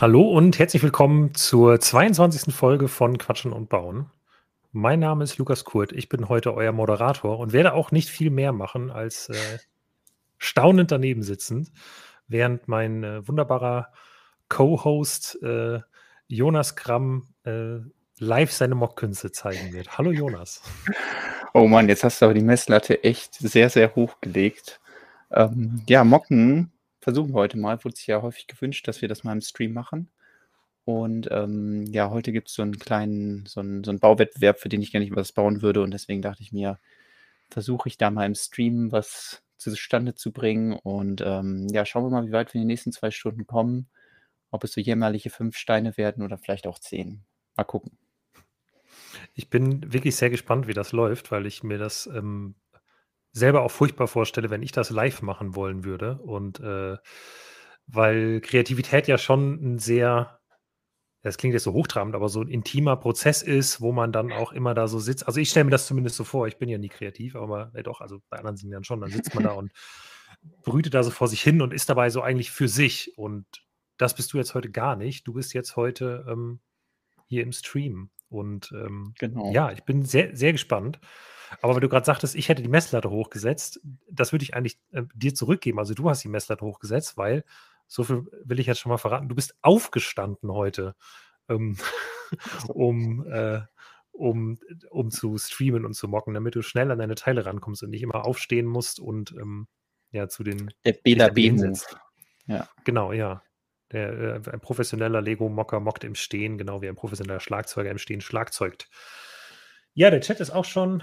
[0.00, 2.54] Hallo und herzlich willkommen zur 22.
[2.54, 4.06] Folge von Quatschen und Bauen.
[4.72, 8.30] Mein Name ist Lukas Kurt, ich bin heute euer Moderator und werde auch nicht viel
[8.30, 9.58] mehr machen als äh,
[10.38, 11.70] staunend daneben sitzend,
[12.28, 13.92] während mein äh, wunderbarer
[14.48, 15.80] Co-Host äh,
[16.28, 17.80] Jonas Kramm äh,
[18.18, 19.98] live seine Mockkünste zeigen wird.
[19.98, 20.62] Hallo Jonas.
[21.52, 24.80] Oh Mann, jetzt hast du aber die Messlatte echt sehr, sehr hoch gelegt.
[25.30, 27.82] Ähm, ja, Mocken versuchen wir heute mal.
[27.84, 30.10] Wurde sich ja häufig gewünscht, dass wir das mal im Stream machen.
[30.84, 34.68] Und ähm, ja, heute gibt es so einen kleinen, so einen, so einen Bauwettbewerb, für
[34.68, 35.82] den ich gar nicht was bauen würde.
[35.82, 36.78] Und deswegen dachte ich mir,
[37.50, 40.72] versuche ich da mal im Stream was zustande zu bringen.
[40.72, 43.88] Und ähm, ja, schauen wir mal, wie weit wir in den nächsten zwei Stunden kommen.
[44.50, 47.22] Ob es so jämmerliche fünf Steine werden oder vielleicht auch zehn.
[47.56, 47.96] Mal gucken.
[49.34, 52.54] Ich bin wirklich sehr gespannt, wie das läuft, weil ich mir das ähm,
[53.32, 56.18] selber auch furchtbar vorstelle, wenn ich das live machen wollen würde.
[56.18, 56.96] Und äh,
[57.86, 60.40] weil Kreativität ja schon ein sehr,
[61.22, 64.52] das klingt jetzt so hochtrabend, aber so ein intimer Prozess ist, wo man dann auch
[64.52, 65.26] immer da so sitzt.
[65.26, 67.82] Also ich stelle mir das zumindest so vor, ich bin ja nie kreativ, aber ja
[67.82, 69.72] doch, also bei anderen sind ja schon, dann sitzt man da und
[70.62, 73.16] brütet da so vor sich hin und ist dabei so eigentlich für sich.
[73.16, 73.46] Und
[73.96, 75.26] das bist du jetzt heute gar nicht.
[75.26, 76.60] Du bist jetzt heute ähm,
[77.26, 78.10] hier im Stream.
[78.28, 79.52] Und ähm, genau.
[79.52, 81.00] ja, ich bin sehr, sehr gespannt.
[81.60, 85.02] Aber weil du gerade sagtest, ich hätte die Messlatte hochgesetzt, das würde ich eigentlich äh,
[85.14, 85.78] dir zurückgeben.
[85.78, 87.44] Also du hast die Messlatte hochgesetzt, weil,
[87.86, 90.94] so viel will ich jetzt schon mal verraten, du bist aufgestanden heute,
[91.48, 91.76] ähm,
[92.68, 93.62] um, äh,
[94.12, 94.58] um,
[94.90, 98.02] um zu streamen und zu mocken, damit du schnell an deine Teile rankommst und nicht
[98.02, 99.66] immer aufstehen musst und ähm,
[100.12, 101.52] ja, zu den Der Bela B
[102.46, 102.68] Ja.
[102.84, 103.42] Genau, ja.
[103.92, 108.20] Der, äh, ein professioneller Lego-Mocker mockt im Stehen, genau wie ein professioneller Schlagzeuger im Stehen
[108.20, 108.88] schlagzeugt.
[109.94, 111.02] Ja, der Chat ist auch schon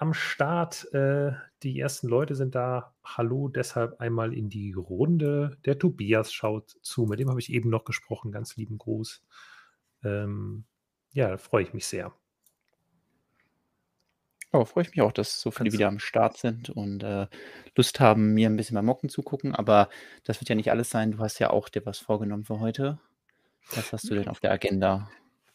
[0.00, 0.92] am Start.
[0.94, 2.94] Äh, die ersten Leute sind da.
[3.04, 5.58] Hallo, deshalb einmal in die Runde.
[5.66, 7.04] Der Tobias schaut zu.
[7.04, 8.32] Mit dem habe ich eben noch gesprochen.
[8.32, 9.22] Ganz lieben Gruß.
[10.02, 10.64] Ähm,
[11.12, 12.14] ja, freue ich mich sehr.
[14.52, 17.26] Oh, freue ich mich auch, dass so viele Ganz wieder am Start sind und äh,
[17.76, 19.54] Lust haben, mir ein bisschen beim Mocken zu gucken.
[19.54, 19.90] Aber
[20.24, 21.12] das wird ja nicht alles sein.
[21.12, 22.98] Du hast ja auch dir was vorgenommen für heute.
[23.74, 25.10] Was hast du denn auf der Agenda?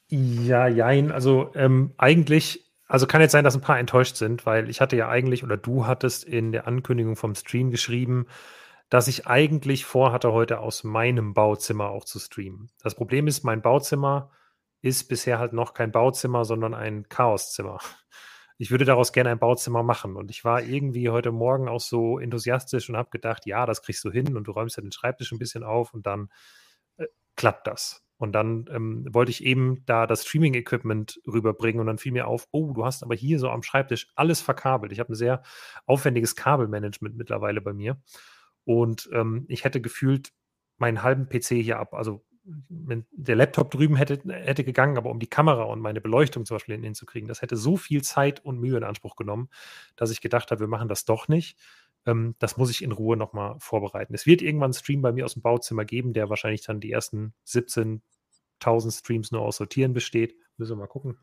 [0.08, 1.12] Ja, jein.
[1.12, 4.96] Also ähm, eigentlich also kann jetzt sein, dass ein paar enttäuscht sind, weil ich hatte
[4.96, 8.28] ja eigentlich oder du hattest in der Ankündigung vom Stream geschrieben,
[8.90, 12.70] dass ich eigentlich vorhatte, heute aus meinem Bauzimmer auch zu streamen.
[12.84, 14.32] Das Problem ist, mein Bauzimmer
[14.82, 17.80] ist bisher halt noch kein Bauzimmer, sondern ein Chaoszimmer.
[18.58, 20.16] Ich würde daraus gerne ein Bauzimmer machen.
[20.16, 24.06] Und ich war irgendwie heute Morgen auch so enthusiastisch und habe gedacht, ja, das kriegst
[24.06, 26.30] du hin und du räumst ja den Schreibtisch ein bisschen auf und dann
[26.98, 28.05] äh, klappt das.
[28.18, 32.48] Und dann ähm, wollte ich eben da das Streaming-Equipment rüberbringen und dann fiel mir auf,
[32.52, 34.92] oh, du hast aber hier so am Schreibtisch alles verkabelt.
[34.92, 35.44] Ich habe ein sehr
[35.86, 37.98] aufwendiges Kabelmanagement mittlerweile bei mir.
[38.64, 40.32] Und ähm, ich hätte gefühlt
[40.78, 41.94] meinen halben PC hier ab.
[41.94, 46.56] Also der Laptop drüben hätte, hätte gegangen, aber um die Kamera und meine Beleuchtung zum
[46.56, 49.50] Beispiel hinzukriegen, das hätte so viel Zeit und Mühe in Anspruch genommen,
[49.96, 51.58] dass ich gedacht habe, wir machen das doch nicht.
[52.06, 54.14] Ähm, das muss ich in Ruhe nochmal vorbereiten.
[54.14, 56.92] Es wird irgendwann einen Stream bei mir aus dem Bauzimmer geben, der wahrscheinlich dann die
[56.92, 60.36] ersten 17.000 Streams nur aus Sortieren besteht.
[60.58, 61.18] Müssen wir mal gucken.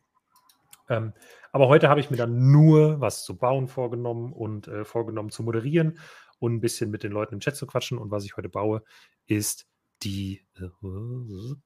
[0.89, 1.13] Ähm,
[1.53, 5.43] aber heute habe ich mir dann nur was zu bauen vorgenommen und äh, vorgenommen zu
[5.43, 5.99] moderieren
[6.39, 7.99] und ein bisschen mit den Leuten im Chat zu quatschen.
[7.99, 8.83] Und was ich heute baue,
[9.27, 9.67] ist
[10.03, 10.69] die, äh,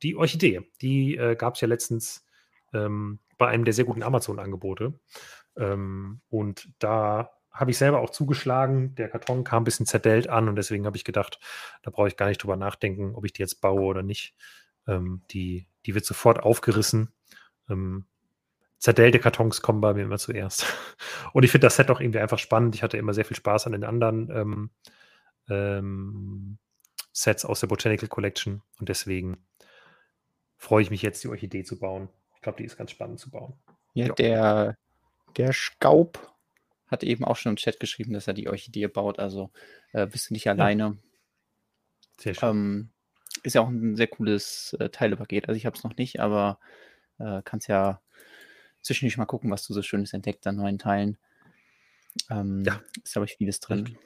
[0.03, 0.71] die Orchidee.
[0.83, 2.27] Die äh, gab es ja letztens
[2.75, 4.99] ähm, bei einem der sehr guten Amazon-Angebote.
[5.57, 8.95] Ähm, und da habe ich selber auch zugeschlagen.
[8.95, 11.41] Der Karton kam ein bisschen zerdellt an und deswegen habe ich gedacht,
[11.83, 14.35] da brauche ich gar nicht drüber nachdenken, ob ich die jetzt baue oder nicht.
[14.87, 17.13] Ähm, die, die wird sofort aufgerissen.
[17.69, 18.07] Ähm,
[18.79, 20.67] zerdellte Kartons kommen bei mir immer zuerst.
[21.33, 22.75] Und ich finde das Set auch irgendwie einfach spannend.
[22.75, 24.71] Ich hatte immer sehr viel Spaß an den anderen ähm,
[25.49, 26.59] ähm,
[27.13, 29.39] Sets aus der Botanical Collection und deswegen
[30.59, 32.09] freue ich mich jetzt, die Orchidee zu bauen.
[32.35, 33.55] Ich glaube, die ist ganz spannend zu bauen.
[33.95, 34.15] Ja, ja.
[34.15, 34.79] der,
[35.37, 36.36] der Staub
[36.89, 39.19] hat eben auch schon im Chat geschrieben, dass er die Orchidee baut.
[39.19, 39.51] Also
[39.93, 40.99] äh, bist du nicht alleine.
[42.19, 42.49] Sehr schön.
[42.49, 42.91] Ähm,
[43.43, 45.49] ist ja auch ein sehr cooles äh, Teilepaket.
[45.49, 46.59] Also ich habe es noch nicht, aber
[47.19, 48.01] äh, kannst ja
[48.83, 51.19] zwischendurch mal gucken, was du so Schönes entdeckt an neuen Teilen.
[52.31, 52.81] Ähm, ja.
[53.03, 53.99] Ist, glaube ich, vieles drin.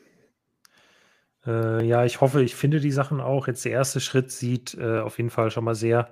[1.46, 3.46] Äh, ja, ich hoffe, ich finde die Sachen auch.
[3.46, 6.10] Jetzt der erste Schritt sieht äh, auf jeden Fall schon mal sehr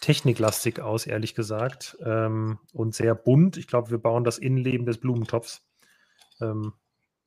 [0.00, 1.96] techniklastig aus, ehrlich gesagt.
[2.04, 3.56] Ähm, und sehr bunt.
[3.56, 5.62] Ich glaube, wir bauen das Innenleben des Blumentopfs.
[6.42, 6.72] Ähm,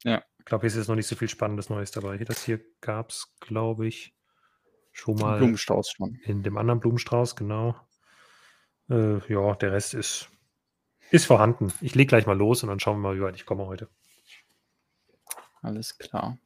[0.04, 0.24] ja.
[0.40, 2.18] Ich glaube, hier ist jetzt noch nicht so viel Spannendes Neues dabei.
[2.18, 4.16] Das hier gab es, glaube ich,
[4.92, 5.38] schon mal.
[5.38, 6.16] Blumenstrauß schon.
[6.24, 7.76] In dem anderen Blumenstrauß, genau.
[8.90, 10.30] Äh, ja, der Rest ist,
[11.10, 11.74] ist vorhanden.
[11.82, 13.90] Ich lege gleich mal los und dann schauen wir mal, wie weit ich komme heute.
[15.62, 16.38] Alles klar.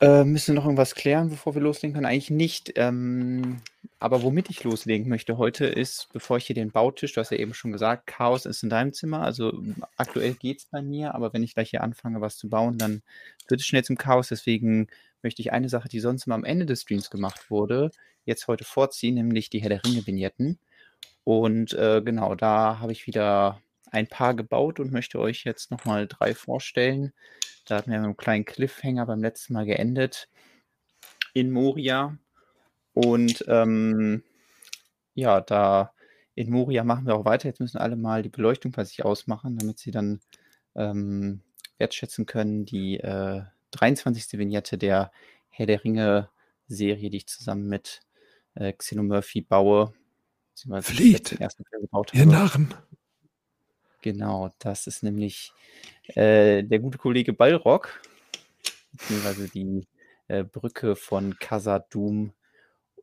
[0.00, 2.06] Äh, müssen wir noch irgendwas klären, bevor wir loslegen können?
[2.06, 2.72] Eigentlich nicht.
[2.76, 3.60] Ähm,
[3.98, 7.38] aber womit ich loslegen möchte heute ist, bevor ich hier den Bautisch, du hast ja
[7.38, 9.22] eben schon gesagt, Chaos ist in deinem Zimmer.
[9.22, 9.60] Also
[9.96, 13.02] aktuell geht es bei mir, aber wenn ich gleich hier anfange, was zu bauen, dann
[13.48, 14.28] wird es schnell zum Chaos.
[14.28, 14.86] Deswegen
[15.22, 17.90] möchte ich eine Sache, die sonst immer am Ende des Streams gemacht wurde,
[18.24, 20.60] jetzt heute vorziehen, nämlich die Herr der Ringe-Vignetten.
[21.24, 23.60] Und äh, genau, da habe ich wieder
[23.90, 27.12] ein paar gebaut und möchte euch jetzt nochmal drei vorstellen.
[27.68, 30.28] Da hatten wir mit einem kleinen Cliffhanger beim letzten Mal geendet
[31.34, 32.16] in Moria.
[32.94, 34.22] Und ähm,
[35.14, 35.92] ja, da
[36.34, 37.46] in Moria machen wir auch weiter.
[37.46, 40.20] Jetzt müssen alle mal die Beleuchtung bei sich ausmachen, damit sie dann
[40.76, 41.42] ähm,
[41.76, 42.64] wertschätzen können.
[42.64, 43.42] Die äh,
[43.72, 44.38] 23.
[44.38, 45.12] Vignette der
[45.50, 48.00] Herr der Ringe-Serie, die ich zusammen mit
[48.54, 49.92] äh, Xeno Murphy baue.
[50.80, 51.38] Flieht!
[52.14, 52.74] Ihr Narren!
[54.00, 55.52] Genau, das ist nämlich
[56.14, 58.00] äh, der gute Kollege Ballrock,
[58.92, 59.86] beziehungsweise die
[60.28, 62.32] äh, Brücke von Khazad-dûm.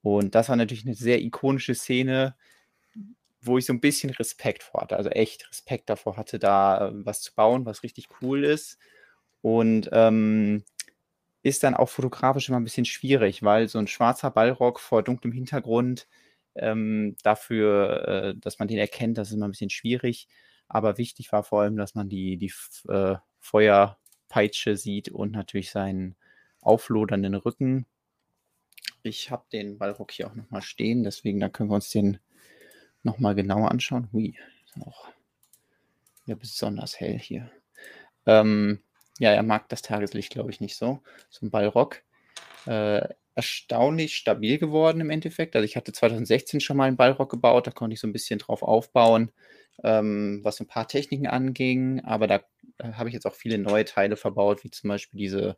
[0.02, 2.36] Und das war natürlich eine sehr ikonische Szene,
[3.42, 6.92] wo ich so ein bisschen Respekt vor hatte, also echt Respekt davor hatte, da äh,
[6.94, 8.78] was zu bauen, was richtig cool ist.
[9.42, 10.64] Und ähm,
[11.44, 15.32] ist dann auch fotografisch immer ein bisschen schwierig, weil so ein schwarzer Ballrock vor dunklem
[15.32, 16.08] Hintergrund
[16.56, 20.28] ähm, dafür, äh, dass man den erkennt, das ist immer ein bisschen schwierig.
[20.68, 22.52] Aber wichtig war vor allem, dass man die, die
[22.90, 26.16] äh, Feuerpeitsche sieht und natürlich seinen
[26.62, 27.86] auflodernden Rücken.
[29.04, 32.20] Ich habe den Ballrock hier auch nochmal stehen, deswegen da können wir uns den
[33.04, 34.10] nochmal genauer anschauen.
[34.12, 34.36] Hui,
[34.66, 35.10] ist auch
[36.26, 37.52] ja, besonders hell hier.
[38.26, 38.80] Ähm,
[39.20, 41.02] ja, er mag das Tageslicht, glaube ich, nicht so.
[41.30, 42.02] So ein Ballrock.
[42.66, 45.56] Äh, erstaunlich stabil geworden im Endeffekt.
[45.56, 48.40] Also ich hatte 2016 schon mal einen Ballrock gebaut, da konnte ich so ein bisschen
[48.40, 49.32] drauf aufbauen,
[49.84, 52.44] ähm, was ein paar Techniken anging, aber da
[52.80, 55.58] äh, habe ich jetzt auch viele neue Teile verbaut, wie zum Beispiel diese,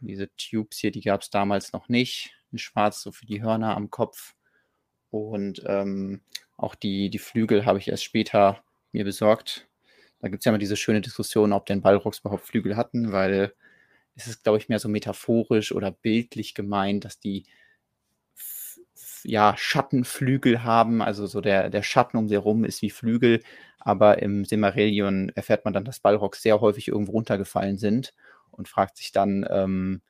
[0.00, 3.76] diese Tubes hier, die gab es damals noch nicht, in schwarz, so für die Hörner
[3.76, 4.34] am Kopf.
[5.10, 6.22] Und ähm,
[6.56, 8.62] auch die, die Flügel habe ich erst später
[8.92, 9.68] mir besorgt.
[10.20, 13.54] Da gibt es ja immer diese schöne Diskussion, ob denn Ballrocks überhaupt Flügel hatten, weil
[14.14, 17.46] es ist, glaube ich, mehr so metaphorisch oder bildlich gemeint, dass die
[19.24, 23.42] ja, Schattenflügel haben, also so der, der Schatten um sie herum ist wie Flügel,
[23.78, 28.14] aber im Silmarillion erfährt man dann, dass Balrogs sehr häufig irgendwo runtergefallen sind
[28.50, 30.02] und fragt sich dann, ähm,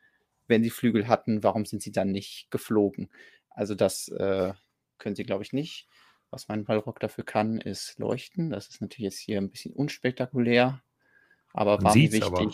[0.48, 3.10] wenn sie Flügel hatten, warum sind sie dann nicht geflogen?
[3.50, 4.52] Also das äh,
[4.98, 5.88] können sie, glaube ich, nicht.
[6.30, 8.50] Was mein Balrog dafür kann, ist leuchten.
[8.50, 10.80] Das ist natürlich jetzt hier ein bisschen unspektakulär,
[11.52, 12.24] aber man war mir wichtig.
[12.24, 12.50] Aber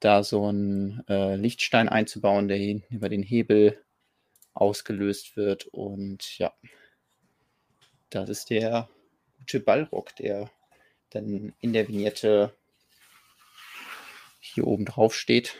[0.00, 3.82] da so einen äh, Lichtstein einzubauen, der hinten über den Hebel
[4.60, 5.66] ausgelöst wird.
[5.66, 6.52] Und ja,
[8.10, 8.88] das ist der
[9.38, 10.50] gute Ballrock, der
[11.10, 12.54] dann in der Vignette
[14.40, 15.56] hier oben drauf steht.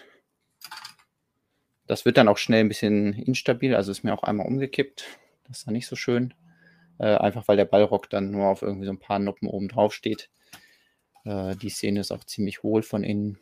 [1.87, 5.05] Das wird dann auch schnell ein bisschen instabil, also ist mir auch einmal umgekippt.
[5.47, 6.35] Das ist dann nicht so schön.
[6.99, 9.95] Äh, einfach weil der Ballrock dann nur auf irgendwie so ein paar Noppen oben drauf
[9.95, 10.29] steht.
[11.25, 13.39] Äh, die Szene ist auch ziemlich hohl von innen.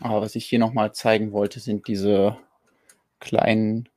[0.00, 2.38] Aber was ich hier nochmal zeigen wollte, sind diese
[3.20, 3.89] kleinen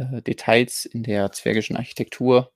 [0.00, 2.50] äh, Details in der zwergischen Architektur.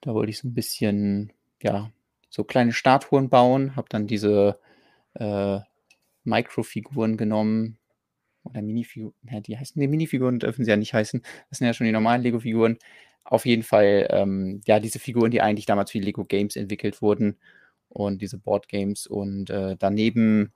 [0.00, 1.90] Da wollte ich so ein bisschen, ja,
[2.30, 4.58] so kleine Statuen bauen, habe dann diese
[5.14, 5.60] äh,
[6.24, 7.78] Mikrofiguren genommen.
[8.44, 11.20] Oder Minifiguren, ja, die heißen, die Minifiguren dürfen sie ja nicht heißen.
[11.50, 12.78] Das sind ja schon die normalen Lego-Figuren.
[13.24, 17.02] Auf jeden Fall, ähm, ja, diese Figuren, die eigentlich damals für die Lego Games entwickelt
[17.02, 17.38] wurden
[17.88, 19.08] und diese Board Games.
[19.08, 20.52] Und äh, daneben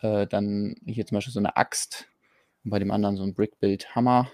[0.00, 2.06] äh, dann hier zum Beispiel so eine Axt
[2.64, 4.30] und bei dem anderen so ein Brickbuild-Hammer.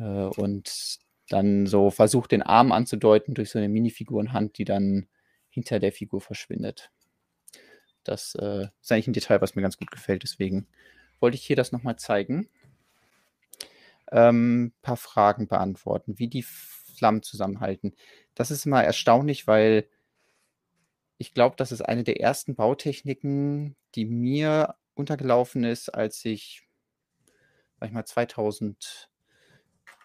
[0.00, 5.06] Äh, und dann so versucht, den Arm anzudeuten durch so eine Minifigurenhand, die dann
[5.48, 6.90] hinter der Figur verschwindet.
[8.02, 10.22] Das äh, ist eigentlich ein Detail, was mir ganz gut gefällt.
[10.22, 10.66] Deswegen
[11.20, 12.48] wollte ich hier das nochmal zeigen.
[14.06, 17.94] Ein ähm, paar Fragen beantworten, wie die Flammen zusammenhalten.
[18.34, 19.88] Das ist immer erstaunlich, weil
[21.18, 26.66] ich glaube, das ist eine der ersten Bautechniken, die mir untergelaufen ist, als ich,
[27.78, 28.04] sag ich mal,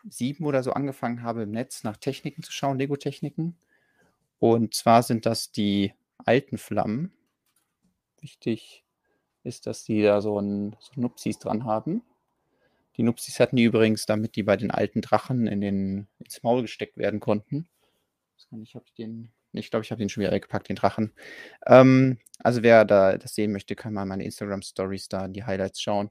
[0.10, 3.56] 2007 oder so angefangen habe, im Netz nach Techniken zu schauen, Lego-Techniken.
[4.40, 7.12] Und zwar sind das die alten Flammen.
[8.20, 8.84] Wichtig
[9.44, 12.02] ist, dass die da so, ein, so Nupsis dran haben.
[12.98, 16.62] Die Nupsis hatten die übrigens, damit die bei den alten Drachen in den, ins Maul
[16.62, 17.68] gesteckt werden konnten.
[18.64, 21.14] Ich habe den ich glaube, ich habe den schon wieder weggepackt, den Drachen.
[21.66, 26.10] Ähm, also wer da das sehen möchte, kann mal meine Instagram-Stories da, die Highlights schauen.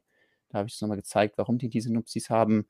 [0.48, 2.66] Da habe ich es nochmal gezeigt, warum die diese Nupsis haben.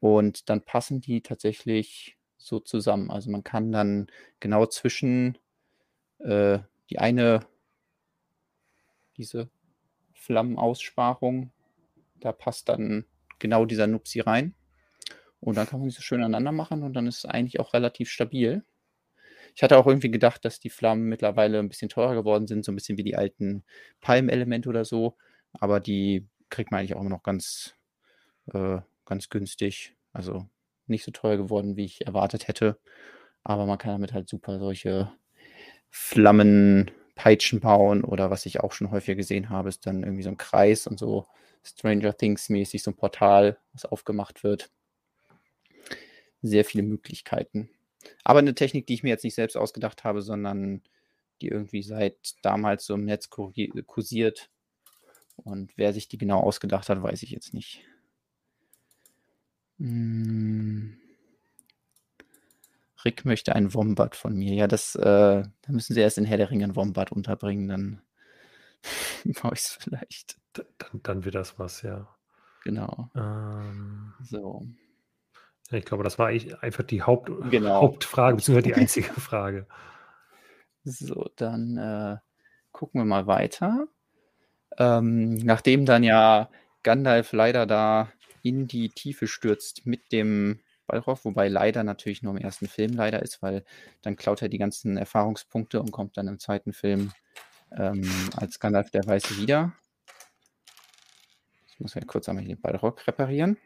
[0.00, 3.10] Und dann passen die tatsächlich so zusammen.
[3.10, 4.08] Also man kann dann
[4.40, 5.38] genau zwischen
[6.20, 7.46] äh, die eine,
[9.16, 9.50] diese
[10.14, 11.52] Flammenaussparung,
[12.20, 13.06] Da passt dann
[13.40, 14.54] genau dieser Nupsi rein.
[15.40, 17.74] Und dann kann man die so schön aneinander machen und dann ist es eigentlich auch
[17.74, 18.64] relativ stabil.
[19.56, 22.72] Ich hatte auch irgendwie gedacht, dass die Flammen mittlerweile ein bisschen teurer geworden sind, so
[22.72, 23.64] ein bisschen wie die alten
[24.00, 25.16] Palmelemente oder so.
[25.54, 27.74] Aber die kriegt man eigentlich auch immer noch ganz,
[28.54, 29.96] äh, ganz günstig.
[30.12, 30.48] Also
[30.86, 32.78] nicht so teuer geworden, wie ich erwartet hätte.
[33.44, 35.12] Aber man kann damit halt super solche
[35.90, 40.36] Flammenpeitschen bauen oder was ich auch schon häufiger gesehen habe, ist dann irgendwie so ein
[40.36, 41.26] Kreis und so
[41.64, 44.70] Stranger Things mäßig, so ein Portal, was aufgemacht wird.
[46.42, 47.70] Sehr viele Möglichkeiten.
[48.22, 50.82] Aber eine Technik, die ich mir jetzt nicht selbst ausgedacht habe, sondern
[51.40, 54.50] die irgendwie seit damals so im Netz kursiert.
[55.36, 57.84] Und wer sich die genau ausgedacht hat, weiß ich jetzt nicht.
[59.78, 60.98] Hm.
[63.04, 64.54] Rick möchte ein Wombat von mir.
[64.54, 68.02] Ja, das, äh, da müssen sie erst in Herr der Ringe ein Wombat unterbringen, dann
[69.42, 70.38] baue ich es vielleicht.
[70.52, 72.08] Dann, dann wird das was, ja.
[72.64, 73.10] Genau.
[73.14, 74.66] Ähm, so.
[75.70, 77.82] Ich glaube, das war einfach die Haupt genau.
[77.82, 79.66] Hauptfrage, beziehungsweise die einzige Frage.
[80.82, 82.16] So, dann äh,
[82.72, 83.86] gucken wir mal weiter.
[84.76, 86.50] Ähm, nachdem dann ja
[86.82, 88.08] Gandalf leider da
[88.42, 93.22] in die Tiefe stürzt mit dem Balrog, wobei leider natürlich nur im ersten Film leider
[93.22, 93.64] ist, weil
[94.02, 97.12] dann klaut er die ganzen Erfahrungspunkte und kommt dann im zweiten Film
[97.76, 99.74] ähm, als Gandalf der Weiße wieder.
[101.68, 103.58] Ich muss ja kurz einmal den Balrog reparieren.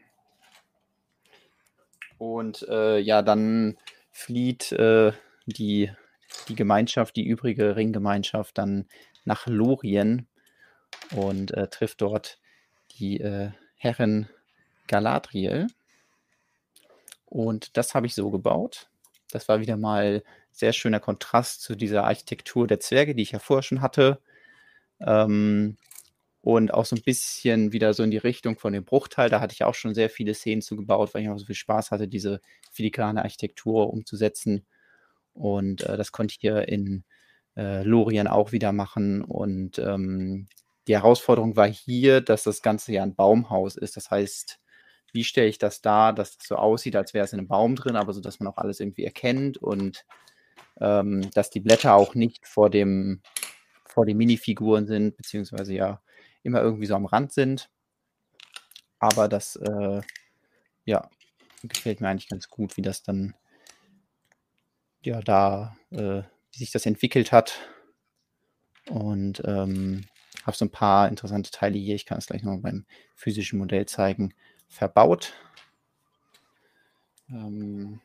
[2.19, 3.79] Und äh, ja, dann
[4.11, 5.12] flieht äh,
[5.47, 5.91] die,
[6.49, 8.87] die Gemeinschaft, die übrige Ringgemeinschaft dann
[9.25, 10.29] nach Lorien
[11.14, 12.38] und äh, trifft dort
[12.99, 14.29] die äh, Herren
[14.92, 15.68] Galadriel.
[17.25, 18.90] Und das habe ich so gebaut.
[19.30, 23.38] Das war wieder mal sehr schöner Kontrast zu dieser Architektur der Zwerge, die ich ja
[23.38, 24.20] vorher schon hatte.
[25.00, 25.78] Ähm,
[26.42, 29.30] und auch so ein bisschen wieder so in die Richtung von dem Bruchteil.
[29.30, 31.90] Da hatte ich auch schon sehr viele Szenen zugebaut, weil ich auch so viel Spaß
[31.90, 34.66] hatte, diese filigrane Architektur umzusetzen.
[35.32, 37.04] Und äh, das konnte ich hier in
[37.56, 39.22] äh, Lorien auch wieder machen.
[39.22, 40.49] Und ähm,
[40.87, 43.96] die Herausforderung war hier, dass das Ganze ja ein Baumhaus ist.
[43.96, 44.58] Das heißt,
[45.12, 47.76] wie stelle ich das dar, dass das so aussieht, als wäre es in einem Baum
[47.76, 50.04] drin, aber so, dass man auch alles irgendwie erkennt und
[50.81, 53.23] ähm, dass die Blätter auch nicht vor dem
[53.85, 56.02] vor den Minifiguren sind, beziehungsweise ja
[56.42, 57.71] immer irgendwie so am Rand sind.
[58.99, 60.00] Aber das, äh,
[60.85, 61.11] ja,
[61.62, 63.35] gefällt mir eigentlich ganz gut, wie das dann,
[65.04, 67.59] ja, da, äh, wie sich das entwickelt hat.
[68.88, 70.07] Und ähm,
[70.45, 71.95] habe so ein paar interessante Teile hier.
[71.95, 74.35] Ich kann es gleich noch beim physischen Modell zeigen
[74.73, 75.35] verbaut.
[77.29, 78.00] Ähm,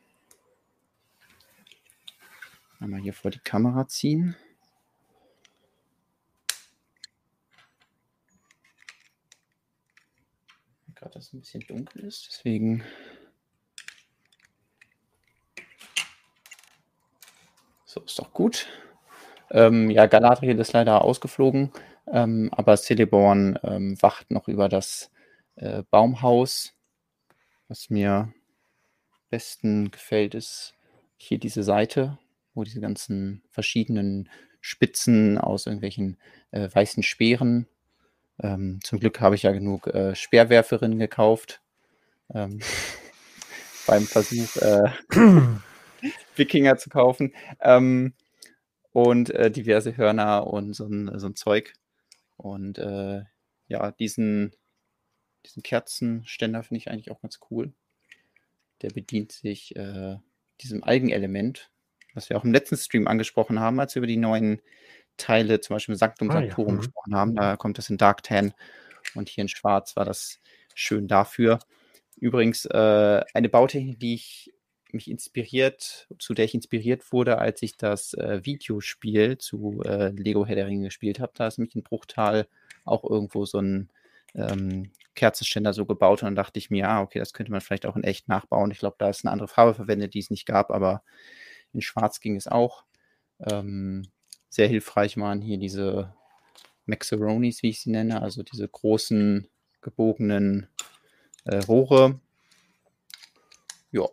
[2.78, 4.36] einmal hier vor die Kamera ziehen.
[10.94, 12.82] Gerade dass es ein bisschen dunkel ist, deswegen
[17.84, 18.66] so ist doch gut.
[19.50, 21.72] Ähm, ja, Galadriel ist leider ausgeflogen,
[22.08, 25.10] ähm, aber Celeborn ähm, wacht noch über das
[25.58, 26.74] äh, Baumhaus.
[27.68, 28.34] Was mir am
[29.30, 30.74] besten gefällt, ist
[31.16, 32.18] hier diese Seite,
[32.54, 36.18] wo diese ganzen verschiedenen Spitzen aus irgendwelchen
[36.50, 37.66] äh, weißen Speeren.
[38.40, 41.60] Ähm, zum Glück habe ich ja genug äh, Speerwerferinnen gekauft.
[42.32, 42.60] Ähm,
[43.86, 44.90] beim Versuch, äh,
[46.36, 47.34] Wikinger zu kaufen.
[47.60, 48.14] Ähm,
[48.92, 51.72] und äh, diverse Hörner und so ein, so ein Zeug.
[52.36, 53.22] Und äh,
[53.68, 54.52] ja, diesen
[55.46, 57.72] diesen Kerzenständer finde ich eigentlich auch ganz cool.
[58.82, 60.16] Der bedient sich äh,
[60.60, 61.70] diesem Algenelement,
[62.14, 64.60] was wir auch im letzten Stream angesprochen haben, als wir über die neuen
[65.16, 66.74] Teile, zum Beispiel Sanctum ah, Sanctorum, ja.
[66.74, 66.78] Mhm.
[66.78, 67.34] gesprochen haben.
[67.34, 68.52] Da kommt das in Dark Tan
[69.14, 70.38] und hier in Schwarz war das
[70.74, 71.58] schön dafür.
[72.16, 74.52] Übrigens äh, eine Bautechnik, die ich
[74.92, 80.46] mich inspiriert, zu der ich inspiriert wurde, als ich das äh, Videospiel zu äh, Lego
[80.46, 81.32] Herr der Ringe gespielt habe.
[81.34, 82.48] Da ist nämlich in Bruchtal
[82.84, 83.90] auch irgendwo so ein
[84.34, 87.96] ähm, Kerzenständer so gebaut und dachte ich mir, ah, okay, das könnte man vielleicht auch
[87.96, 88.70] in echt nachbauen.
[88.70, 91.02] Ich glaube, da ist eine andere Farbe verwendet, die es nicht gab, aber
[91.72, 92.84] in Schwarz ging es auch.
[93.50, 94.04] Ähm,
[94.48, 96.14] sehr hilfreich waren hier diese
[96.86, 99.48] Maxaronis, wie ich sie nenne, also diese großen
[99.80, 100.68] gebogenen
[101.44, 102.20] äh, Rohre.
[103.90, 104.06] Ja.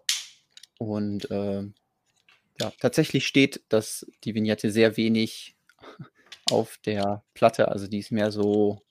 [0.77, 1.63] Und äh,
[2.59, 5.55] ja, tatsächlich steht, dass die Vignette sehr wenig
[6.51, 8.81] auf der Platte, also die ist mehr so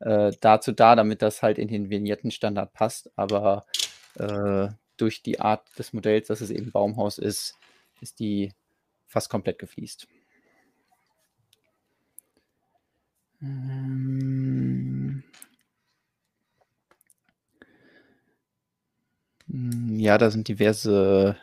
[0.00, 3.10] äh, dazu da, damit das halt in den Vignettenstandard passt.
[3.16, 3.66] Aber
[4.16, 7.54] äh, durch die Art des Modells, dass es eben Baumhaus ist,
[8.00, 8.52] ist die
[9.06, 10.08] fast komplett gefliest.
[13.42, 15.22] Ähm
[19.48, 21.36] Hm, ja, da sind diverse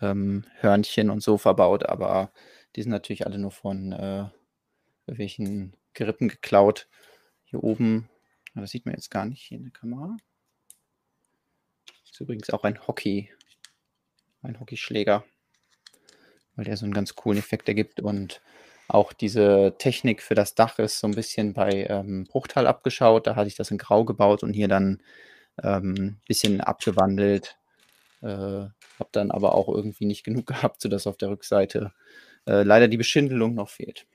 [0.00, 2.32] ähm, Hörnchen und so verbaut, aber
[2.76, 4.26] die sind natürlich alle nur von äh,
[5.06, 6.88] irgendwelchen Gerippen geklaut.
[7.50, 8.10] Hier oben,
[8.54, 10.16] das sieht man jetzt gar nicht hier in der Kamera.
[12.04, 13.32] Ist übrigens auch ein Hockey,
[14.42, 15.24] ein Hockeyschläger,
[16.56, 18.42] weil der so einen ganz coolen Effekt ergibt und
[18.86, 23.26] auch diese Technik für das Dach ist so ein bisschen bei ähm, Bruchtal abgeschaut.
[23.26, 25.02] Da hatte ich das in Grau gebaut und hier dann
[25.56, 27.58] ein ähm, bisschen abgewandelt.
[28.22, 31.92] Äh, habe dann aber auch irgendwie nicht genug gehabt, sodass auf der Rückseite
[32.46, 34.06] äh, leider die Beschindelung noch fehlt.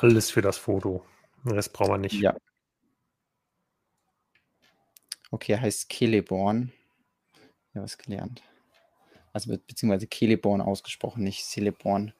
[0.00, 1.04] Alles für das Foto.
[1.44, 2.14] Rest brauchen wir nicht.
[2.14, 2.34] Ja.
[5.30, 6.72] Okay, heißt Celeborn.
[7.74, 8.42] Ja, was gelernt.
[9.34, 12.14] Also be beziehungsweise Celeborn ausgesprochen, nicht Celeborn.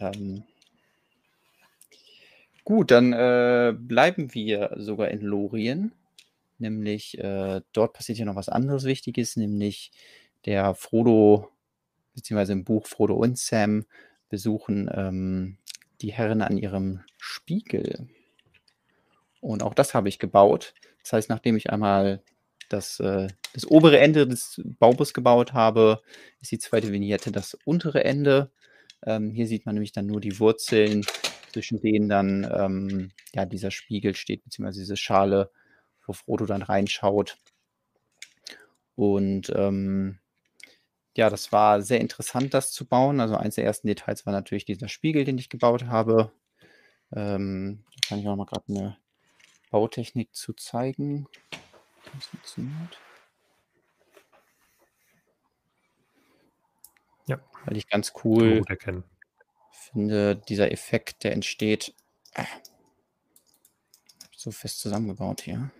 [0.00, 0.44] Ähm,
[2.64, 5.92] gut, dann äh, bleiben wir sogar in Lorien.
[6.56, 9.92] Nämlich, äh, dort passiert ja noch was anderes Wichtiges, nämlich
[10.46, 11.50] der Frodo,
[12.14, 13.84] beziehungsweise im Buch Frodo und Sam
[14.30, 15.58] besuchen ähm,
[16.00, 18.08] die Herren an ihrem Spiegel.
[19.40, 20.74] Und auch das habe ich gebaut.
[21.02, 22.22] Das heißt, nachdem ich einmal
[22.68, 26.02] das, äh, das obere Ende des Baubus gebaut habe,
[26.40, 28.50] ist die zweite Vignette das untere Ende.
[29.06, 31.04] Ähm, hier sieht man nämlich dann nur die Wurzeln,
[31.52, 35.50] zwischen denen dann ähm, ja, dieser Spiegel steht, beziehungsweise diese Schale,
[36.06, 37.38] wo Frodo dann reinschaut.
[38.94, 40.18] Und ähm,
[41.18, 43.18] ja, das war sehr interessant, das zu bauen.
[43.18, 46.30] Also eins der ersten Details war natürlich dieser Spiegel, den ich gebaut habe.
[47.12, 48.96] Ähm, da kann ich auch mal gerade eine
[49.72, 51.26] Bautechnik zu zeigen.
[52.14, 53.00] Das funktioniert.
[57.26, 57.40] Ja.
[57.64, 58.62] Weil ich ganz cool
[59.72, 61.94] finde, dieser Effekt, der entsteht,
[62.34, 62.44] äh,
[64.36, 65.72] so fest zusammengebaut hier.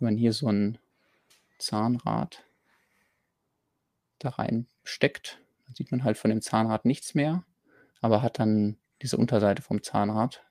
[0.00, 0.78] Wenn man hier so ein
[1.58, 2.43] Zahnrad
[4.24, 7.44] da reinsteckt, dann sieht man halt von dem Zahnrad nichts mehr,
[8.00, 10.42] aber hat dann diese Unterseite vom Zahnrad.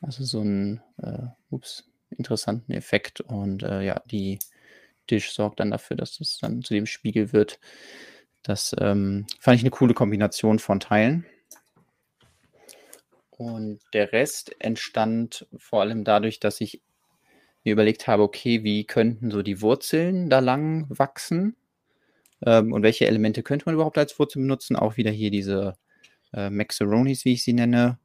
[0.00, 3.20] Also so einen äh, ups, interessanten Effekt.
[3.20, 4.38] Und äh, ja, die
[5.10, 7.58] Dish sorgt dann dafür, dass es dann zu dem Spiegel wird.
[8.42, 11.26] Das ähm, fand ich eine coole Kombination von Teilen.
[13.30, 16.80] Und der Rest entstand vor allem dadurch, dass ich
[17.64, 21.56] mir überlegt habe, okay, wie könnten so die Wurzeln da lang wachsen?
[22.44, 24.76] Ähm, und welche Elemente könnte man überhaupt als Wurzel benutzen?
[24.76, 25.74] Auch wieder hier diese
[26.32, 27.98] äh, Maxaronis, wie ich sie nenne,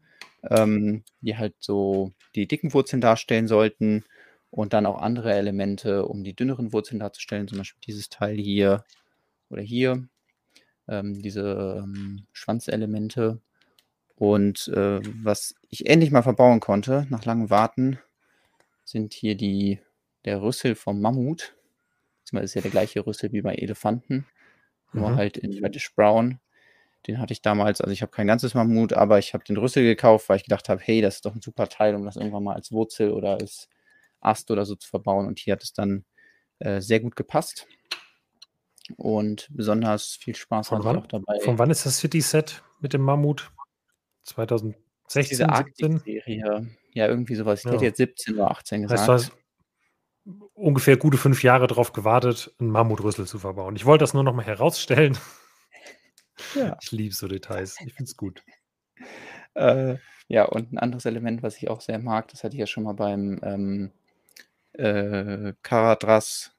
[0.50, 4.06] ähm, die halt so die dicken Wurzeln darstellen sollten
[4.50, 8.84] und dann auch andere Elemente, um die dünneren Wurzeln darzustellen, zum Beispiel dieses Teil hier
[9.50, 10.08] oder hier,
[10.88, 13.42] ähm, diese ähm, Schwanzelemente.
[14.16, 18.00] Und äh, was ich endlich mal verbauen konnte, nach langem Warten,
[18.84, 19.80] sind hier die,
[20.26, 21.56] der Rüssel vom Mammut.
[22.32, 24.26] Das ist ja der gleiche Rüssel wie bei Elefanten,
[24.94, 25.16] nur Mhm.
[25.18, 26.40] halt in Reddish Brown.
[27.08, 29.84] Den hatte ich damals, also ich habe kein ganzes Mammut, aber ich habe den Rüssel
[29.84, 32.44] gekauft, weil ich gedacht habe, hey, das ist doch ein super Teil, um das irgendwann
[32.44, 33.68] mal als Wurzel oder als
[34.20, 35.26] Ast oder so zu verbauen.
[35.28, 36.06] Und hier hat es dann
[36.60, 37.68] äh, sehr gut gepasst.
[38.98, 41.04] Und besonders viel Spaß Von hatte ich wann?
[41.04, 41.40] auch dabei.
[41.44, 43.52] Von wann ist das City-Set mit dem Mammut?
[44.26, 44.76] 2016,
[45.16, 45.50] Diese 17?
[45.50, 46.70] Arktik-Serie.
[46.94, 47.60] Ja, irgendwie sowas.
[47.60, 47.72] Ich Ja.
[47.72, 49.10] hätte jetzt 17 oder 18 Heißt, gesagt.
[49.10, 49.32] hast
[50.54, 53.76] ungefähr gute fünf Jahre darauf gewartet, einen Mammutrüssel zu verbauen.
[53.76, 55.18] Ich wollte das nur noch mal herausstellen.
[56.56, 56.76] Ja.
[56.82, 57.78] Ich liebe so Details.
[57.86, 58.44] Ich finde es gut.
[59.54, 62.66] Äh, ja, und ein anderes Element, was ich auch sehr mag, das hatte ich ja
[62.66, 63.92] schon mal beim ähm,
[64.74, 66.56] äh, Karadras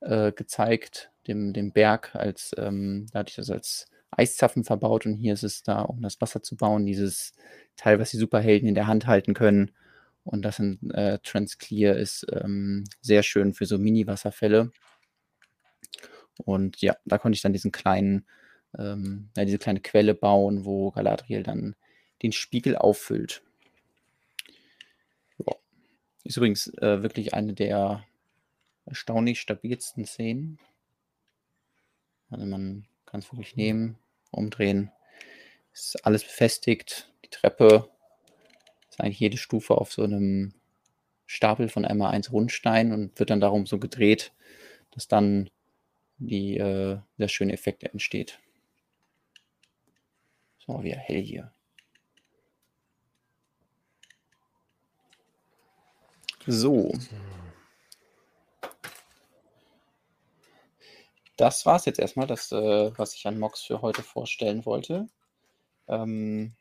[0.00, 5.14] äh, gezeigt, dem, dem Berg, als ähm, da hatte ich das als Eiszapfen verbaut und
[5.14, 7.32] hier ist es da, um das Wasser zu bauen, dieses
[7.76, 9.72] Teil, was die Superhelden in der Hand halten können.
[10.24, 14.72] Und das in äh, Transclear ist ähm, sehr schön für so Mini-Wasserfälle.
[16.38, 18.26] Und ja, da konnte ich dann diesen kleinen,
[18.76, 21.76] ähm, ja, diese kleine Quelle bauen, wo Galadriel dann
[22.22, 23.42] den Spiegel auffüllt.
[25.38, 25.54] Ja.
[26.24, 28.04] Ist übrigens äh, wirklich eine der
[28.86, 30.58] erstaunlich stabilsten Szenen.
[32.30, 33.98] Also man kann es wirklich nehmen,
[34.30, 34.90] umdrehen.
[35.72, 37.12] Ist alles befestigt.
[37.24, 37.88] Die Treppe
[39.04, 40.54] eigentlich jede Stufe auf so einem
[41.26, 44.32] Stapel von einmal 1 Rundstein und wird dann darum so gedreht,
[44.92, 45.50] dass dann
[46.18, 48.40] die, äh, der schöne Effekt entsteht.
[50.58, 51.52] So, wieder hell hier.
[56.46, 56.92] So.
[61.36, 65.08] Das war es jetzt erstmal, das, äh, was ich an Mox für heute vorstellen wollte.
[65.88, 66.54] Ähm,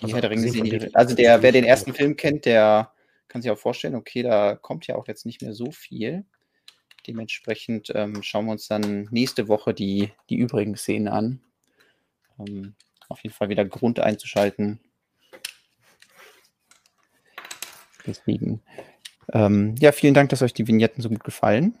[0.00, 2.92] Also Herr der Ringe also der, wer den ersten Film kennt, der
[3.26, 6.24] kann sich auch vorstellen, okay, da kommt ja auch jetzt nicht mehr so viel.
[7.06, 11.40] Dementsprechend ähm, schauen wir uns dann nächste Woche die, die übrigen Szenen an.
[12.38, 12.74] Ähm,
[13.08, 14.80] auf jeden Fall wieder Grund einzuschalten.
[18.06, 18.62] Deswegen,
[19.32, 21.74] ähm, ja, vielen Dank, dass euch die Vignetten so gut gefallen.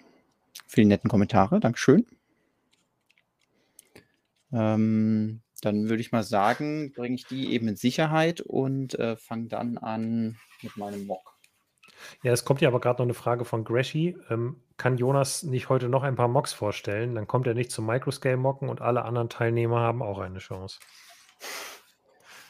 [0.66, 2.06] Vielen netten Kommentare, Dankeschön.
[4.52, 9.48] Ähm, dann würde ich mal sagen, bringe ich die eben in Sicherheit und äh, fange
[9.48, 11.38] dann an mit meinem Mock.
[12.22, 14.16] Ja, es kommt ja aber gerade noch eine Frage von Grashy.
[14.30, 17.14] Ähm, kann Jonas nicht heute noch ein paar Mocks vorstellen?
[17.14, 20.78] Dann kommt er nicht zum Microscale-Mocken und alle anderen Teilnehmer haben auch eine Chance.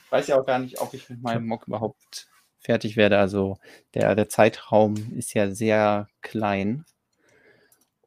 [0.05, 2.29] Ich weiß ja auch gar nicht, ob ich mit meinem Mock überhaupt
[2.61, 3.19] fertig werde.
[3.19, 3.59] Also
[3.95, 6.85] der, der Zeitraum ist ja sehr klein.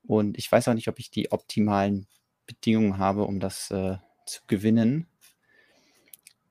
[0.03, 2.07] Und ich weiß auch nicht, ob ich die optimalen
[2.45, 3.97] Bedingungen habe, um das äh,
[4.31, 5.07] zu gewinnen.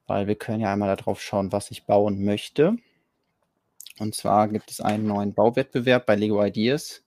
[0.07, 2.77] Weil wir können ja einmal darauf schauen, was ich bauen möchte.
[3.99, 7.03] Und zwar gibt es einen neuen Bauwettbewerb bei Lego Ideas.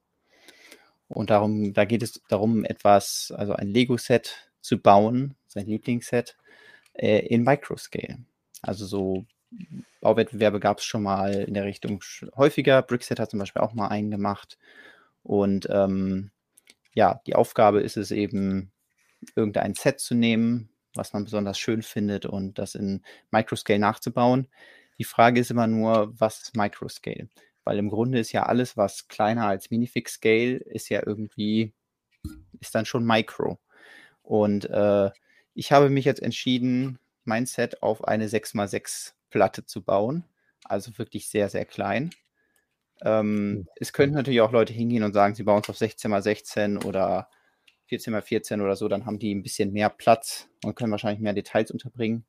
[1.08, 6.38] Und darum, da geht es darum, etwas, also ein Lego-Set zu bauen, sein Lieblingsset,
[6.94, 8.20] äh, in Microscale.
[8.62, 9.26] Also so
[10.02, 12.02] Bauwettbewerbe gab es schon mal in der Richtung
[12.36, 12.82] häufiger.
[12.82, 14.58] Brickset hat zum Beispiel auch mal einen gemacht.
[15.24, 16.32] Und ähm,
[16.94, 18.72] ja, die Aufgabe ist es eben,
[19.36, 24.48] irgendein Set zu nehmen, was man besonders schön findet und das in Microscale nachzubauen.
[25.00, 27.30] Die Frage ist immer nur, was ist Microscale?
[27.64, 31.74] Weil im Grunde ist ja alles, was kleiner als Minifix Scale, ist ja irgendwie,
[32.60, 33.60] ist dann schon Micro.
[34.22, 35.12] Und äh,
[35.54, 40.26] ich habe mich jetzt entschieden, mein Set auf eine 6x6 Platte zu bauen.
[40.66, 42.12] Also wirklich sehr, sehr klein.
[43.02, 43.68] Ähm, hm.
[43.76, 47.30] es könnten natürlich auch Leute hingehen und sagen, sie bauen es auf 16x16 oder
[47.90, 51.72] 14x14 oder so, dann haben die ein bisschen mehr Platz und können wahrscheinlich mehr Details
[51.72, 52.26] unterbringen.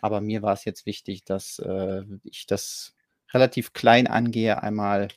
[0.00, 2.94] Aber mir war es jetzt wichtig, dass äh, ich das
[3.32, 5.08] relativ klein angehe, einmal,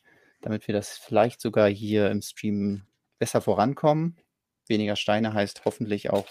[0.42, 2.84] damit wir das vielleicht sogar hier im Stream
[3.20, 4.18] besser vorankommen.
[4.68, 6.28] Weniger Steine heißt hoffentlich auch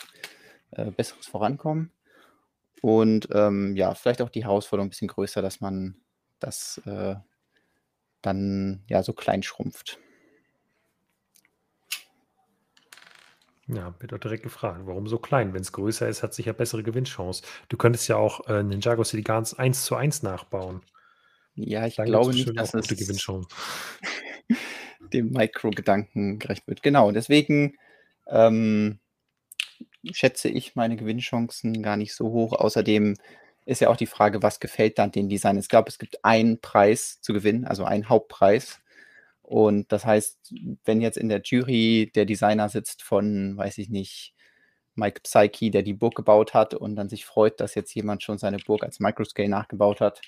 [0.73, 1.93] äh, besseres Vorankommen.
[2.83, 5.97] Und ähm, ja, vielleicht auch die Herausforderung ein bisschen größer, dass man
[6.39, 7.15] das äh,
[8.21, 9.99] dann ja so klein schrumpft.
[13.67, 15.55] Ja, wird auch direkt gefragt, warum so klein?
[15.55, 17.43] Wenn es größer ist, hat sich ja bessere Gewinnchance.
[17.69, 20.83] Du könntest ja auch äh, Ninjago City Guns 1 zu 1 nachbauen.
[21.55, 22.87] Ja, ich Dann glaube nicht, dass es
[25.13, 26.83] dem Mikro-Gedanken gerecht wird.
[26.83, 27.77] Genau, deswegen
[28.27, 28.99] ähm,
[30.13, 32.53] schätze ich meine Gewinnchancen gar nicht so hoch.
[32.53, 33.17] Außerdem
[33.65, 35.63] ist ja auch die Frage, was gefällt dann den Designern?
[35.63, 38.81] Ich glaube, es gibt einen Preis zu gewinnen, also einen Hauptpreis.
[39.45, 40.55] Und das heißt,
[40.85, 44.35] wenn jetzt in der Jury der Designer sitzt von, weiß ich nicht,
[44.95, 48.39] Mike Psyche, der die Burg gebaut hat und dann sich freut, dass jetzt jemand schon
[48.39, 50.23] seine Burg als Microscale nachgebaut hat,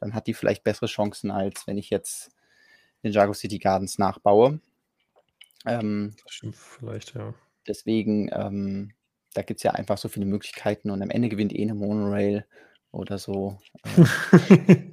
[0.00, 2.30] dann hat die vielleicht bessere Chancen, als wenn ich jetzt
[3.02, 4.60] den Jago City Gardens nachbaue.
[5.66, 7.34] Ähm, das stimmt vielleicht, ja.
[7.66, 8.94] Deswegen, ähm,
[9.34, 12.46] da gibt es ja einfach so viele Möglichkeiten und am Ende gewinnt eh eine Monorail
[12.90, 13.58] oder so.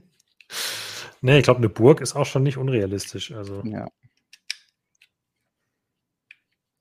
[1.21, 3.31] Nee, ich glaube, eine Burg ist auch schon nicht unrealistisch.
[3.31, 3.61] Also.
[3.65, 3.87] Ja.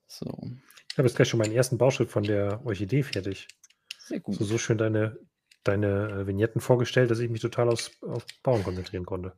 [0.06, 0.26] So.
[0.90, 3.48] Ich habe jetzt gleich schon meinen ersten Bauschritt von der Orchidee fertig.
[3.98, 4.34] Sehr gut.
[4.34, 5.18] So, so schön deine,
[5.64, 9.34] deine äh, Vignetten vorgestellt, dass ich mich total aufs, auf Bauen konzentrieren konnte.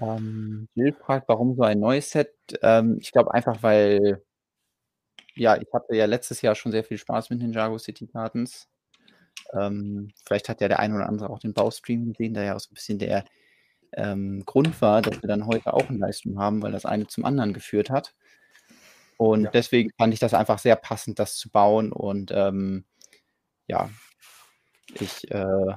[0.00, 2.34] Ähm, Jill fragt, warum so ein neues Set?
[2.62, 4.22] Ähm, ich glaube einfach, weil
[5.34, 8.68] ja, ich hatte ja letztes Jahr schon sehr viel Spaß mit Ninjago City Gardens.
[9.52, 12.60] Ähm, vielleicht hat ja der eine oder andere auch den Baustream gesehen, der ja auch
[12.60, 13.24] so ein bisschen der
[13.92, 17.24] ähm, Grund war, dass wir dann heute auch einen Livestream haben, weil das eine zum
[17.24, 18.14] anderen geführt hat.
[19.16, 19.50] Und ja.
[19.50, 21.92] deswegen fand ich das einfach sehr passend, das zu bauen.
[21.92, 22.84] Und ähm,
[23.66, 23.90] ja,
[24.98, 25.74] ich, äh,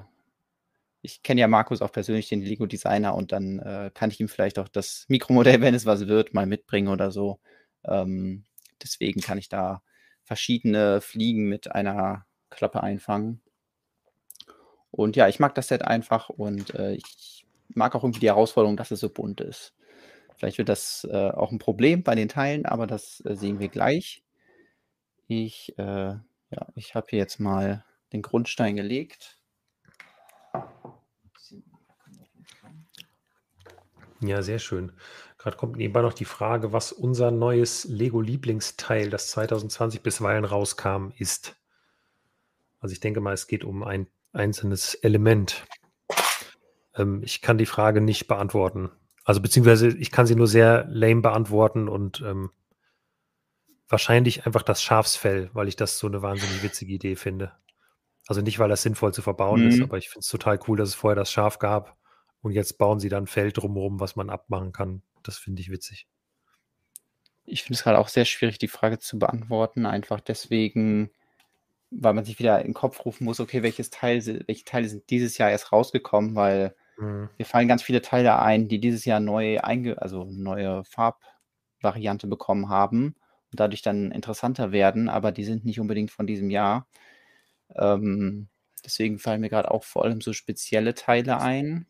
[1.01, 4.59] ich kenne ja Markus auch persönlich, den Lego-Designer, und dann äh, kann ich ihm vielleicht
[4.59, 7.39] auch das Mikromodell, wenn es was wird, mal mitbringen oder so.
[7.83, 8.45] Ähm,
[8.81, 9.83] deswegen kann ich da
[10.23, 13.41] verschiedene Fliegen mit einer Klappe einfangen.
[14.95, 18.77] Und ja, ich mag das Set einfach und äh, ich mag auch irgendwie die Herausforderung,
[18.77, 19.73] dass es so bunt ist.
[20.35, 23.69] Vielleicht wird das äh, auch ein Problem bei den Teilen, aber das äh, sehen wir
[23.69, 24.23] gleich.
[25.27, 29.39] Ich, äh, ja, ich habe hier jetzt mal den Grundstein gelegt.
[34.21, 34.91] Ja, sehr schön.
[35.39, 41.55] Gerade kommt nebenbei noch die Frage, was unser neues Lego-Lieblingsteil, das 2020 bisweilen rauskam, ist.
[42.79, 45.65] Also ich denke mal, es geht um ein einzelnes Element?
[46.95, 48.91] Ähm, ich kann die Frage nicht beantworten.
[49.23, 52.51] Also beziehungsweise ich kann sie nur sehr lame beantworten und ähm,
[53.87, 57.53] wahrscheinlich einfach das Schafsfell, weil ich das so eine wahnsinnig witzige Idee finde.
[58.27, 59.83] Also nicht, weil das sinnvoll zu verbauen ist, Mhm.
[59.83, 61.97] aber ich finde es total cool, dass es vorher das Schaf gab
[62.41, 65.03] und jetzt bauen sie dann 'n Feld drumherum, was man abmachen kann.
[65.23, 66.07] Das finde ich witzig.
[67.45, 71.11] Ich finde es grade auch sehr schwierig, die Frage zu beantworten, einfach deswegen,
[71.99, 75.09] weil man sich wieder in 'n Kopf rufen muss: „Okay, welches Teil welche Teile sind
[75.09, 77.29] dieses Jahr erst rausgekommen?“ Weil Mhm.
[77.37, 82.69] mir fallen ganz viele Teile ein, die dieses Jahr neu einge also neue Farbvariante bekommen
[82.69, 83.15] haben
[83.51, 86.87] und dadurch dann interessanter werden, aber die sind nicht unbedingt von diesem Jahr.
[87.77, 88.49] Ähm,
[88.85, 91.87] deswegen fallen mir grad auch vor allem so spezielle Teile ein.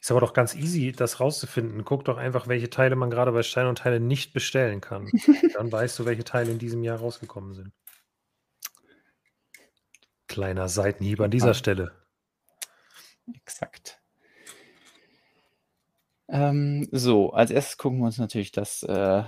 [0.00, 1.84] Ist aber doch ganz easy, das rauszufinden.
[1.84, 5.12] Guck doch einfach, welche Teile man grade bei Stein und Teile nicht bestellen kann.
[5.52, 7.72] Dann weißt du, welche Teile in diesem Jahr rausgekommen sind.
[10.36, 11.54] Kleiner Seitenhieb an dieser Ja.
[11.54, 11.92] Stelle.
[13.34, 14.02] Exakt.
[16.28, 19.22] Ähm, so, als Erstes gucken wir uns natürlich das, äh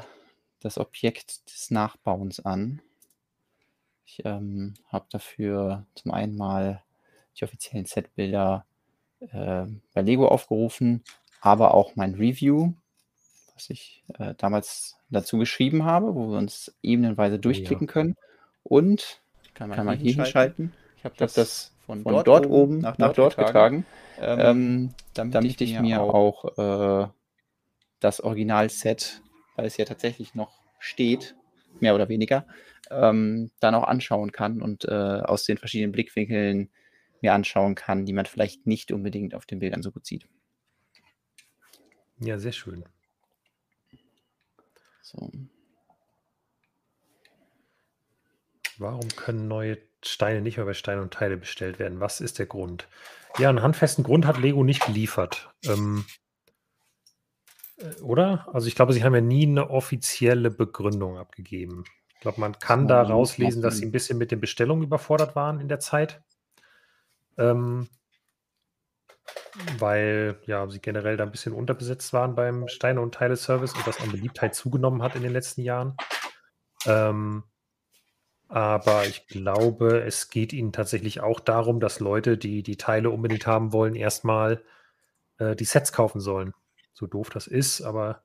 [0.60, 2.82] das Objekt des Nachbauens an.
[4.04, 6.82] Ich, ähm, habe dafür zum einen mal
[7.38, 8.66] die offiziellen Setbilder,
[9.32, 11.04] ähm, bei Lego aufgerufen,
[11.40, 12.74] aber auch mein Review,
[13.54, 17.40] was ich, äh, damals dazu geschrieben habe, wo wir uns ebenenweise Oh ja.
[17.40, 18.14] durchklicken können.
[18.62, 19.22] Und
[19.54, 20.74] Kann kann man hier hier hinschalten.
[20.98, 23.86] Ich habe das das von von dort dort oben nach nach dort dort getragen,
[24.20, 27.08] Ähm, ähm, damit damit ich mir auch- auch, äh,
[28.00, 29.22] das Originalset,
[29.56, 31.36] weil es ja tatsächlich noch steht,
[31.80, 32.46] mehr oder weniger,
[32.90, 36.68] ähm, dann auch anschauen kann und, äh, aus den verschiedenen Blickwinkeln
[37.20, 40.26] mir anschauen kann, die man vielleicht nicht unbedingt auf den Bildern so gut sieht.
[42.18, 42.84] Ja, sehr schön.
[45.02, 45.30] So.
[48.78, 52.00] Warum können neue Steine nicht mehr bei Stein und Teile bestellt werden?
[52.00, 52.88] Was ist der Grund?
[53.36, 55.50] Ja, 'n handfesten Grund hat Lego nicht geliefert.
[55.64, 56.04] Ähm
[57.80, 58.48] äh, oder?
[58.52, 61.84] Also, ich glaube, sie haben ja nie 'ne offizielle Begründung abgegeben.
[62.14, 63.86] Ich glaube, man kann da rauslesen, dass sie mutmaßen.
[63.86, 66.22] 'n bisschen mit den Bestellungen überfordert waren in der Zeit.
[67.38, 67.88] Ähm
[69.78, 74.00] weil, ja, sie generell da 'n bisschen unterbesetzt waren beim Steine und Teile-Service und das
[74.00, 75.96] an Beliebtheit zugenommen hat in den letzten Jahren.
[76.86, 77.44] Ähm,
[78.48, 83.46] aber ich glaube, es geht ihnen tatsächlich auch darum, dass Leute, die die Teile unbedingt
[83.46, 84.62] haben wollen, erst mal,
[85.38, 86.54] äh, die Sets kaufen sollen.
[86.94, 88.24] So doof das ist, aber,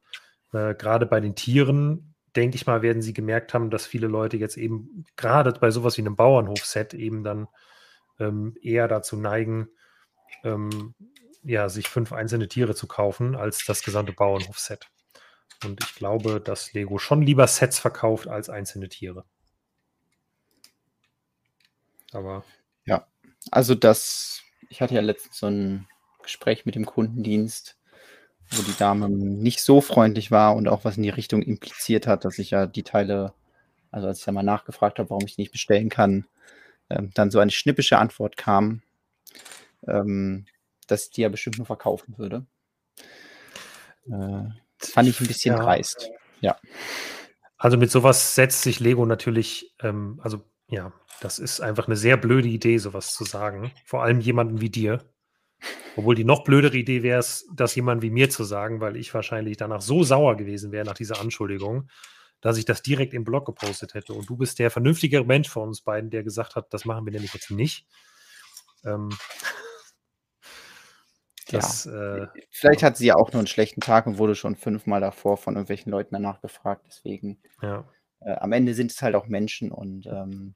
[0.53, 4.37] äh, grade bei den Tieren, denke ich mal, werden sie gemerkt haben, dass viele Leute
[4.37, 7.47] jetzt eben grade bei so was wie 'nem Bauernhof-Set eben dann,
[8.19, 9.69] ähm, eher dazu neigen,
[10.43, 10.95] ähm,
[11.43, 14.89] ja, sich 5 einzelne Tiere zu kaufen als das gesamte Bauernhof-Set.
[15.65, 19.25] Und ich glaube, dass Lego schon lieber Sets verkauft als einzelne Tiere.
[22.13, 22.43] Aber
[22.85, 23.07] Ja,
[23.51, 25.87] also das ich hatte ja letztens so 'n
[26.23, 27.77] Gespräch mit dem Kundendienst,
[28.51, 32.25] wo die Dame nicht so freundlich war und auch was in die Richtung impliziert hat,
[32.25, 33.33] dass ich ja die Teile
[33.91, 36.27] also, als ich da mal nachgefragt habe, warum ich die nicht bestellen kann,
[36.91, 38.83] ähm, dann so eine schnippische Antwort kam,
[39.87, 40.45] ähm,
[40.87, 42.45] dass ich die ja bestimmt nur verkaufen würde.
[44.07, 44.49] Äh,
[44.79, 45.63] fand ich 'n bisschen Ja.
[45.63, 46.09] dreist.
[46.41, 46.57] Ja.
[47.59, 50.91] Also, mit so was setzt sich Lego natürlich ähm, also, ja,
[51.23, 54.69] das ist einfach 'ne sehr blöde Idee, so was zu sagen, vor allem jemandem wie
[54.69, 54.99] dir.
[55.95, 59.13] Obwohl die noch blödere Idee wäre es, das jemandem wie mir zu sagen, weil ich
[59.13, 61.89] wahrscheinlich danach so sauer gewesen wäre nach dieser Anschuldigung,
[62.41, 64.13] dass ich das direkt im Blog gepostet hätte.
[64.15, 67.13] Und du bist der vernünftigere Mensch von uns beiden, der gesagt hat: „Das machen wir
[67.13, 67.83] nämlich jetzt nicht.“
[68.85, 69.19] Ähm
[71.51, 71.53] Ja.
[71.53, 72.83] das, äh Vielleicht ja.
[72.83, 75.91] hat sie ja auch nur 'n schlechten Tag und wurde schon fünfmal davor von irgendwelchen
[75.91, 77.93] Leuten danach befragt, deswegen Ja.
[78.21, 80.55] äh, am Ende sind es halt auch Menschen und, ähm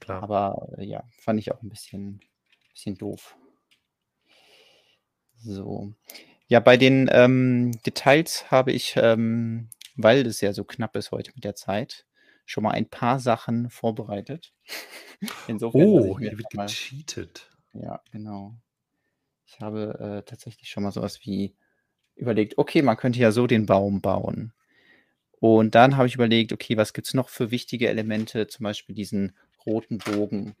[0.00, 0.22] Klar.
[0.22, 2.20] aber, äh, ja, fand ich auch 'n bisschen
[2.72, 3.36] bisschen doof.
[5.38, 5.92] So.
[6.48, 11.32] Ja, bei den, ähm, Details habe ich, ähm, weil es ja so knapp ist heute
[11.34, 12.06] mit der Zeit,
[12.46, 14.52] schon mal ein paar Sachen vorbereitet.
[15.46, 17.50] Insofern, Oh, hier wird mal gecheatet.
[17.74, 18.56] Ja, genau.
[19.46, 21.54] Ich habe, äh, tatsächlich schon mal so was wie
[22.16, 24.52] überlegt: „Okay, man könnte ja so den Baum bauen.“
[25.40, 29.36] Und dann habe ich überlegt: „Okay, was gibt's noch für wichtige Elemente?“ Zum Beispiel diesen
[29.66, 30.54] roten Bogen.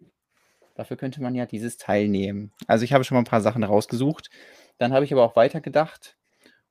[0.76, 2.52] Dafür könnte man ja dieses Teil nehmen.
[2.68, 4.30] Also, ich habe schon mal 'n paar Sachen rausgesucht.
[4.78, 6.16] Dann habe ich aber auch weitergedacht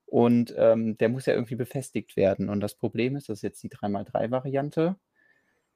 [0.08, 2.50] und, ähm, der muss ja irgendwie befestigt werden.
[2.50, 4.98] Und das Problem ist, das ist jetzt die 3x3-Variante.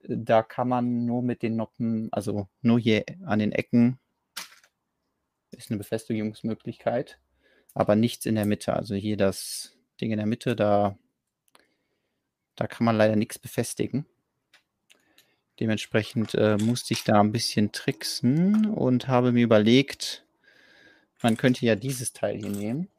[0.04, 4.00] Äh, da kann man nur mit den Noppen also, nur hier an den Ecken
[5.54, 7.20] ist 'ne Befestigungsmöglichkeit,
[7.74, 8.74] aber nichts in der Mitte.
[8.76, 10.98] Also, hier das Ding in der Mitte, da
[12.58, 14.06] da kann man leider nix befestigen.
[15.60, 20.26] Dementsprechend, äh, musste ich da 'n bisschen tricksen und habe mir überlegt,
[21.22, 22.90] man könnte ja dieses Teil hier nehmen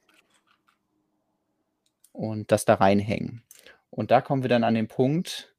[2.12, 3.42] und das da reinhängen.
[3.90, 5.54] Und da kommen wir dann an den Punkt,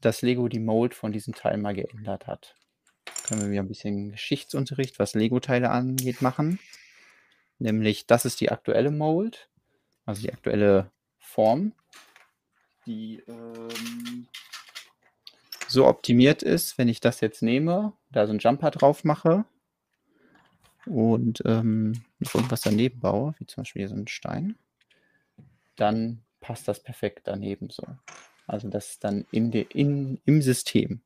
[0.00, 2.54] dass Lego die Mold von diesem Teil mal geändert hat.
[3.26, 6.58] können wir ein bisschen Geschichtsunterricht, was Lego-Teile angeht, machen.
[7.58, 9.48] Nämlich, das ist die aktuelle Mold,
[10.04, 11.72] also die aktuelle Form,
[12.86, 14.26] die ähm,
[15.72, 19.44] so optimiert ist, wenn ich das jetzt nehme, da so ein Jumper drauf mache
[20.86, 24.56] und ähm, noch irgendwas daneben baue, wie zum Beispiel hier so ein Stein,
[25.76, 27.84] dann passt das perfekt daneben so.
[28.46, 31.02] Also das ist dann in de, in, im System.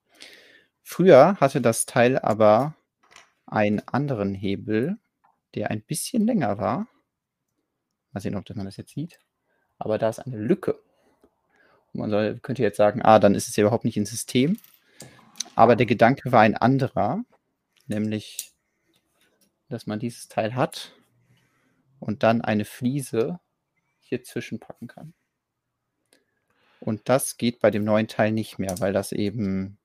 [0.83, 2.75] Früher hatte das Teil aber
[3.47, 4.99] einen anderen Hebel,
[5.55, 6.89] der ein bisschen länger war.
[8.13, 9.19] Mal sehen, ob man das jetzt sieht.
[9.79, 10.79] Aber da ist eine Lücke.
[11.97, 14.59] Man soll, könnte jetzt sagen, ah, dann ist es ja überhaupt nicht ein System.
[15.55, 17.25] Aber der Gedanke war ein anderer,
[17.87, 18.53] nämlich,
[19.69, 20.93] dass man dieses Teil hat
[21.99, 23.41] und dann eine Fliese
[24.01, 25.15] hier zwischenpacken kann.
[26.81, 29.79] Und das geht bei dem neuen Teil nicht mehr, weil das eben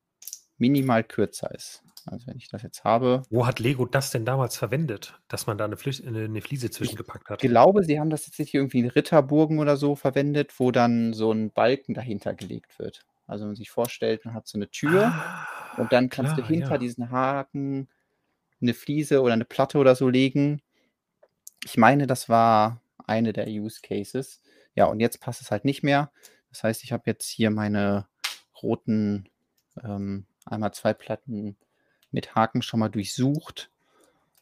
[0.57, 1.83] minimal kürzer ist.
[2.05, 3.23] Also wenn ich das jetzt habe.
[3.29, 7.29] Wo hat Lego das denn damals verwendet, dass man da eine, Flü eine Fliese zwischengepackt
[7.29, 7.43] hat?
[7.43, 11.13] Ich glaube, sie haben das jetzt nicht irgendwie in Ritterburgen oder so verwendet, wo dann
[11.13, 13.05] so ein Balken dahinter gelegt wird.
[13.27, 16.47] Also wenn man sich vorstellt, man hat so eine Tür ah, und dann kannst klar,
[16.47, 16.77] du hinter ja.
[16.77, 17.87] diesen Haken
[18.61, 20.61] eine Fliese oder eine Platte oder so legen.
[21.63, 24.41] Ich meine, das war eine der Use Cases.
[24.75, 26.11] Ja, und jetzt passt es halt nicht mehr.
[26.49, 28.07] Das heißt, ich habe jetzt hier meine
[28.61, 29.29] roten
[29.83, 31.55] ähm, einmal zwei Platten
[32.11, 33.69] mit Haken schon mal durchsucht,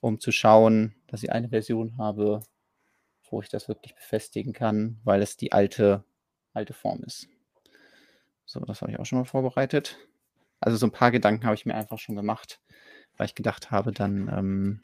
[0.01, 2.41] um zu schauen, dass ich eine Version habe,
[3.29, 6.03] wo ich das wirklich befestigen kann, weil es die alte,
[6.53, 7.27] alte Form ist.
[8.45, 9.97] So, das habe ich auch schon mal vorbereitet.
[10.59, 12.59] Also so ein paar Gedanken habe ich mir einfach schon gemacht,
[13.17, 14.81] weil ich gedacht habe, dann ähm,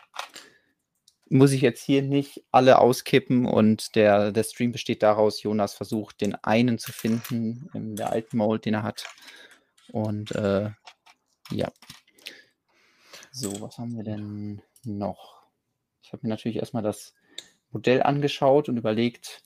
[1.30, 6.22] muss ich jetzt hier nicht alle auskippen und der, der Stream besteht daraus, Jonas versucht,
[6.22, 9.08] den einen zu finden in der alten Mold, den er hat.
[9.92, 10.70] Und äh,
[11.52, 11.72] ja.
[13.38, 15.42] So, was haben wir denn noch?
[16.02, 17.14] Ich habe mir natürlich erstmal das
[17.70, 19.44] Modell angeschaut und überlegt,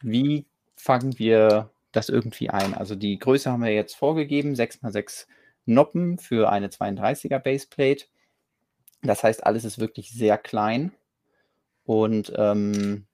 [0.00, 0.46] wie
[0.76, 2.72] fangen wir das irgendwie ein?
[2.72, 5.26] Also die Größe haben wir jetzt vorgegeben, 6x6
[5.66, 8.04] Noppen für eine 32er Baseplate.
[9.02, 10.92] Das heißt, alles ist wirklich sehr klein
[11.82, 13.08] und ähm,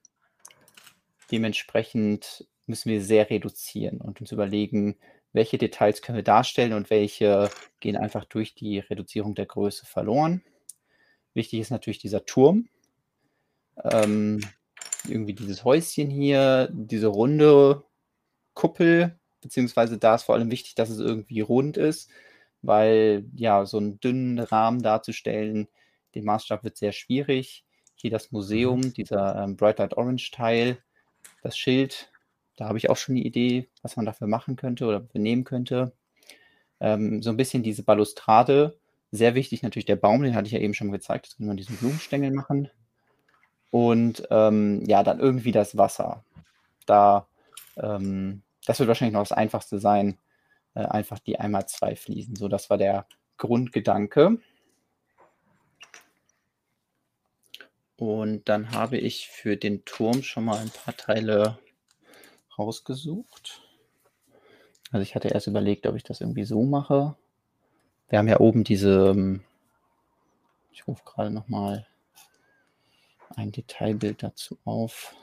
[1.33, 4.99] dementsprechend müssen wir sehr reduzieren und uns überlegen,
[5.37, 10.43] welche Details können wir darstellen und welche gehen einfach durch die Reduzierung der Größe verloren.
[11.35, 12.71] Wichtig ist natürlich dieser Turm.
[13.85, 14.41] Ähm,
[15.07, 17.85] irgendwie dieses Häuschen hier, diese runde
[18.55, 22.11] Kuppel, beziehungsweise da ist vor allem wichtig, dass es irgendwie rund ist,
[22.63, 25.69] weil ja, so einen dünnen Rahmen darzustellen,
[26.15, 27.67] den Maßstab wird sehr schwierig.
[27.95, 28.93] Hier das Museum, mhm.
[28.95, 30.79] dieser ähm, Bright Light Orange Teil,
[31.43, 32.11] das Schild,
[32.57, 35.93] da habe ich auch schon eine Idee, was man dafür machen könnte oder benehmen könnte.
[36.81, 38.79] Ähm, so ein bisschen diese Balustrade.
[39.13, 41.27] Sehr wichtig natürlich der Baum, den hatte ich ja eben schon gezeigt.
[41.27, 42.71] Das können wir diesen Blumenstängel machen.
[43.71, 46.25] Und ähm, ja, dann irgendwie das Wasser.
[46.87, 47.27] Da,
[47.77, 50.19] ähm, das wird wahrscheinlich noch das Einfachste sein.
[50.75, 52.37] Äh, einfach die einmal zwei Fliesen.
[52.37, 54.39] So, das war der Grundgedanke.
[57.97, 61.59] Und dann habe ich für den Turm schon mal ein paar Teile
[62.59, 63.63] rausgesucht.
[64.91, 67.17] Also ich hatte erst überlegt, ob ich das irgendwie so mache.
[68.09, 69.43] Wir haben ja oben diese, ähm,
[70.71, 71.87] ich rufe gerade noch mal
[73.35, 75.15] ein Detailbild dazu auf.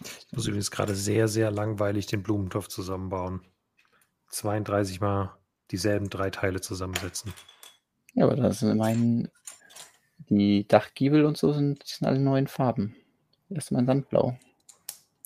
[0.00, 3.40] Ich muss übrigens gerade sehr, sehr langweilig den Blumentopf zusammenbauen.
[4.28, 5.36] 32 Mal
[5.70, 7.32] dieselben drei Teile zusammensetzen.
[8.14, 9.30] Ja, aber das ist immerhin
[10.28, 12.96] die Dachgiebel und so sind, sind alle neuen Farben.
[13.50, 14.38] Erstmal in Sandblau.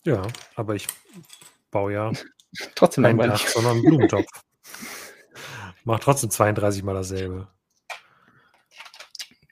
[0.04, 0.86] Ja, aber ich
[1.70, 2.12] baue ja
[2.74, 4.26] trotzdem kein Dach, sondern einen Blumentopf.
[5.84, 7.48] Mach trotzdem 32 mal dasselbe.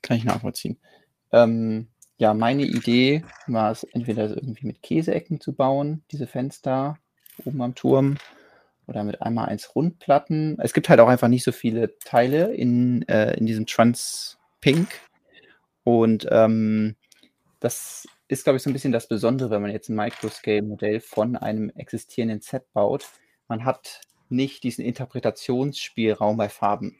[0.03, 0.78] Kann ich nachvollziehen.
[1.32, 1.88] Ähm,
[2.18, 6.99] ja, meine Idee war es, entweder irgendwie mit Käseecken zu bauen, diese Fenster
[7.44, 8.16] oben am Turm,
[8.86, 10.59] oder mit einmal eins Rundplatten.
[10.61, 14.88] Es gibt halt auch einfach nicht so viele Teile in, äh, in diesem Trans Pink.
[15.87, 16.97] Und ähm,
[17.61, 21.37] das ist, glaube ich, so ein bisschen das Besondere, wenn man jetzt ein Microscale-Modell von
[21.37, 23.07] einem existierenden Set baut.
[23.47, 26.99] Man hat nicht diesen Interpretationsspielraum bei Farben,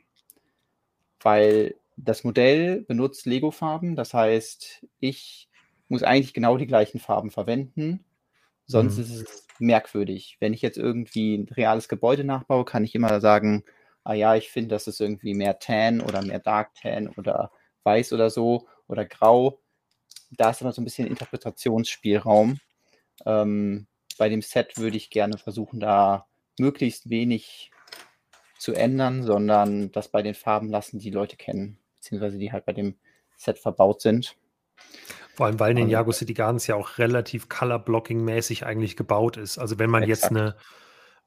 [1.21, 3.97] weil das Modell benutzt Lego-Farben.
[3.97, 5.49] Das heißt, ich
[5.89, 8.05] muss eigentlich genau die gleichen Farben verwenden.
[8.67, 9.03] Sonst mhm.
[9.03, 10.37] ist es merkwürdig.
[10.39, 13.65] Wenn ich jetzt irgendwie ein reales Gebäude nachbaue, kann ich immer sagen,
[14.05, 17.51] ah ja, ich finde, das ist irgendwie mehr Tan oder mehr Dark Tan oder
[17.83, 19.61] weiß oder so oder grau.
[20.31, 22.59] Da ist immer so ein bisschen Interpretationsspielraum.
[23.25, 23.87] Ähm,
[24.19, 26.27] bei dem Set würde ich gerne versuchen, da
[26.59, 27.71] möglichst wenig
[28.59, 32.73] zu ändern, sondern das bei den Farben lassen, die Leute kennen, beziehungsweise die halt bei
[32.73, 32.97] dem
[33.37, 34.37] Set verbaut sind.
[35.35, 39.59] Vor allem, weil in den Jago City Gardens ja auch relativ Color-Blocking-mäßig eigentlich gebaut ist.
[39.59, 40.23] Also wenn man Exakt.
[40.23, 40.57] jetzt eine,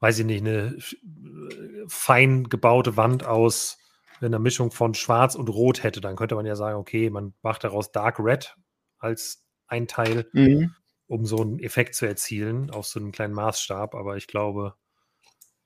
[0.00, 3.78] weiß ich nicht, eine äh, fein gebaute Wand aus
[4.26, 7.64] einer Mischung von Schwarz und Rot hätte, dann könnte man ja sagen, okay, man macht
[7.64, 8.56] daraus Dark Red
[8.98, 10.74] als ein Teil, mhm.
[11.06, 13.94] um so einen Effekt zu erzielen auf so einem kleinen Maßstab.
[13.94, 14.74] Aber ich glaube,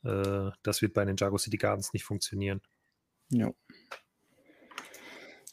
[0.05, 2.61] äh, das wird bei den Jago City Gardens nicht funktionieren.
[3.31, 3.53] Ja.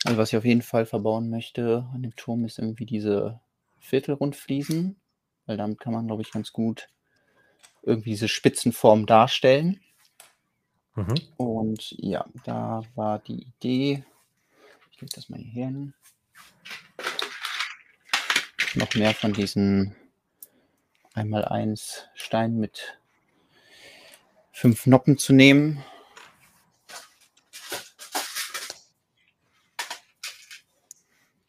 [0.04, 3.40] Also was ich auf jeden Fall verbauen möchte an dem Turm ist irgendwie diese
[3.80, 5.00] Viertelrundfliesen,
[5.46, 6.90] weil damit kann man, glaube ich, ganz gut
[7.84, 9.80] irgendwie diese Spitzenform darstellen.
[10.96, 11.16] Mhm.
[11.38, 14.04] Und ja, da war die Idee,
[14.92, 15.94] ich gebe das mal hier hin,
[18.76, 19.96] noch mehr von diesen
[21.14, 23.00] einmal eins Steinen mit
[24.52, 25.84] fünf Noppen zu nehmen.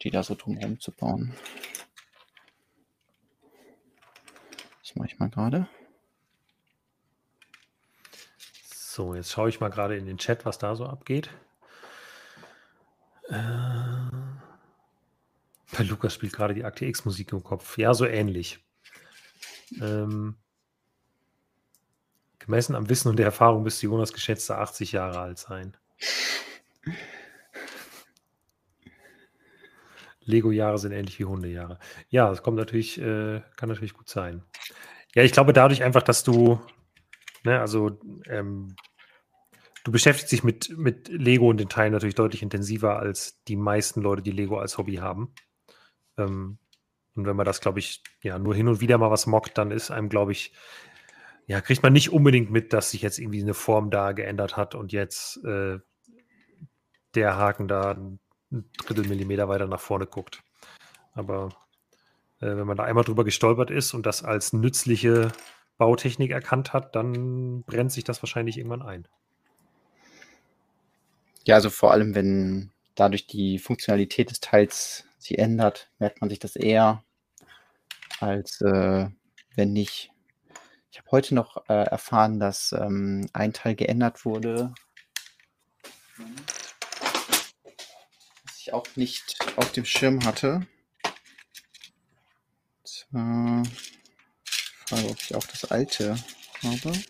[0.01, 1.33] Die da so drumherum zu bauen.
[4.81, 5.69] Das mache ich mal gerade.
[8.93, 11.31] So, jetzt schaue ich mal gerade in den Chat, was da so abgeht.
[13.27, 13.33] Äh,
[15.75, 17.75] bei Lukas spielt gerade die Akte X-Musik im Kopf.
[17.79, 18.63] Ja, so ähnlich.
[19.81, 20.35] Ähm,
[22.37, 25.75] Gemessen am Wissen und der Erfahrung müsste Jonas geschätzte 80 Jahre alt sein.
[30.21, 31.79] Lego-Jahre sind ähnlich wie Hundejahre.
[32.09, 34.43] Ja, das kommt natürlich, äh, kann natürlich gut sein.
[35.15, 36.61] Ja, ich glaube dadurch einfach, dass du,
[37.43, 38.75] ne, also ähm,
[39.83, 44.01] du beschäftigst dich mit, mit Lego und den Teilen natürlich deutlich intensiver als die meisten
[44.01, 45.33] Leute, die Lego als Hobby haben.
[46.17, 46.57] Ähm,
[47.15, 49.71] und wenn man das, glaube ich, ja, nur hin und wieder mal was mockt, dann
[49.71, 50.53] ist einem, glaube ich,
[51.45, 54.75] ja, kriegt man nicht unbedingt mit, dass sich jetzt irgendwie eine Form da geändert hat
[54.75, 55.79] und jetzt äh,
[57.15, 58.19] der Haken da ein
[58.77, 60.43] Drittel Millimeter weiter nach vorne guckt.
[61.13, 61.49] Aber
[62.39, 65.31] äh, wenn man da einmal drüber gestolpert ist und das als nützliche
[65.77, 69.07] Bautechnik erkannt hat, dann brennt sich das wahrscheinlich irgendwann ein.
[71.45, 76.39] Ja, also vor allem, wenn dadurch die Funktionalität des Teils sich ändert, merkt man sich
[76.39, 77.03] das eher,
[78.19, 79.09] als äh,
[79.55, 80.11] wenn nicht.
[80.91, 84.73] Ich habe heute noch äh, erfahren, dass ähm, ein Teil geändert wurde,
[88.45, 90.67] was ich auch nicht auf dem Schirm hatte.
[92.83, 93.63] Zwar
[94.93, 96.15] Frage, ob ich auch das alte
[96.61, 96.91] habe.
[96.91, 97.01] Das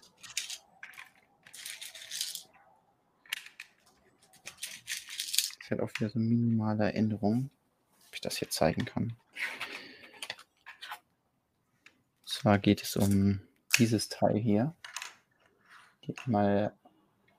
[5.60, 7.50] ist halt auch wieder so minimale Änderung,
[8.08, 9.18] ob ich das hier zeigen kann.
[12.22, 13.42] Und zwar geht es um
[13.78, 14.74] dieses Teil hier.
[16.02, 16.74] Geht mal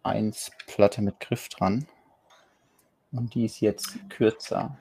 [0.03, 1.87] eins Platte mit Griff dran.
[3.13, 4.79] Und die ist jetzt kürzer.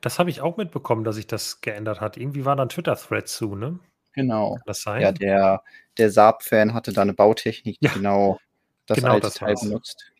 [0.00, 2.16] Das habe ich auch mitbekommen, dass sich das geändert hat.
[2.16, 3.78] Irgendwie war da ein Twitter-Thread zu, ne?
[4.18, 4.54] Genau.
[4.54, 5.00] Kann das sein?
[5.00, 5.62] Ja, der,
[5.96, 8.40] der Saab-Fan hatte da eine Bautechnik, die ja, genau
[8.86, 10.12] das genau alte das Teil benutzt.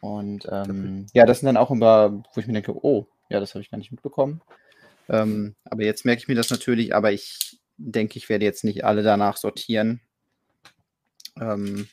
[0.00, 3.54] Und ähm, ja, das sind dann auch immer, wo ich mir denke, oh, ja, das
[3.54, 4.42] habe ich gar nicht mitbekommen.
[5.08, 8.84] Ähm, aber jetzt merke ich mir das natürlich, aber ich denke, ich werde jetzt nicht
[8.84, 10.02] alle danach sortieren.
[11.40, 11.88] Ähm,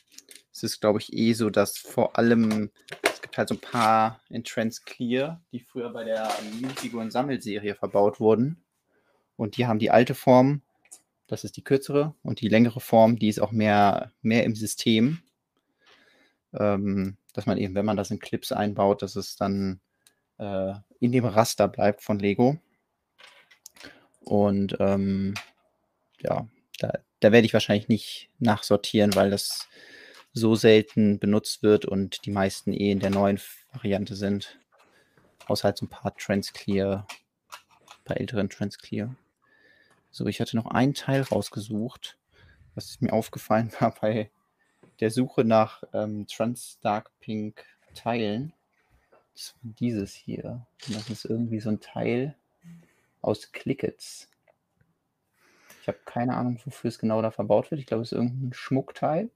[0.51, 2.69] es ist, glaube ich, eh so, dass vor allem,
[3.01, 6.29] es gibt halt so ein paar in Trans Clear, die früher bei der
[6.59, 8.61] Minifiguren-Sammelserie verbaut wurden.
[9.37, 10.63] Und die haben die alte Form,
[11.27, 15.19] das ist die kürzere, und die längere Form, die ist auch mehr, mehr im System.
[16.53, 19.79] Ähm, dass man eben, wenn man das in Clips einbaut, dass es dann
[20.39, 22.57] äh, in dem Raster bleibt von Lego.
[24.21, 25.35] Und ähm,
[26.21, 26.47] ja,
[26.79, 29.67] da, da werde ich wahrscheinlich nicht nachsortieren, weil das
[30.33, 33.39] so selten benutzt wird und die meisten eh in der neuen
[33.71, 34.57] Variante sind.
[35.47, 37.07] Außer halt so ein paar Transclear,
[38.03, 39.15] bei älteren Transclear.
[40.11, 42.17] So, ich hatte noch einen Teil rausgesucht,
[42.75, 44.31] was mir aufgefallen war bei
[44.99, 48.53] der Suche nach ähm, Trans Dark Pink Teilen.
[49.33, 50.65] Das war dieses hier.
[50.87, 52.35] Und das ist irgendwie so ein Teil
[53.21, 54.29] aus Clickets.
[55.81, 57.79] Ich habe keine Ahnung, wofür es genau da verbaut wird.
[57.79, 59.29] Ich glaube, es ist irgendein Schmuckteil.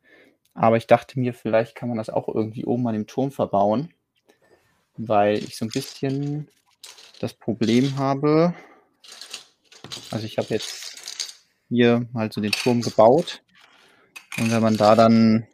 [0.53, 3.93] Aber ich dachte mir, vielleicht kann man das auch irgendwie oben an dem Turm verbauen,
[4.97, 6.49] weil ich so ein bisschen
[7.19, 8.53] das Problem habe.
[10.11, 13.41] Also ich habe jetzt hier mal so den Turm gebaut.
[14.37, 15.47] Und wenn man da dann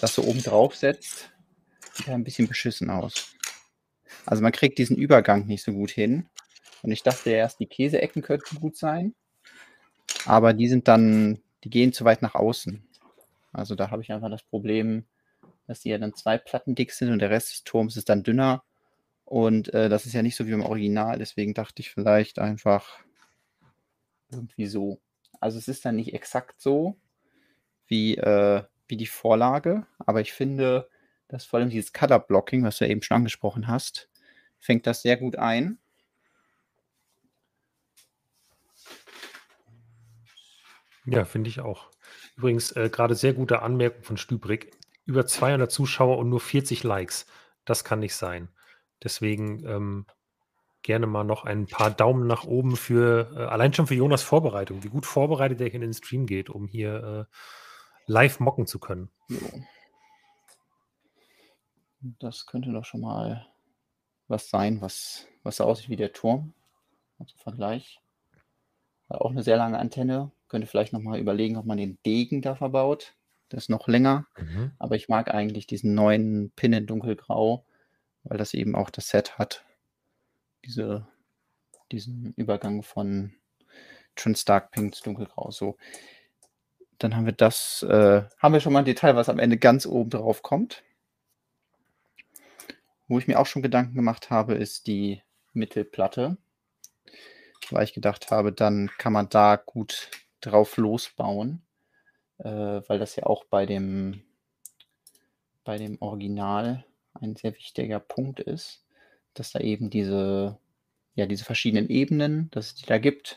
[0.00, 1.30] das so oben drauf setzt,
[1.92, 3.34] sieht er ein bisschen beschissen aus.
[4.26, 6.28] Also man kriegt diesen Übergang nicht so gut hin.
[6.82, 9.14] Und ich dachte erst, die Käseecken könnten gut sein.
[10.24, 12.86] Aber die sind dann, die gehen zu weit nach außen.
[13.52, 15.04] Also da habe ich einfach das Problem,
[15.66, 18.22] dass die ja dann zwei Platten dick sind und der Rest des Turms ist dann
[18.22, 18.64] dünner.
[19.24, 23.00] Und äh, das ist ja nicht so wie im Original, deswegen dachte ich vielleicht einfach
[24.30, 25.00] irgendwie so.
[25.40, 26.98] Also es ist dann nicht exakt so
[27.86, 30.88] wie, äh, wie die Vorlage, aber ich finde,
[31.28, 34.10] dass vor allem dieses Color-Blocking, was du ja eben schon angesprochen hast,
[34.58, 35.78] fängt das sehr gut ein.
[41.06, 41.90] Ja, finde ich auch.
[42.36, 44.70] Übrigens, äh, gerade sehr gute Anmerkung von Stübrig.
[45.04, 47.26] Über 200 Zuschauer und nur 40 Likes.
[47.64, 48.48] Das kann nicht sein.
[49.04, 50.06] Deswegen ähm,
[50.82, 54.82] gerne mal noch ein paar Daumen nach oben für, äh, allein schon für Jonas Vorbereitung,
[54.82, 57.34] wie gut vorbereitet er hier in den Stream geht, um hier äh,
[58.06, 59.10] live mocken zu können.
[62.18, 63.46] Das könnte doch schon mal
[64.28, 66.52] was sein, was, was aussieht wie der Turm.
[67.18, 68.00] Also Vergleich.
[69.08, 70.32] Auch eine sehr lange Antenne.
[70.48, 73.14] Könnte vielleicht nochmal überlegen, ob man den Degen da verbaut.
[73.48, 74.26] Das ist noch länger.
[74.38, 74.72] Mhm.
[74.78, 77.64] Aber ich mag eigentlich diesen neuen Pin in dunkelgrau,
[78.24, 79.64] weil das eben auch das Set hat.
[80.64, 81.06] Diese,
[81.92, 83.34] diesen Übergang von
[84.16, 85.50] Trans Dark Pink zu dunkelgrau.
[85.50, 85.76] So.
[86.98, 89.86] Dann haben wir das, äh, haben wir schon mal ein Detail, was am Ende ganz
[89.86, 90.82] oben drauf kommt.
[93.08, 95.22] Wo ich mir auch schon Gedanken gemacht habe, ist die
[95.52, 96.38] Mittelplatte,
[97.70, 100.10] weil ich gedacht habe, dann kann man da gut
[100.40, 101.62] drauf losbauen,
[102.38, 104.22] äh, weil das ja auch bei dem,
[105.64, 108.84] bei dem Original ein sehr wichtiger Punkt ist,
[109.34, 110.58] dass da eben diese,
[111.14, 113.36] ja, diese verschiedenen Ebenen, dass es die da gibt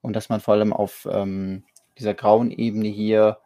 [0.00, 1.64] und dass man vor allem auf ähm,
[1.98, 3.38] dieser grauen Ebene hier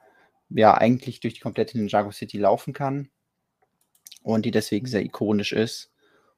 [0.49, 3.11] ja eigentlich durch die komplette Ninjago City laufen kann
[4.23, 5.93] und die deswegen sehr ikonisch ist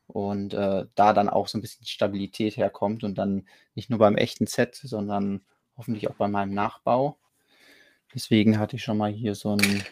[0.07, 4.17] und äh, da dann auch so ein bisschen Stabilität herkommt und dann nicht nur beim
[4.17, 5.43] echten Set, sondern
[5.77, 7.19] hoffentlich auch bei meinem Nachbau.
[8.15, 9.85] Deswegen hatte ich schon mal hier so einen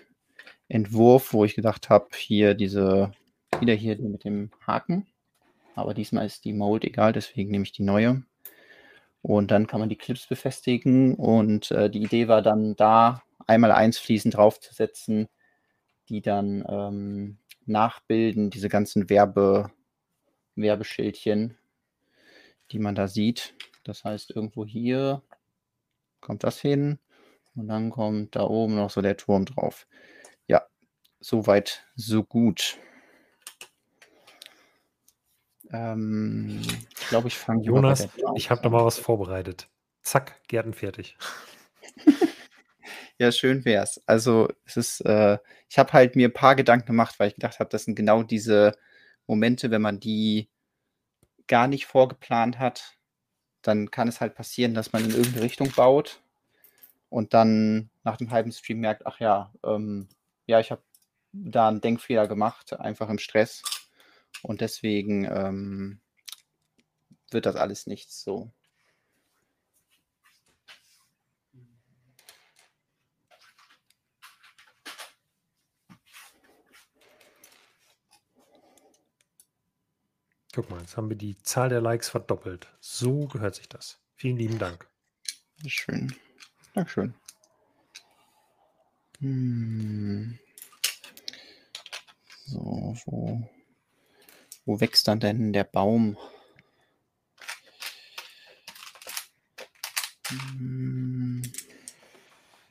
[0.69, 3.13] Entwurf, wo ich gedacht habe, hier diese,
[3.61, 5.07] wieder hier mit dem Haken.
[5.75, 8.23] Aber diesmal ist die Mold egal, deswegen nehme ich die neue.
[9.23, 11.15] Und dann kann man die Clips befestigen.
[11.15, 15.29] Und äh, die Idee war dann da einmal eins Fliesen draufzusetzen,
[16.09, 19.71] die dann ähm, nachbilden, diese ganzen Werbe,
[20.55, 21.59] Werbeschildchen,
[22.71, 23.55] die man da sieht.
[23.85, 25.23] Das heißt, irgendwo hier
[26.21, 26.99] kommt das hin
[27.55, 29.87] und dann kommt da oben noch so der Turm drauf.
[30.47, 30.67] Ja,
[31.21, 32.79] soweit, so gut.
[35.73, 36.61] Ähm,
[36.99, 39.69] ich glaube, ich fange Jonas, ich habe da mal was vorbereitet.
[40.03, 41.17] Zack, Gärten fertig.
[43.19, 44.03] Ja, schön wär's.
[44.07, 45.39] Also, es ist, äh,
[45.71, 48.23] ich habe halt mir ein paar Gedanken gemacht, weil ich gedacht habe, das sind genau
[48.23, 48.77] diese
[49.27, 50.49] Momente, wenn man die
[51.47, 52.97] gar nicht vorgeplant hat,
[53.63, 56.21] dann kann es halt passieren, dass man in irgendeine Richtung baut
[57.09, 60.09] und dann nach dem halben Stream merkt, ach ja, ähm,
[60.47, 60.83] ja, ich habe
[61.33, 63.63] da einen Denkfehler gemacht, einfach im Stress.
[64.43, 66.01] Und deswegen ähm,
[67.31, 68.53] wird das alles nichts so.
[80.57, 82.75] Guck mal, jetzt haben wir die Zahl der Likes verdoppelt.
[82.81, 84.01] So gehört sich das.
[84.15, 84.89] Vielen lieben Dank.
[85.67, 86.17] Schön.
[86.73, 87.15] Dankeschön.
[89.19, 90.39] Hm.
[92.47, 93.51] So, wo,
[94.67, 96.19] wo wächst dann denn der Baum?
[100.29, 101.43] Hm.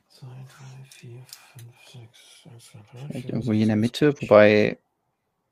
[0.09, 0.35] 2, 3,
[0.89, 1.25] 4,
[1.87, 2.07] 5,
[2.43, 4.77] 6, 7, 8, 9, Irgendwo hier in der Mitte, wobei.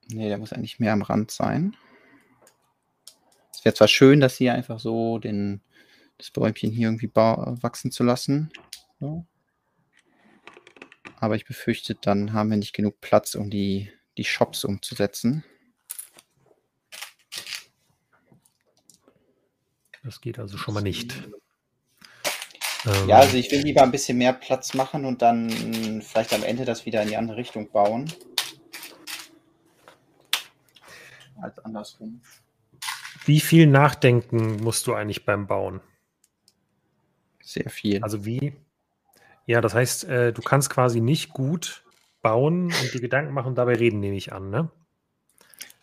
[0.10, 1.76] Nee, der muss eigentlich mehr am Rand sein
[3.66, 5.62] wäre zwar schön, das hier einfach so den,
[6.18, 8.52] das Bäumchen hier irgendwie wachsen zu lassen.
[9.00, 9.26] So.
[11.20, 15.44] Aber ich befürchte, dann haben wir nicht genug Platz, um die, die Shops umzusetzen.
[20.04, 21.16] Das geht also schon mal nicht.
[23.08, 26.66] Ja, also ich will lieber ein bisschen mehr Platz machen und dann vielleicht am Ende
[26.66, 28.12] das wieder in die andere Richtung bauen.
[31.41, 32.22] Als andersrum.
[33.26, 35.80] Wie viel nachdenken musst du eigentlich beim Bauen?
[37.41, 38.04] Sehr viel.
[38.04, 38.54] Also wie?
[39.45, 41.84] Ja, das heißt, äh, du kannst quasi nicht gut
[42.22, 44.70] bauen und die Gedanken machen und dabei reden, nehme ich an, ne?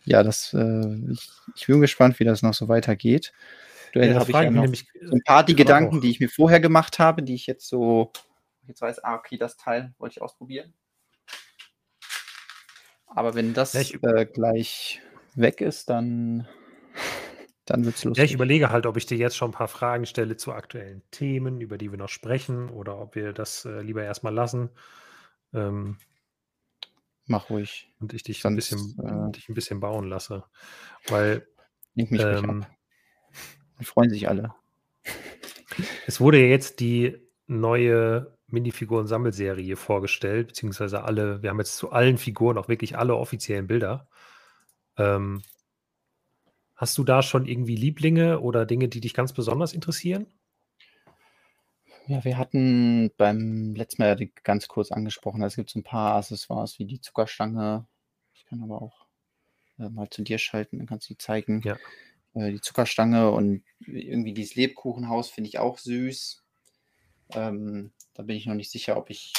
[0.03, 3.33] Ja, das, äh, ich, ich, bin gespannt, wie das noch so weitergeht.
[3.93, 6.01] Da ja, habe ich ja noch nämlich, ein paar die Gedanken, auch.
[6.01, 8.11] die ich mir vorher gemacht habe, die ich jetzt so,
[8.67, 10.73] jetzt weiß, ah, okay, das Teil wollte ich ausprobieren.
[13.07, 15.01] Aber wenn das ja, ich, äh, gleich
[15.35, 16.47] weg ist, dann
[17.65, 18.17] Dann wird's lustig.
[18.17, 21.03] Ja, ich überlege halt, ob ich dir jetzt schon ein paar Fragen stelle zu aktuellen
[21.11, 24.69] Themen, über die wir noch sprechen, oder ob wir das äh, lieber erstmal lassen.
[25.53, 25.97] Ähm,
[27.27, 27.93] Mach ruhig.
[27.99, 30.43] und ich dich Sonst, ein bisschen, äh, dich ein bisschen bauen lasse.
[31.07, 31.47] Weil
[31.93, 32.71] Lenk mich ähm, ab.
[33.81, 34.53] Dann freuen sich alle.
[36.05, 37.17] es wurde ja jetzt die
[37.47, 43.65] neue Minifiguren-Sammelserie vorgestellt, beziehungsweise alle, wir haben jetzt zu allen Figuren auch wirklich alle offiziellen
[43.65, 44.07] Bilder.
[44.97, 45.41] Ähm,
[46.75, 50.27] hast du da schon irgendwie Lieblinge oder Dinge, die dich ganz besonders interessieren?
[52.05, 55.83] Ja, wir hatten beim letzten Mal ja die ganz kurz angesprochen, es gibt so ein
[55.83, 57.87] paar Accessoires wie die Zuckerstange.
[58.35, 59.07] Ich kann aber auch
[59.79, 61.61] äh, mal zu dir schalten, dann kannst du die zeigen.
[61.63, 61.77] Ja.
[62.33, 66.43] Äh, die Zuckerstange und irgendwie dieses Lebkuchenhaus finde ich auch süß.
[67.33, 69.33] Ähm, da bin ich noch nicht sicher, ob ich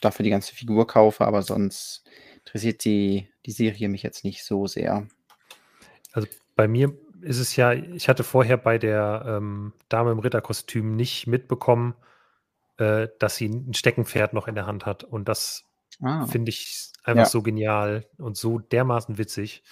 [0.00, 2.04] dafür die ganze Figur kaufe, aber sonst
[2.38, 5.08] interessiert die, die Serie mich jetzt nicht so sehr.
[6.12, 10.96] Also bei mir ist es ja, ich hatte vorher bei der ähm, Dame im Ritterkostüm
[10.96, 11.94] nicht mitbekommen,
[12.78, 15.04] äh, dass sie ein Steckenpferd noch in der Hand hat.
[15.04, 15.64] Und das
[16.02, 17.30] Ah, finde ich einfach Ja.
[17.30, 19.64] so genial und so dermaßen witzig,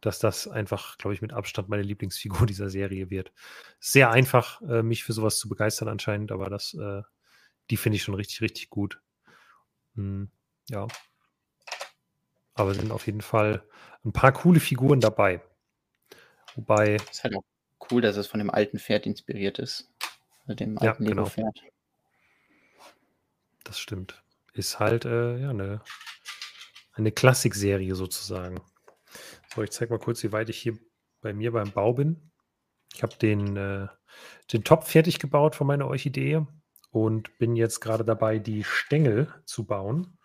[0.00, 3.32] dass das einfach, glaube ich, mit Abstand meine Lieblingsfigur dieser Serie wird.
[3.78, 7.02] Sehr einfach, äh, mich für sowas zu begeistern anscheinend, aber das, äh,
[7.70, 9.00] die finde ich schon richtig, richtig gut.
[9.94, 10.30] Hm,
[10.68, 10.86] ja.
[12.54, 13.62] Aber es sind auf jeden Fall
[14.04, 15.42] ein paar coole Figuren dabei.
[16.56, 17.44] Wobei, ist halt auch
[17.90, 19.90] cool, dass es von dem alten Pferd inspiriert ist.
[20.42, 21.22] Also dem Ja, alten genau.
[21.22, 21.60] Lego-Pferd.
[23.64, 24.22] das stimmt.
[24.52, 25.80] Ist halt äh, ja, eine,
[26.94, 28.60] eine Klassikserie sozusagen.
[29.54, 30.78] So, ich zeige mal kurz, wie weit ich hier
[31.20, 32.30] bei mir beim Bau bin.
[32.94, 33.88] Ich habe den, äh,
[34.52, 36.46] den Topf fertig gebaut von meiner Orchidee
[36.90, 40.18] und bin jetzt gerade dabei, die Stängel zu bauen.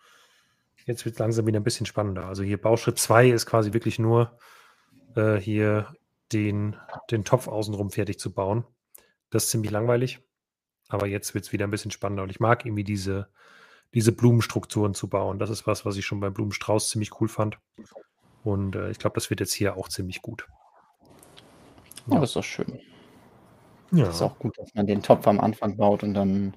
[0.84, 2.26] Jetzt wird es langsam wieder ein bisschen spannender.
[2.26, 4.38] Also hier Bauschritt 2 ist quasi wirklich nur
[5.16, 5.94] äh, hier
[6.32, 6.76] den,
[7.10, 8.64] den Topf außenrum fertig zu bauen.
[9.30, 10.20] Das ist ziemlich langweilig.
[10.88, 12.22] Aber jetzt wird es wieder ein bisschen spannender.
[12.22, 13.28] Und ich mag irgendwie diese,
[13.94, 15.40] diese Blumenstrukturen zu bauen.
[15.40, 17.58] Das ist was, was ich schon beim Blumenstrauß ziemlich cool fand.
[18.46, 20.46] Und äh, ich glaube, das wird jetzt hier auch ziemlich gut.
[22.06, 22.78] Ja, das ist doch schön.
[23.90, 26.54] Ja, Ist auch gut, dass man den Topf am Anfang baut und dann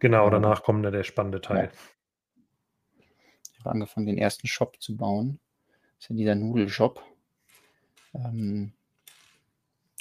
[0.00, 0.24] genau.
[0.24, 0.30] Ja.
[0.30, 1.72] Danach kommt dann der spannende Teil.
[3.52, 5.40] ich habe angefangen, den ersten Shop zu bauen.
[5.94, 7.02] Das ist ja dieser Nudelshop.
[8.14, 8.74] Ähm,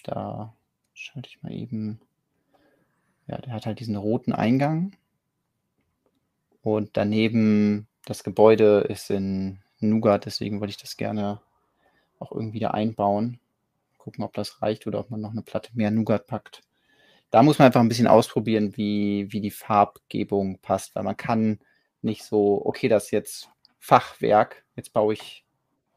[0.03, 0.53] da
[0.93, 2.01] schalte ich mal eben.
[3.27, 4.97] Ja, der hat halt diesen roten Eingang.
[6.61, 11.41] Und daneben das Gebäude ist in Nougat, deswegen wollte ich das gerne
[12.19, 13.39] auch irgendwie da einbauen.
[13.97, 16.61] Gucken, ob das reicht oder ob man noch eine Platte mehr Nougat packt.
[17.31, 21.59] Da muss man einfach ein bisschen ausprobieren, wie, wie die Farbgebung passt, weil man kann
[22.01, 25.45] nicht so, okay, das ist jetzt Fachwerk, jetzt baue ich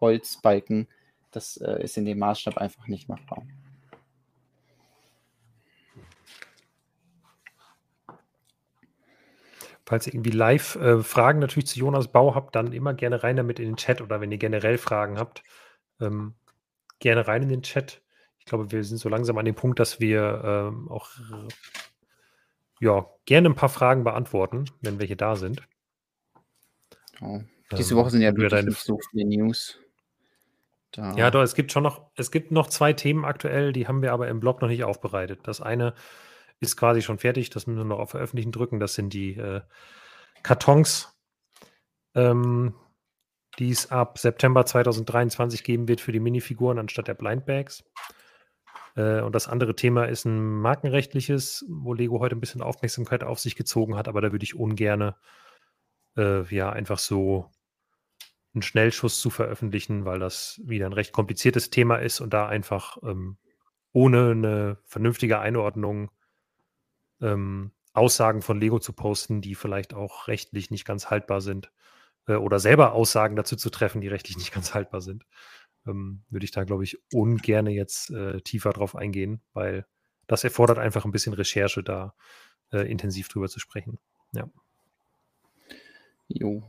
[0.00, 0.88] Holzbalken.
[1.30, 3.46] Das äh, ist in dem Maßstab einfach nicht machbar.
[9.88, 13.64] Falls ihr irgendwie Live-Fragen natürlich zu Jonas Bau habt, dann immer gerne rein damit in
[13.64, 15.42] den Chat oder wenn ihr generell Fragen habt,
[15.98, 16.34] ähm,
[16.98, 18.02] gerne rein in den Chat.
[18.38, 21.48] Ich glaube, wir sind so langsam an dem Punkt, dass wir ähm, auch äh,
[22.80, 25.62] ja, gerne ein paar Fragen beantworten, wenn welche da sind.
[27.18, 27.40] Genau.
[27.72, 29.78] Diese Ähm, Woche sind ja wirklich deine- nicht so viele News.
[30.92, 34.02] Da, Ja, doch, es gibt schon noch, es gibt noch zwei Themen aktuell, die haben
[34.02, 35.40] wir aber im Blog noch nicht aufbereitet.
[35.44, 35.94] Das eine
[36.60, 38.80] ist quasi schon fertig, das müssen wir noch auf Veröffentlichen drücken.
[38.80, 39.60] Das sind die äh,
[40.42, 41.16] Kartons,
[42.14, 42.74] ähm,
[43.58, 47.84] die es ab September 2023 geben wird für die Minifiguren anstatt der Blindbags.
[48.96, 53.38] Äh, und das andere Thema ist ein markenrechtliches, wo Lego heute ein bisschen Aufmerksamkeit auf
[53.38, 55.16] sich gezogen hat, aber da würde ich ungerne
[56.16, 57.50] äh, ja einfach so
[58.54, 62.96] einen Schnellschuss zu veröffentlichen, weil das wieder ein recht kompliziertes Thema ist und da einfach
[63.02, 63.38] ähm,
[63.92, 66.10] ohne eine vernünftige Einordnung
[67.20, 71.72] ähm, Aussagen von Lego zu posten, die vielleicht auch rechtlich nicht ganz haltbar sind
[72.26, 75.26] äh, oder selber Aussagen dazu zu treffen, die rechtlich nicht ganz haltbar sind,
[75.86, 79.86] ähm, würde ich da, glaube ich, ungerne jetzt äh, tiefer drauf eingehen, weil
[80.26, 82.14] das erfordert einfach ein bisschen Recherche, da
[82.72, 83.98] äh, intensiv drüber zu sprechen.
[86.28, 86.62] Jo.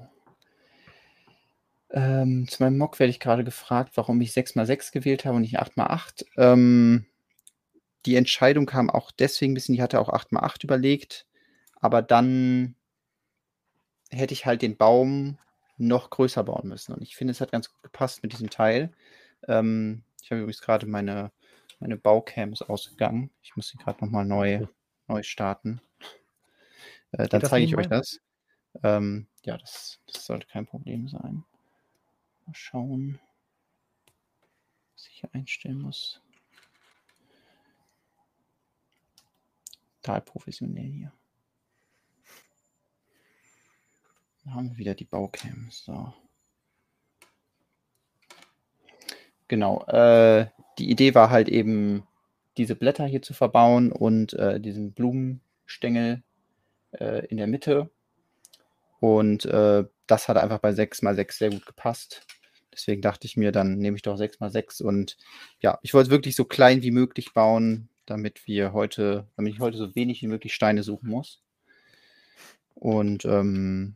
[1.92, 5.60] Ähm, zu meinem Mock werde ich gerade gefragt, warum ich 6x6 gewählt habe und nicht
[5.60, 6.26] 8x8.
[6.38, 7.06] Ähm,
[8.06, 11.26] die Entscheidung kam auch deswegen ein bisschen, ich hatte auch 8x8 überlegt,
[11.76, 12.76] aber dann
[14.10, 15.38] hätte ich halt den Baum
[15.78, 16.94] noch größer bauen müssen.
[16.94, 18.92] Und ich finde, es hat ganz gut gepasst mit diesem Teil.
[19.48, 21.32] Ähm, ich habe übrigens gerade meine,
[21.80, 23.32] meine Baucam ist ausgegangen.
[23.42, 24.68] Ich muss sie gerade nochmal neu,
[25.08, 25.82] neu starten.
[27.12, 28.20] Äh, dann zeige ich euch das.
[28.84, 31.44] Ähm, ja, das, das sollte kein Problem sein.
[32.46, 33.20] Mal schauen,
[34.94, 36.22] was ich hier einstellen muss.
[40.02, 41.14] Total professionell hier.
[44.46, 45.68] Da haben wir wieder die Baucam.
[45.72, 46.14] So.
[49.48, 49.84] Genau.
[49.86, 50.48] Äh,
[50.78, 52.04] die Idee war halt eben,
[52.58, 56.24] diese Blätter hier zu verbauen und äh, diesen Blumenstängel
[56.92, 57.90] äh, in der Mitte.
[59.00, 62.26] Und äh, das hat einfach bei 6x6 sehr gut gepasst.
[62.74, 65.18] Deswegen dachte ich mir, dann nehme ich doch 6x6 und
[65.62, 69.60] ja, ich wollte es wirklich so klein wie möglich bauen, damit wir heute, damit ich
[69.60, 71.42] heute so wenig wie möglich Steine suchen muss.
[72.76, 73.96] Und ähm,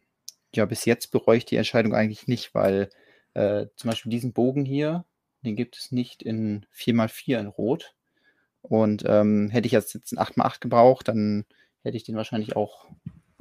[0.53, 2.89] ja, bis jetzt bereue ich die Entscheidung eigentlich nicht, weil
[3.33, 5.05] äh, zum Beispiel diesen Bogen hier,
[5.41, 7.95] den gibt es nicht in 4x4 in Rot.
[8.61, 11.45] Und ähm, hätte ich jetzt, jetzt einen 8x8 gebraucht, dann
[11.83, 12.87] hätte ich den wahrscheinlich auch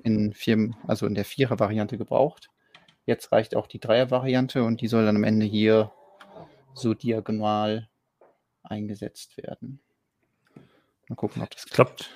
[0.03, 2.51] in vier, also in der Vierer-Variante gebraucht.
[3.07, 5.93] Jetzt reicht auch die Dreier-Variante und die soll dann am Ende hier
[6.75, 7.89] so diagonal
[8.63, 9.81] eingesetzt werden.
[11.13, 12.11] Mal gucken, ob das klappt.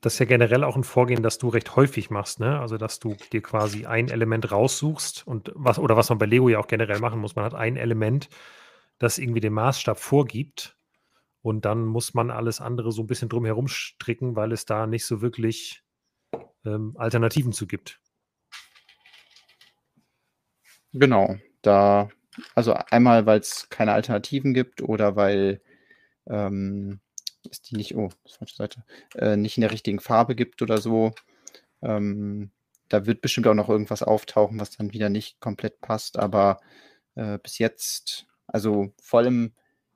[0.00, 2.60] Das ist ja generell auch ein Vorgehen, das du recht häufig machst, ne?
[2.60, 6.48] Also, dass du dir quasi ein Element raussuchst und was, oder was man bei Lego
[6.48, 8.28] ja auch generell machen muss, man hat ein Element,
[9.00, 10.76] das irgendwie den Maßstab vorgibt
[11.42, 15.06] und dann muss man alles andere so ein bisschen drumherum stricken, weil es da nicht
[15.06, 15.82] so wirklich
[16.64, 18.00] ähm, Alternativen zu gibt.
[20.92, 22.10] Genau, da,
[22.54, 25.60] also einmal, weil es keine Alternativen gibt oder weil
[26.28, 27.00] ähm,
[27.52, 28.84] es die nicht, oh, falsche Seite,
[29.16, 31.12] äh, nicht in der richtigen Farbe gibt oder so.
[31.82, 32.50] Ähm,
[32.88, 36.60] da wird bestimmt auch noch irgendwas auftauchen, was dann wieder nicht komplett passt, aber
[37.16, 39.52] äh, bis jetzt, also vor allem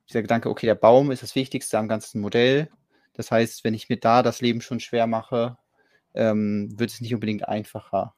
[0.08, 2.68] dieser Gedanke, okay, der Baum ist das Wichtigste am ganzen Modell.
[3.12, 5.56] Das heißt, wenn ich mir da das Leben schon schwer mache,
[6.14, 8.14] ähm, wird es nicht unbedingt einfacher.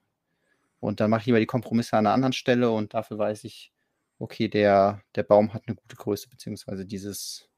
[0.81, 3.73] Und dann mache ich lieber die Kompromisse an einer anderen Stelle und dafür weiß ich,
[4.19, 7.49] okay, der, der Baum hat eine gute Größe, beziehungsweise dieses,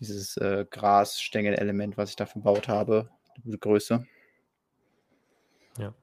[0.00, 4.06] dieses äh, Grasstängel-Element, was ich da verbaut habe, eine gute Größe.
[5.78, 5.94] Ja.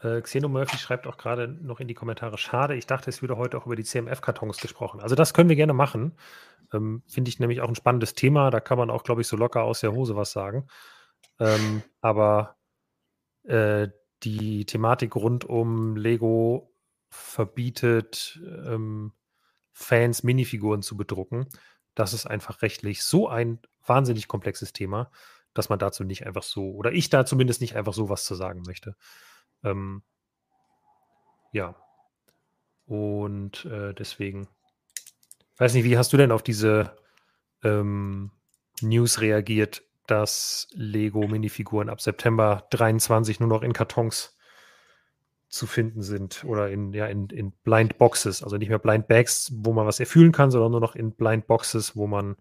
[0.00, 3.36] Äh, Xeno Murphy schreibt auch gerade noch in die Kommentare, schade, ich dachte, es würde
[3.36, 5.00] heute auch über die CMF-Kartons gesprochen.
[5.00, 6.16] Also das können wir gerne machen.
[6.72, 8.50] Ähm, Finde ich nämlich auch ein spannendes Thema.
[8.50, 10.66] Da kann man auch, glaube ich, so locker aus der Hose was sagen.
[11.40, 12.56] Ähm, aber
[13.44, 13.88] äh,
[14.22, 16.72] die Thematik rund um Lego
[17.10, 19.12] verbietet ähm,
[19.72, 21.48] Fans Minifiguren zu bedrucken.
[21.94, 25.10] Das ist einfach rechtlich so ein wahnsinnig komplexes Thema,
[25.52, 28.34] dass man dazu nicht einfach so, oder ich da zumindest nicht einfach so was zu
[28.34, 28.96] sagen möchte.
[29.62, 30.02] Ähm,
[31.52, 31.76] ja.
[32.86, 34.48] Und äh, deswegen,
[35.56, 36.96] weiß nicht, wie hast du denn auf diese
[37.62, 38.30] ähm,
[38.82, 44.36] News reagiert, dass Lego Minifiguren ab September 23 nur noch in Kartons
[45.54, 49.52] zu finden sind oder in, ja, in, in Blind Boxes, also nicht mehr Blind Bags,
[49.54, 52.36] wo man was erfüllen kann, sondern nur noch in Blind Boxes, wo man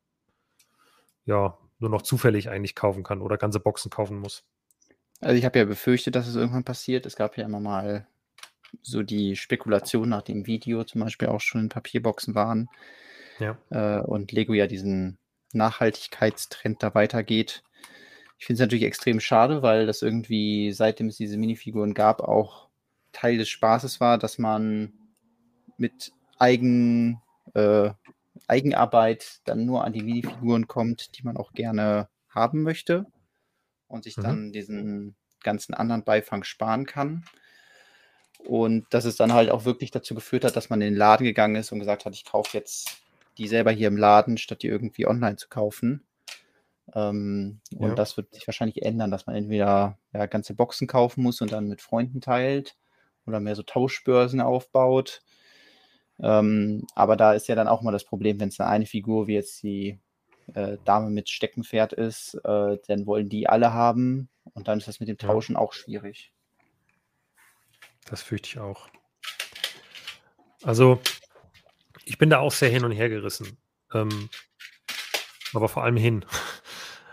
[1.26, 4.44] ja nur noch zufällig eigentlich kaufen kann oder ganze Boxen kaufen muss.
[5.22, 7.06] Also ich habe ja befürchtet, dass es irgendwann passiert.
[7.06, 8.08] Es gab ja immer mal
[8.82, 12.70] so die Spekulation nach dem Video zum Beispiel auch schon in Papierboxen waren.
[13.40, 13.58] Ja.
[13.70, 15.18] Äh, und Lego ja diesen
[15.54, 17.64] Nachhaltigkeitstrend da weitergeht.
[18.40, 22.63] Ich finde es natürlich extrem schade, weil das irgendwie, seitdem es diese Minifiguren gab, auch
[23.14, 24.92] Teil des Spaßes war, dass man
[25.78, 27.22] mit Eigen,
[27.54, 27.92] äh,
[28.48, 33.06] Eigenarbeit dann nur an die Minifiguren kommt, die man auch gerne haben möchte
[33.88, 34.22] und sich mhm.
[34.24, 37.24] dann diesen ganzen anderen Beifang sparen kann.
[38.40, 41.24] Und dass es dann halt auch wirklich dazu geführt hat, dass man in den Laden
[41.24, 43.02] gegangen ist und gesagt hat, ich kaufe jetzt
[43.38, 46.04] die selber hier im Laden, statt die irgendwie online zu kaufen.
[46.94, 47.88] Ähm, ja.
[47.88, 51.52] Und das wird sich wahrscheinlich ändern, dass man entweder ja, ganze Boxen kaufen muss und
[51.52, 52.76] dann mit Freunden teilt
[53.26, 55.22] oder mehr so Tauschbörsen aufbaut.
[56.20, 59.34] Ähm, aber da ist ja dann auch mal das Problem, wenn es eine, Figur wie
[59.34, 60.00] jetzt die
[60.54, 65.00] äh, Dame mit Steckenpferd ist, äh, dann wollen die alle haben und dann ist das
[65.00, 65.60] mit dem Tauschen ja.
[65.60, 66.34] auch schwierig.
[68.06, 68.90] Das fürchte ich auch.
[70.64, 71.00] Also
[72.06, 73.58] ich bin da auch sehr hin und her gerissen.
[73.94, 74.30] Ähm,
[75.54, 76.26] aber vor allem hin.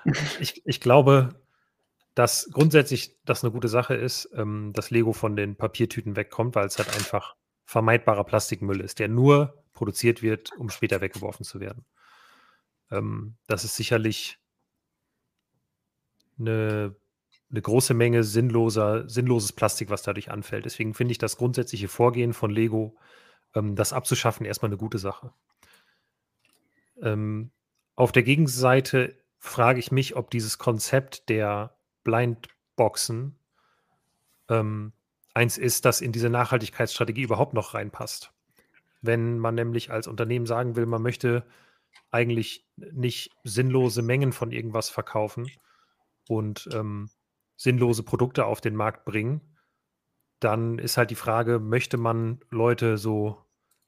[0.40, 1.34] ich, ich glaube,
[2.20, 6.66] dass grundsätzlich das eine gute Sache ist, ähm, dass Lego von den Papiertüten wegkommt, weil
[6.66, 11.86] es halt einfach vermeidbarer Plastikmüll ist, der nur produziert wird, um später weggeworfen zu werden.
[12.90, 14.38] Ähm, das ist sicherlich
[16.38, 16.94] eine,
[17.50, 20.66] eine große Menge sinnloser, sinnloses Plastik, was dadurch anfällt.
[20.66, 22.98] Deswegen finde ich das grundsätzliche Vorgehen von Lego
[23.54, 25.32] ähm, das abzuschaffen, erstmal eine gute Sache.
[27.00, 27.50] Ähm,
[27.96, 33.36] auf der Gegenseite frage ich mich, ob dieses Konzept der Blindboxen
[34.48, 34.92] ähm,
[35.34, 38.32] eins ist, das in diese Nachhaltigkeitsstrategie überhaupt noch reinpasst.
[39.00, 41.46] Wenn man nämlich als Unternehmen sagen will, man möchte
[42.10, 45.50] eigentlich nicht sinnlose Mengen von irgendwas verkaufen
[46.28, 47.10] und ähm,
[47.56, 49.40] sinnlose Produkte auf den Markt bringen,
[50.40, 53.38] dann ist halt die Frage, möchte man Leute so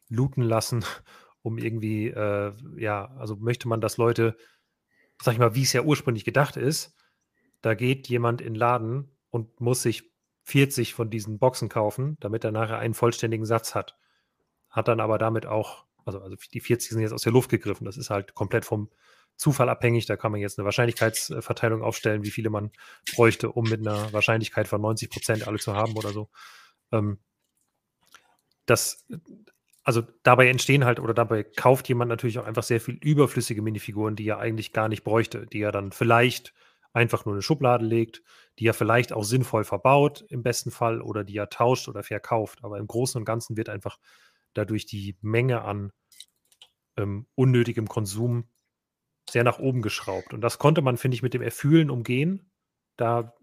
[0.08, 0.84] looten lassen,
[1.42, 4.36] um irgendwie, äh, ja, also möchte man, dass Leute,
[5.20, 6.96] sag ich mal, wie es ja ursprünglich gedacht ist,
[7.62, 12.44] da geht jemand in den Laden und muss sich 40 von diesen Boxen kaufen, damit
[12.44, 13.96] er nachher einen vollständigen Satz hat.
[14.68, 17.84] Hat dann aber damit auch, also, also die 40 sind jetzt aus der Luft gegriffen.
[17.84, 18.90] Das ist halt komplett vom
[19.36, 20.06] Zufall abhängig.
[20.06, 22.72] Da kann man jetzt eine Wahrscheinlichkeitsverteilung aufstellen, wie viele man
[23.14, 26.28] bräuchte, um mit einer Wahrscheinlichkeit von 90 Prozent alle zu haben oder so.
[26.90, 27.18] Ähm,
[28.66, 29.06] das,
[29.84, 34.16] also dabei entstehen halt oder dabei kauft jemand natürlich auch einfach sehr viel überflüssige Minifiguren,
[34.16, 36.54] die er eigentlich gar nicht bräuchte, die er dann vielleicht
[36.92, 38.22] einfach nur eine Schublade legt,
[38.58, 42.60] die er vielleicht auch sinnvoll verbaut im besten Fall oder die er tauscht oder verkauft.
[42.62, 43.98] Aber im Großen und Ganzen wird einfach
[44.54, 45.92] dadurch die Menge an
[46.96, 48.48] ähm, unnötigem Konsum
[49.30, 50.34] sehr nach oben geschraubt.
[50.34, 52.50] Und das konnte man, finde ich, mit dem Erfühlen umgehen.
[52.96, 53.34] Da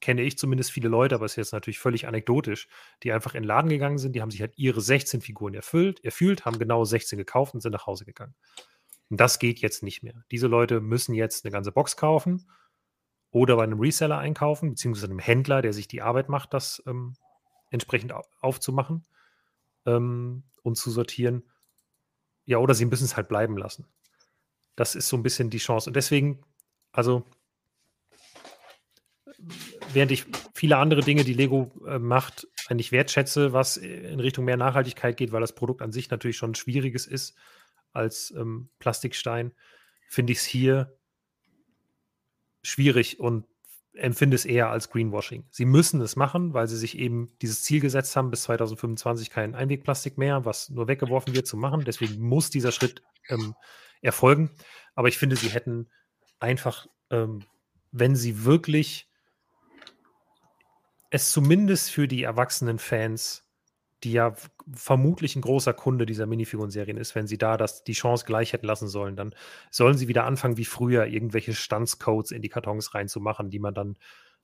[0.00, 2.68] kenne ich zumindest viele Leute, aber es ist jetzt natürlich völlig anekdotisch,
[3.02, 6.02] die einfach in den Laden gegangen sind, die haben sich halt ihre 16 Figuren erfüllt,
[6.04, 8.34] erfüllt, haben genau 16 gekauft und sind nach Hause gegangen.
[9.08, 10.24] Und das geht jetzt nicht mehr.
[10.30, 12.46] Diese Leute müssen jetzt eine ganze Box kaufen
[13.30, 17.14] oder bei einem Reseller einkaufen, beziehungsweise einem Händler, der sich die Arbeit macht, das ähm,
[17.70, 19.06] entsprechend aufzumachen
[19.86, 21.44] ähm, und zu sortieren.
[22.44, 23.86] Ja, oder sie müssen es halt bleiben lassen.
[24.74, 25.90] Das ist so ein bisschen die Chance.
[25.90, 26.42] Und deswegen,
[26.90, 27.24] also,
[29.92, 34.56] während ich viele andere Dinge, die Lego äh, macht, eigentlich wertschätze, was in Richtung mehr
[34.56, 37.36] Nachhaltigkeit geht, weil das Produkt an sich natürlich schon schwieriges ist
[37.92, 39.52] als ähm, Plastikstein,
[40.08, 40.96] finde ich es hier
[42.62, 43.46] schwierig und
[43.94, 45.44] empfinde es eher als Greenwashing.
[45.50, 49.54] Sie müssen es machen, weil sie sich eben dieses Ziel gesetzt haben, bis 2025 kein
[49.54, 51.84] Einwegplastik mehr, was nur weggeworfen wird, zu machen.
[51.84, 53.54] Deswegen muss dieser Schritt ähm,
[54.00, 54.50] erfolgen.
[54.94, 55.88] Aber ich finde, sie hätten
[56.38, 57.44] einfach, ähm,
[57.92, 59.08] wenn sie wirklich
[61.10, 63.44] es zumindest für die erwachsenen Fans,
[64.04, 64.34] die ja
[64.74, 68.66] vermutlich ein großer Kunde dieser Minifiguren-Serien ist, wenn sie da das, die Chance gleich hätten
[68.66, 69.34] lassen sollen, dann
[69.70, 73.96] sollen sie wieder anfangen, wie früher, irgendwelche Standscodes in die Kartons reinzumachen, die man dann,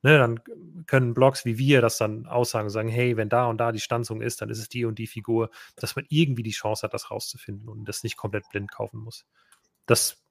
[0.03, 0.41] ne, dann
[0.87, 4.21] können Blogs wie wir das dann aussagen, sagen, hey, wenn da und da die Stanzung
[4.21, 7.11] ist, dann ist es die und die Figur, dass man irgendwie die Chance hat, das
[7.11, 9.27] rauszufinden und das nicht komplett blind kaufen muss.
[9.87, 10.26] Das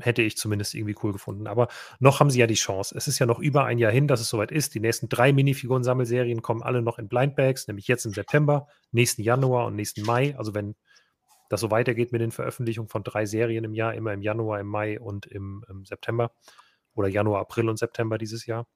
[0.00, 1.46] hätte ich zumindest irgendwie cool gefunden.
[1.46, 1.68] Aber
[1.98, 2.94] noch haben sie ja die Chance.
[2.96, 4.74] Es ist ja noch über ein Jahr hin, dass es soweit ist.
[4.74, 9.66] Die nächsten drei Minifiguren-Sammelserien kommen alle noch in Blindbags, nämlich jetzt im September, nächsten Januar
[9.66, 10.36] und nächsten Mai.
[10.36, 10.74] Also wenn
[11.48, 14.66] das so weitergeht mit den Veröffentlichungen von drei Serien im Jahr, immer im Januar, im
[14.66, 16.32] Mai und im, im September
[16.94, 18.66] oder Januar, April und September dieses Jahr.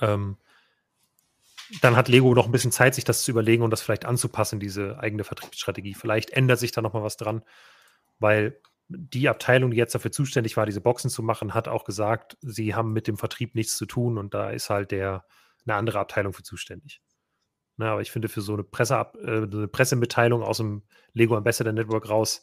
[0.00, 0.38] Ähm,
[1.80, 4.60] dann hat Lego noch ein bisschen Zeit, sich das zu überlegen und das vielleicht anzupassen,
[4.60, 5.94] diese eigene Vertriebsstrategie.
[5.94, 7.42] Vielleicht ändert sich da noch mal was dran,
[8.18, 12.36] weil die Abteilung, die jetzt dafür zuständig war, diese Boxen zu machen, hat auch gesagt,
[12.40, 15.24] sie haben mit dem Vertrieb nichts zu tun und da ist halt der,
[15.66, 17.02] eine andere Abteilung für zuständig.
[17.76, 21.72] Na, aber ich finde, für so eine, Presse, äh, eine Pressemitteilung aus dem Lego Ambassador
[21.72, 22.42] Network raus,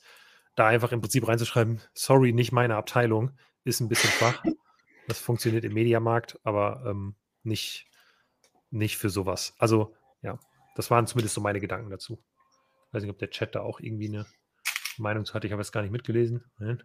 [0.56, 3.32] da einfach im Prinzip reinzuschreiben, sorry, nicht meine Abteilung,
[3.64, 4.44] ist ein bisschen schwach.
[5.08, 7.88] Das funktioniert im Mediamarkt, aber ähm, nicht,
[8.70, 9.56] nicht für sowas.
[9.58, 10.40] Also, ja,
[10.76, 12.24] das waren zumindest so meine Gedanken dazu.
[12.88, 14.26] Ich weiß nicht, ob der Chat da auch irgendwie eine
[14.98, 15.48] Meinung zu hatte.
[15.48, 16.44] Ich habe es gar nicht mitgelesen.
[16.58, 16.84] Nein.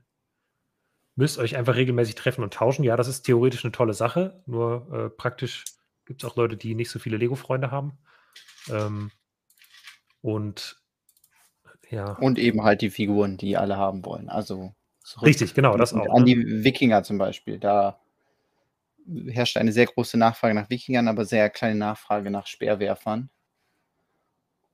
[1.17, 2.85] Müsst euch einfach regelmäßig treffen und tauschen.
[2.85, 4.43] Ja, das ist theoretisch eine tolle Sache.
[4.47, 5.65] Nur äh, praktisch
[6.07, 7.99] gibt es auch Leute, die nicht so viele Lego-Freunde haben.
[8.71, 9.11] Ähm,
[10.23, 10.81] und
[11.91, 12.13] ja.
[12.13, 14.29] Und eben halt die Figuren, die alle haben wollen.
[14.29, 14.75] Also
[15.23, 16.15] richtig, genau, das auch.
[16.15, 16.27] An ne?
[16.27, 17.59] die Wikinger zum Beispiel.
[17.59, 17.99] Da
[19.29, 23.31] herrscht eine sehr große Nachfrage nach Wikingern, aber sehr kleine Nachfrage nach Speerwerfern.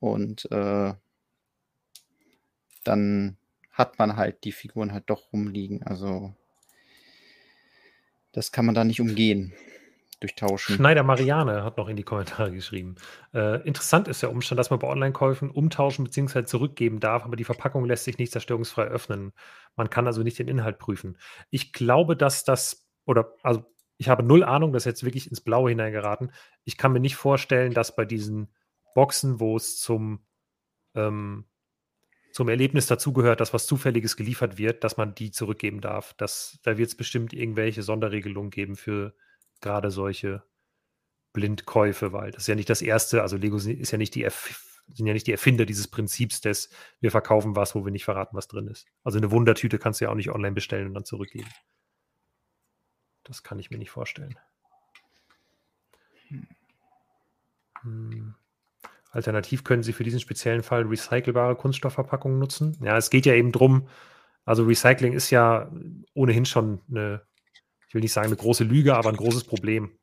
[0.00, 0.92] Und äh,
[2.84, 3.36] dann
[3.70, 5.82] hat man halt die Figuren halt doch rumliegen.
[5.82, 6.34] Also
[8.32, 9.52] das kann man da nicht umgehen.
[10.20, 10.76] Durchtauschen.
[10.76, 12.94] Schneider Marianne hat noch in die Kommentare geschrieben.
[13.34, 16.44] Äh, interessant ist der Umstand, dass man bei Online-Käufen umtauschen bzw.
[16.44, 19.32] zurückgeben darf, aber die Verpackung lässt sich nicht zerstörungsfrei öffnen.
[19.76, 21.18] Man kann also nicht den Inhalt prüfen.
[21.50, 23.64] Ich glaube, dass das, oder also
[23.98, 26.32] ich habe null Ahnung, das ist jetzt wirklich ins Blaue hineingeraten.
[26.64, 28.48] Ich kann mir nicht vorstellen, dass bei diesen
[28.94, 30.24] Boxen, wo es zum
[30.94, 31.44] ähm,
[32.34, 36.14] zum Erlebnis dazugehört, dass was Zufälliges geliefert wird, dass man die zurückgeben darf.
[36.14, 39.14] Das, da wird es bestimmt irgendwelche Sonderregelungen geben für
[39.60, 40.42] gerade solche
[41.32, 44.28] Blindkäufe, weil das ist ja nicht das erste, also Lego ist ja nicht die
[44.88, 48.36] sind ja nicht die Erfinder dieses Prinzips des, wir verkaufen was, wo wir nicht verraten,
[48.36, 48.88] was drin ist.
[49.04, 51.48] Also eine Wundertüte kannst du ja auch nicht online bestellen und dann zurückgeben.
[53.22, 54.36] Das kann ich mir nicht vorstellen.
[57.82, 58.34] Hm.
[59.14, 62.76] Alternativ können Sie für diesen speziellen Fall recycelbare Kunststoffverpackungen nutzen.
[62.82, 63.88] Ja, es geht ja eben drum,
[64.44, 65.70] also Recycling ist ja
[66.12, 67.22] ohnehin schon eine,
[67.88, 69.98] ich will nicht sagen eine große Lüge, aber ein großes Problem.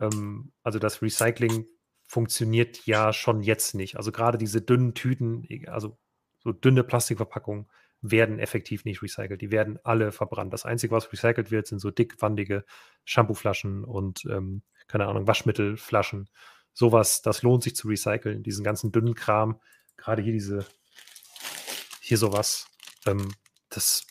[0.00, 1.66] Ähm, also das Recycling
[2.04, 3.96] funktioniert ja schon jetzt nicht.
[3.96, 5.98] Also gerade diese dünnen Tüten, also
[6.38, 7.66] so dünne Plastikverpackungen,
[8.02, 9.40] werden effektiv nicht recycelt.
[9.40, 10.52] Die werden alle verbrannt.
[10.52, 12.64] Das Einzige, was recycelt wird, sind so dickwandige
[13.04, 16.28] Shampooflaschen und, ähm, keine Ahnung, Waschmittelflaschen.
[16.74, 18.42] Sowas, das lohnt sich zu recyceln.
[18.42, 19.60] Diesen ganzen dünnen Kram,
[19.96, 20.66] gerade hier diese,
[22.00, 22.66] hier sowas,
[23.06, 23.32] ähm,
[23.70, 24.06] das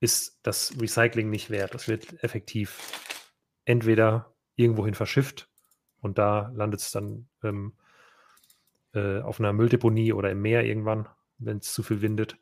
[0.00, 1.74] ist das Recycling nicht wert.
[1.74, 2.80] Das wird effektiv
[3.64, 5.48] entweder irgendwohin verschifft
[6.00, 7.72] und da landet es dann ähm,
[8.92, 11.08] äh, auf einer Mülldeponie oder im Meer irgendwann,
[11.38, 12.36] wenn es zu viel windet.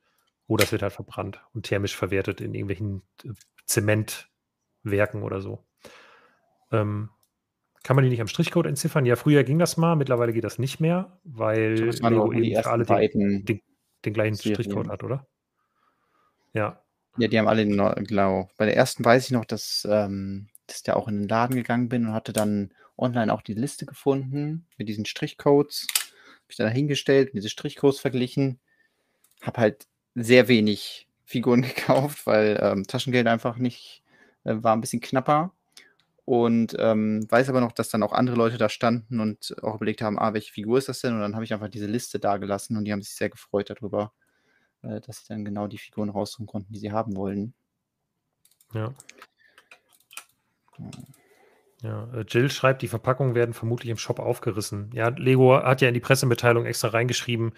[0.49, 3.33] Oder es wird halt verbrannt und thermisch verwertet in irgendwelchen äh,
[3.65, 5.65] Zementwerken oder so.
[6.73, 7.11] Ähm,
[7.83, 9.07] kann man die nicht am Strichcode entziffern?
[9.07, 12.71] Ja, früher ging das mal, mittlerweile geht das nicht mehr, weil Das Lego eben für
[12.71, 13.61] alle den, den,
[14.05, 14.55] den gleichen Serien.
[14.55, 15.27] Strichcode hat, oder?
[16.53, 16.83] Ja,
[17.17, 18.49] Ja, die haben alle den genau.
[18.57, 21.57] Bei der ersten weiß ich noch, dass, ähm, dass ich da auch in den Laden
[21.57, 25.87] gegangen bin und hatte dann online auch die Liste gefunden mit diesen Strichcodes.
[25.95, 28.61] Habe ich dann hingestellt und diese Strichcodes verglichen.
[29.41, 34.03] Habe halt sehr wenig Figuren gekauft, weil ähm, Taschengeld einfach nicht,
[34.45, 35.53] äh, war ein bisschen knapper.
[36.25, 40.03] Und ähm, weiß aber noch, dass dann auch andere Leute da standen und auch überlegt
[40.03, 41.15] haben, ah, welche Figur ist das denn?
[41.15, 43.71] Und dann habe ich einfach diese Liste da gelassen und die haben sich sehr gefreut
[43.71, 44.13] darüber,
[44.83, 47.55] äh, dass sie dann genau die Figuren raussuchen konnten, die sie haben wollen.
[48.75, 48.95] ja.
[51.83, 54.91] Ja, äh, Jill schreibt, die Verpackungen werden vermutlich im Shop aufgerissen.
[54.95, 57.55] Ja, Lego hat ja in die Pressemitteilung extra reingeschrieben,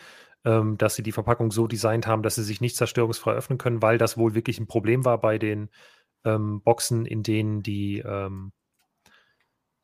[0.47, 3.83] ähm, dass sie die Verpackung so designt haben, dass sie sich nicht zerstörungsfrei öffnen können,
[3.83, 5.69] weil das wohl wirklich ein Problem war bei den
[6.25, 8.53] ähm, Boxen, in denen die, ähm,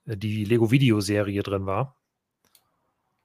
[0.06, 1.96] äh, die Lego-Videoserie drin war.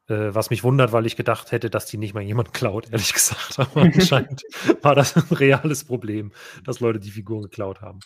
[0.07, 3.13] Äh, was mich wundert, weil ich gedacht hätte, dass die nicht mal jemand klaut, ehrlich
[3.13, 3.59] gesagt.
[3.59, 4.43] Aber anscheinend
[4.84, 6.32] war das ein reales Problem,
[6.63, 7.99] dass Leute die Figuren geklaut haben.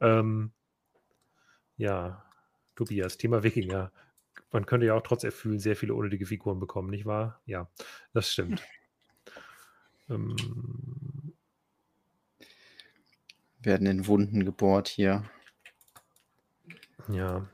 [0.00, 0.52] Ähm,
[1.76, 2.24] ja,
[2.74, 3.90] Tobias, Thema Wikinger.
[4.52, 7.40] Man könnte ja auch trotz Erfüllen sehr viele unnötige Figuren bekommen, nicht wahr?
[7.46, 7.70] Ja,
[8.12, 8.62] das stimmt.
[10.10, 10.36] Ähm,
[13.62, 15.24] Werden in Wunden gebohrt hier.
[17.08, 17.46] ja,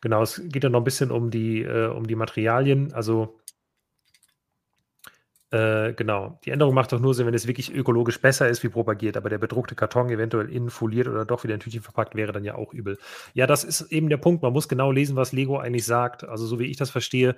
[0.00, 0.22] genau.
[0.22, 2.92] Es geht ja noch ein bisschen um die, äh, um die Materialien.
[2.92, 3.40] Also,
[5.52, 6.38] äh, genau.
[6.44, 9.16] Die Änderung macht doch nur Sinn, wenn es wirklich ökologisch besser ist, wie propagiert.
[9.16, 12.44] Aber der bedruckte Karton eventuell innen foliert oder doch wieder in Tütchen verpackt wäre dann
[12.44, 12.98] ja auch übel.
[13.34, 14.42] Ja, das ist eben der Punkt.
[14.42, 16.24] Man muss genau lesen, was Lego eigentlich sagt.
[16.24, 17.34] Also, so wie ich das verstehe,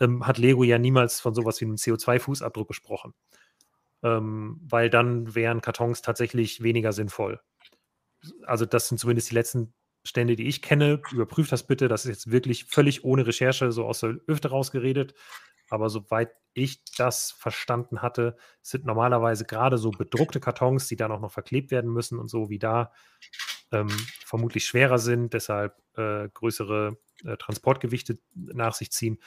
[0.00, 3.14] ähm, hat Lego ja niemals von sowas wie einem CO2-Fußabdruck gesprochen.
[4.02, 7.40] Ähm, weil dann wären Kartons tatsächlich weniger sinnvoll.
[8.46, 11.00] Also, das sind zumindest die letzten Stände, die ich kenne.
[11.12, 11.88] Überprüft das bitte.
[11.88, 15.14] Das ist jetzt wirklich völlig ohne Recherche, so aus der Hüfte rausgeredet.
[15.70, 21.20] Aber soweit ich das verstanden hatte, sind normalerweise gerade so bedruckte Kartons, die dann auch
[21.20, 22.92] noch verklebt werden müssen und so, wie da
[23.70, 23.88] ähm,
[24.24, 29.18] vermutlich schwerer sind, deshalb äh, größere äh, Transportgewichte nach sich ziehen,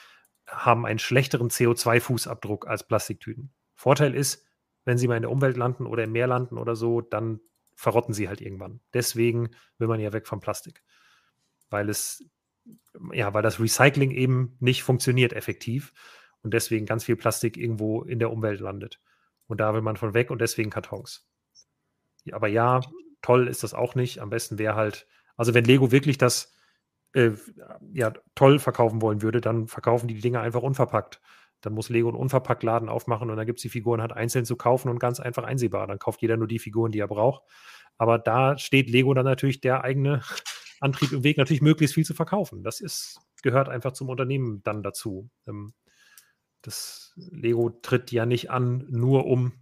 [0.47, 3.51] haben einen schlechteren CO2-Fußabdruck als Plastiktüten.
[3.73, 4.45] Vorteil ist,
[4.83, 7.39] wenn sie mal in der Umwelt landen oder im Meer landen oder so, dann
[7.75, 8.79] verrotten sie halt irgendwann.
[8.93, 10.83] Deswegen will man ja weg vom Plastik.
[11.69, 12.23] Weil es,
[13.11, 15.93] ja, weil das Recycling eben nicht funktioniert effektiv
[16.41, 19.01] und deswegen ganz viel Plastik irgendwo in der Umwelt landet.
[19.47, 21.27] Und da will man von weg und deswegen Kartons.
[22.23, 22.81] Ja, aber ja,
[23.21, 24.19] toll ist das auch nicht.
[24.19, 25.07] Am besten wäre halt,
[25.37, 26.53] also wenn Lego wirklich das
[27.13, 27.31] äh,
[27.93, 31.21] ja, toll verkaufen wollen würde, dann verkaufen die die Dinge einfach unverpackt.
[31.65, 34.55] Dann muss Lego einen Unverpacktladen aufmachen und dann gibt es die Figuren halt einzeln zu
[34.55, 35.87] kaufen und ganz einfach einsehbar.
[35.87, 37.43] Dann kauft jeder nur die Figuren, die er braucht.
[37.97, 40.21] Aber da steht Lego dann natürlich der eigene
[40.79, 42.63] Antrieb im Weg, natürlich möglichst viel zu verkaufen.
[42.63, 45.29] Das ist, gehört einfach zum Unternehmen dann dazu.
[45.47, 45.73] Ähm,
[46.61, 49.53] das Lego tritt ja nicht an, nur um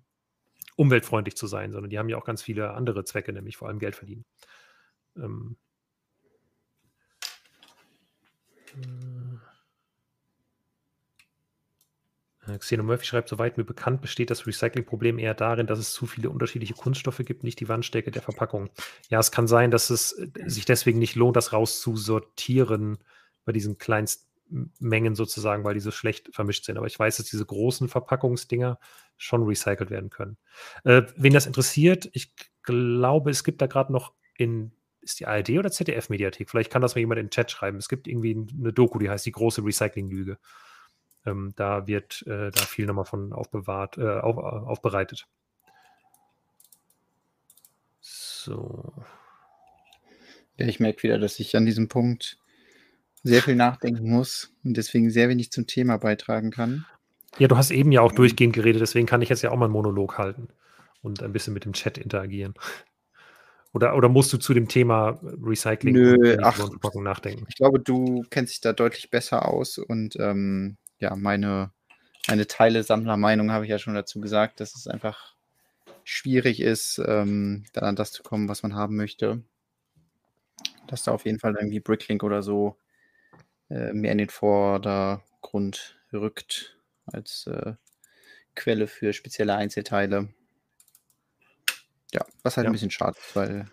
[0.75, 3.79] umweltfreundlich zu sein, sondern die haben ja auch ganz viele andere Zwecke, nämlich vor allem
[3.79, 4.25] Geld verdienen.
[12.47, 16.05] Äh, Xeno Murphy schreibt, soweit mir bekannt besteht das Recyclingproblem eher darin, dass es zu
[16.05, 18.69] viele unterschiedliche Kunststoffe gibt, nicht die Wandstärke der Verpackung.
[19.09, 22.99] Ja, es kann sein, dass es äh, sich deswegen nicht lohnt, das rauszusortieren
[23.45, 26.77] bei diesen Kleinstmengen sozusagen, weil die so schlecht vermischt sind.
[26.77, 28.79] Aber ich weiß, dass diese großen Verpackungsdinger
[29.17, 30.37] schon recycelt werden können.
[30.83, 32.33] Äh, wen das interessiert, ich
[32.63, 34.71] glaube, es gibt da gerade noch in,
[35.01, 36.49] ist die ARD oder ZDF-Mediathek?
[36.49, 37.77] Vielleicht kann das mal jemand in den Chat schreiben.
[37.77, 40.37] Es gibt irgendwie eine Doku, die heißt Die große Recycling-Lüge.
[41.25, 45.27] Ähm, da wird äh, da viel nochmal von aufbewahrt, äh, auf, aufbereitet.
[47.99, 48.93] So.
[50.57, 52.37] Ja, ich merke wieder, dass ich an diesem Punkt
[53.23, 56.85] sehr viel nachdenken muss und deswegen sehr wenig zum Thema beitragen kann.
[57.39, 59.65] Ja, du hast eben ja auch durchgehend geredet, deswegen kann ich jetzt ja auch mal
[59.65, 60.49] einen Monolog halten
[61.01, 62.53] und ein bisschen mit dem Chat interagieren.
[63.73, 66.59] Oder, oder musst du zu dem Thema Recycling Nö, ach,
[66.93, 67.45] nachdenken?
[67.49, 71.71] Ich glaube, du kennst dich da deutlich besser aus und ähm, ja, meine,
[72.27, 75.35] meine Teile-Sammlermeinung habe ich ja schon dazu gesagt, dass es einfach
[76.03, 79.43] schwierig ist, ähm, dann an das zu kommen, was man haben möchte.
[80.87, 82.77] Dass da auf jeden Fall irgendwie Bricklink oder so
[83.69, 87.73] äh, mehr in den Vordergrund rückt als äh,
[88.55, 90.29] Quelle für spezielle Einzelteile.
[92.11, 92.69] Ja, was halt ja.
[92.69, 93.65] ein bisschen schade ist, weil.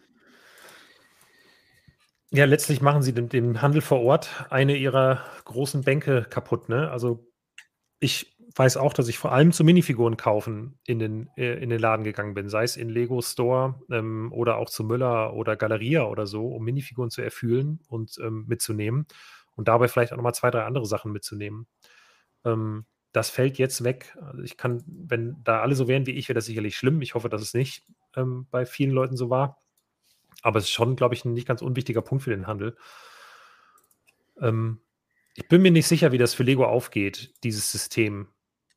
[2.33, 6.69] Ja, letztlich machen sie dem, dem, Handel vor Ort eine ihrer großen Bänke kaputt.
[6.69, 6.89] Ne?
[6.89, 7.27] Also
[7.99, 11.81] ich weiß auch, dass ich vor allem zu Minifiguren kaufen in den, äh, in den
[11.81, 16.05] Laden gegangen bin, sei es in Lego Store ähm, oder auch zu Müller oder Galeria
[16.05, 19.07] oder so, um Minifiguren zu erfüllen und ähm, mitzunehmen
[19.57, 21.67] und dabei vielleicht auch nochmal zwei, drei andere Sachen mitzunehmen.
[22.45, 24.17] Ähm, das fällt jetzt weg.
[24.21, 27.03] Also ich kann, wenn da alle so wären wie ich, wäre das sicherlich schlimm.
[27.03, 27.85] Ich hoffe, dass es nicht
[28.17, 29.59] ähm, bei vielen Leuten so war.
[30.43, 32.77] Aber es ist schon, glaube ich, ein nicht ganz unwichtiger Punkt für den Handel.
[34.41, 34.81] Ähm,
[35.35, 38.29] ich bin mir nicht sicher, wie das für Lego aufgeht, dieses System.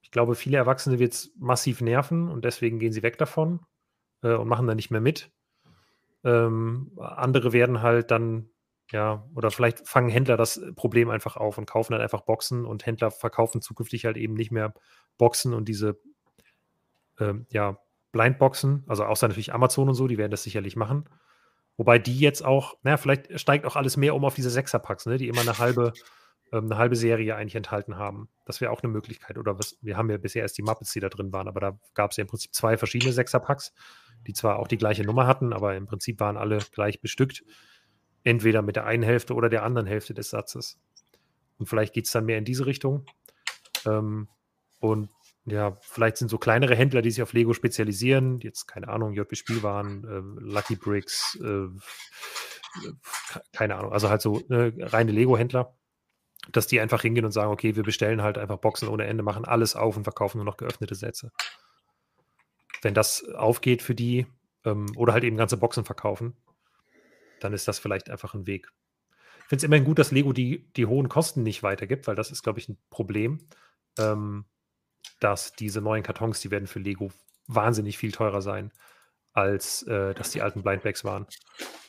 [0.01, 3.61] Ich glaube, viele Erwachsene wird es massiv nerven und deswegen gehen sie weg davon
[4.21, 5.31] äh, und machen da nicht mehr mit.
[6.23, 8.49] Ähm, andere werden halt dann
[8.91, 12.85] ja, oder vielleicht fangen Händler das Problem einfach auf und kaufen dann einfach Boxen und
[12.85, 14.73] Händler verkaufen zukünftig halt eben nicht mehr
[15.17, 15.99] Boxen und diese,
[17.19, 17.79] ähm, ja,
[18.11, 21.09] Blindboxen, also außer natürlich Amazon und so, die werden das sicherlich machen.
[21.77, 25.17] Wobei die jetzt auch, naja, vielleicht steigt auch alles mehr um auf diese Sechserpacks, ne,
[25.17, 25.93] die immer eine halbe,
[26.51, 28.29] ähm, eine halbe Serie eigentlich enthalten haben.
[28.45, 29.37] Das wäre auch eine Möglichkeit.
[29.37, 31.79] Oder was, wir haben ja bisher erst die Muppets, die da drin waren, aber da
[31.95, 33.73] gab es ja im Prinzip zwei verschiedene Sechserpacks,
[34.27, 37.43] die zwar auch die gleiche Nummer hatten, aber im Prinzip waren alle gleich bestückt
[38.23, 40.79] entweder mit der einen Hälfte oder der anderen Hälfte des Satzes.
[41.57, 43.05] Und vielleicht geht es dann mehr in diese Richtung.
[43.85, 44.27] Ähm,
[44.79, 45.09] und
[45.45, 49.35] ja, vielleicht sind so kleinere Händler, die sich auf Lego spezialisieren, jetzt keine Ahnung, JB
[49.35, 51.67] Spielwaren, äh, Lucky Bricks, äh,
[53.51, 55.75] keine Ahnung, also halt so äh, reine Lego-Händler,
[56.51, 59.45] dass die einfach hingehen und sagen, okay, wir bestellen halt einfach Boxen ohne Ende, machen
[59.45, 61.31] alles auf und verkaufen nur noch geöffnete Sätze.
[62.81, 64.25] Wenn das aufgeht für die,
[64.65, 66.37] ähm, oder halt eben ganze Boxen verkaufen,
[67.41, 68.69] dann ist das vielleicht einfach ein Weg.
[69.39, 72.31] Ich finde es immerhin gut, dass Lego die, die hohen Kosten nicht weitergibt, weil das
[72.31, 73.39] ist, glaube ich, ein Problem,
[73.99, 74.45] ähm,
[75.19, 77.11] dass diese neuen Kartons, die werden für Lego
[77.47, 78.71] wahnsinnig viel teurer sein,
[79.33, 81.25] als äh, dass die alten Blindbags waren.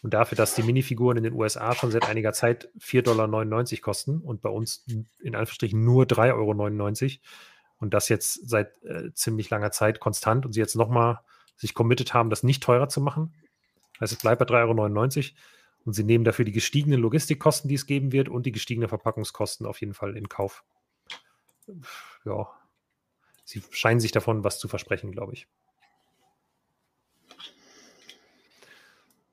[0.03, 4.21] Und dafür, dass die Minifiguren in den USA schon seit einiger Zeit 4,99 Dollar kosten
[4.21, 7.21] und bei uns in Anführungsstrichen nur 3,99 Euro
[7.79, 11.21] und das jetzt seit äh, ziemlich langer Zeit konstant und sie jetzt nochmal
[11.57, 13.33] sich committed haben, das nicht teurer zu machen,
[14.01, 15.37] Heißt, es bleibt bei 3,99 Euro
[15.85, 19.67] und sie nehmen dafür die gestiegenen Logistikkosten, die es geben wird, und die gestiegenen Verpackungskosten
[19.67, 20.65] auf jeden Fall in Kauf.
[22.25, 22.49] Ja,
[23.45, 25.47] sie scheinen sich davon was zu versprechen, glaube ich.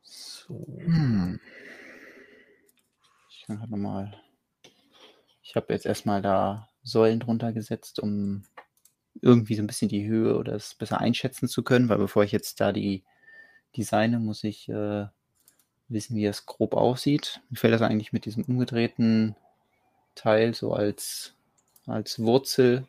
[0.04, 0.78] So.
[0.80, 1.40] Hm.
[3.30, 4.22] Ich kann halt nochmal.
[5.44, 8.44] Ich habe jetzt erstmal da Säulen drunter gesetzt, um
[9.22, 12.32] irgendwie so ein bisschen die Höhe oder es besser einschätzen zu können, weil bevor ich
[12.32, 13.04] jetzt da die
[13.76, 15.08] designe, muss ich äh,
[15.88, 17.42] wissen, wie es grob aussieht.
[17.50, 19.36] Mir fällt das eigentlich mit diesem umgedrehten
[20.16, 21.34] Teil so als,
[21.86, 22.88] als Wurzel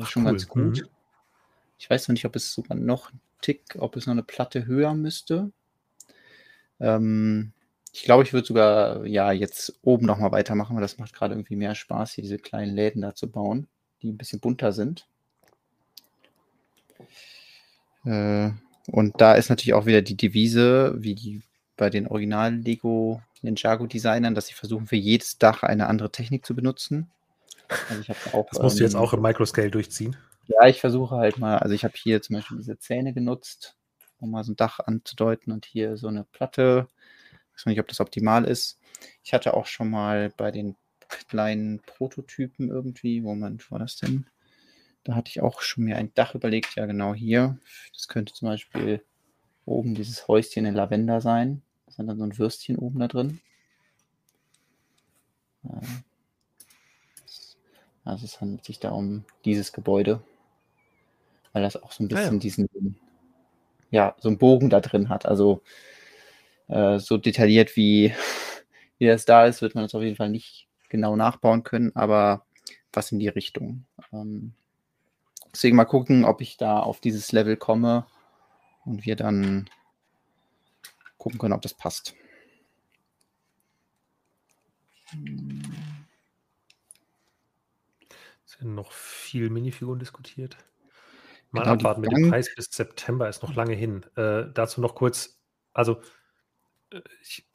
[0.00, 0.30] äh, schon cool.
[0.30, 0.82] ganz gut.
[0.82, 0.88] Mhm.
[1.78, 4.66] Ich weiß noch nicht, ob es sogar noch ein Tick, ob es noch eine Platte
[4.66, 5.50] höher müsste.
[6.80, 7.52] Ähm,
[7.92, 11.56] ich glaube, ich würde sogar ja jetzt oben nochmal weitermachen, weil das macht gerade irgendwie
[11.56, 13.68] mehr Spaß, hier diese kleinen Läden da zu bauen,
[14.00, 15.06] die ein bisschen bunter sind.
[18.04, 18.50] Äh,
[18.86, 21.42] und da ist natürlich auch wieder die Devise, wie die
[21.76, 26.54] bei den originalen Lego Ninjago-Designern, dass sie versuchen, für jedes Dach eine andere Technik zu
[26.54, 27.10] benutzen.
[27.88, 30.16] Also ich auch, das musst ähm, du jetzt ähm, auch im Microscale durchziehen.
[30.46, 33.76] Ja, ich versuche halt mal, also ich habe hier zum Beispiel diese Zähne genutzt,
[34.18, 36.88] um mal so ein Dach anzudeuten und hier so eine Platte.
[37.56, 38.78] Ich weiß nicht, ob das optimal ist.
[39.22, 40.76] Ich hatte auch schon mal bei den
[41.08, 44.26] kleinen Prototypen irgendwie, Moment, wo war das denn?
[45.04, 47.58] Da hatte ich auch schon mir ein Dach überlegt, ja genau hier.
[47.92, 49.04] Das könnte zum Beispiel
[49.64, 51.62] oben dieses Häuschen in Lavender sein.
[51.86, 53.40] Da ist dann so ein Würstchen oben da drin.
[58.04, 60.22] Also es handelt sich da um dieses Gebäude,
[61.52, 62.38] weil das auch so ein bisschen ah, ja.
[62.38, 62.96] diesen,
[63.90, 65.26] ja, so einen Bogen da drin hat.
[65.26, 65.62] Also
[66.68, 68.14] äh, so detailliert wie,
[68.98, 72.44] wie das da ist, wird man das auf jeden Fall nicht genau nachbauen können, aber
[72.92, 73.84] was in die Richtung.
[74.12, 74.54] Ähm,
[75.52, 78.06] Deswegen mal gucken, ob ich da auf dieses Level komme
[78.86, 79.68] und wir dann
[81.18, 82.14] gucken können, ob das passt.
[85.12, 85.81] Werden
[88.64, 90.56] noch viel Minifiguren diskutiert.
[91.50, 94.04] Mal genau, abwarten mit dem Preis bis September ist noch lange hin.
[94.16, 95.38] Äh, dazu noch kurz,
[95.72, 96.00] also
[96.90, 97.46] äh, ich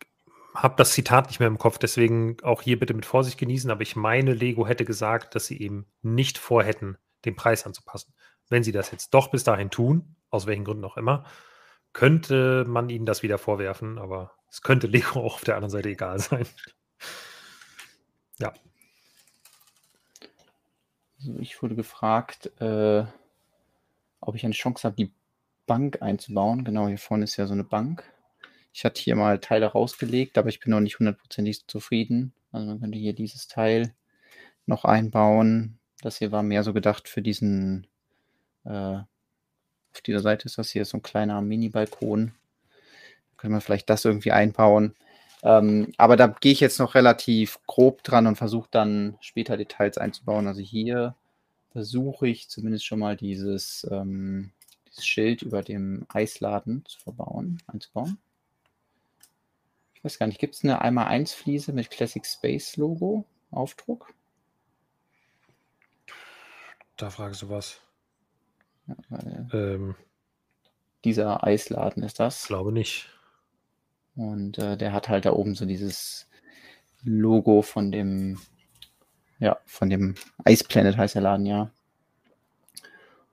[0.53, 3.81] habe das Zitat nicht mehr im Kopf, deswegen auch hier bitte mit Vorsicht genießen, aber
[3.81, 8.13] ich meine, Lego hätte gesagt, dass sie eben nicht vorhätten, den Preis anzupassen.
[8.49, 11.25] Wenn sie das jetzt doch bis dahin tun, aus welchen Gründen auch immer,
[11.93, 15.89] könnte man ihnen das wieder vorwerfen, aber es könnte Lego auch auf der anderen Seite
[15.89, 16.45] egal sein.
[18.39, 18.53] ja.
[21.19, 23.03] Also ich wurde gefragt, äh,
[24.21, 25.11] ob ich eine Chance habe, die
[25.65, 26.63] Bank einzubauen.
[26.63, 28.03] Genau, hier vorne ist ja so eine Bank.
[28.73, 32.33] Ich hatte hier mal Teile rausgelegt, aber ich bin noch nicht hundertprozentig zufrieden.
[32.51, 33.93] Also man könnte hier dieses Teil
[34.65, 35.79] noch einbauen.
[36.01, 37.87] Das hier war mehr so gedacht für diesen,
[38.65, 42.33] äh, auf dieser Seite ist das hier so ein kleiner Mini-Balkon.
[43.37, 44.95] Können wir vielleicht das irgendwie einbauen.
[45.43, 49.97] Ähm, aber da gehe ich jetzt noch relativ grob dran und versuche dann später Details
[49.97, 50.47] einzubauen.
[50.47, 51.15] Also hier
[51.71, 54.51] versuche ich zumindest schon mal dieses, ähm,
[54.87, 58.17] dieses Schild über dem Eisladen zu verbauen, einzubauen
[59.97, 64.13] ich weiß gar nicht, gibt es eine einmal 1 Fliese mit Classic Space Logo, Aufdruck?
[66.97, 67.81] Da fragst du was.
[68.87, 68.95] Ja,
[69.53, 69.95] ähm,
[71.03, 72.45] dieser Eisladen ist das.
[72.45, 73.09] Glaube nicht.
[74.17, 76.27] Und äh, der hat halt da oben so dieses
[77.03, 78.39] Logo von dem,
[79.39, 80.15] ja, von dem
[80.47, 81.71] Ice Planet heißt der Laden, ja.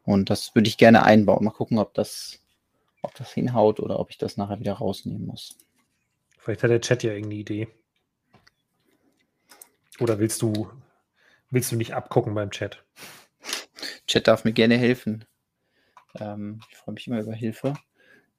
[0.04, 1.42] Und das würde ich gerne einbauen.
[1.42, 2.38] Mal gucken, ob das,
[3.00, 5.56] ob das hinhaut oder ob ich das nachher wieder rausnehmen muss.
[6.38, 7.68] Vielleicht hat der Chat ja irgendeine Idee.
[10.00, 10.68] Oder willst du,
[11.48, 12.84] willst du nicht abgucken beim Chat?
[14.06, 15.24] Chat darf mir gerne helfen.
[16.20, 17.74] Ähm, ich freue mich immer über Hilfe.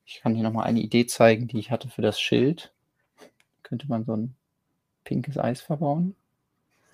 [0.05, 2.71] Ich kann hier nochmal eine Idee zeigen, die ich hatte für das Schild.
[3.63, 4.35] Könnte man so ein
[5.03, 6.15] pinkes Eis verbauen.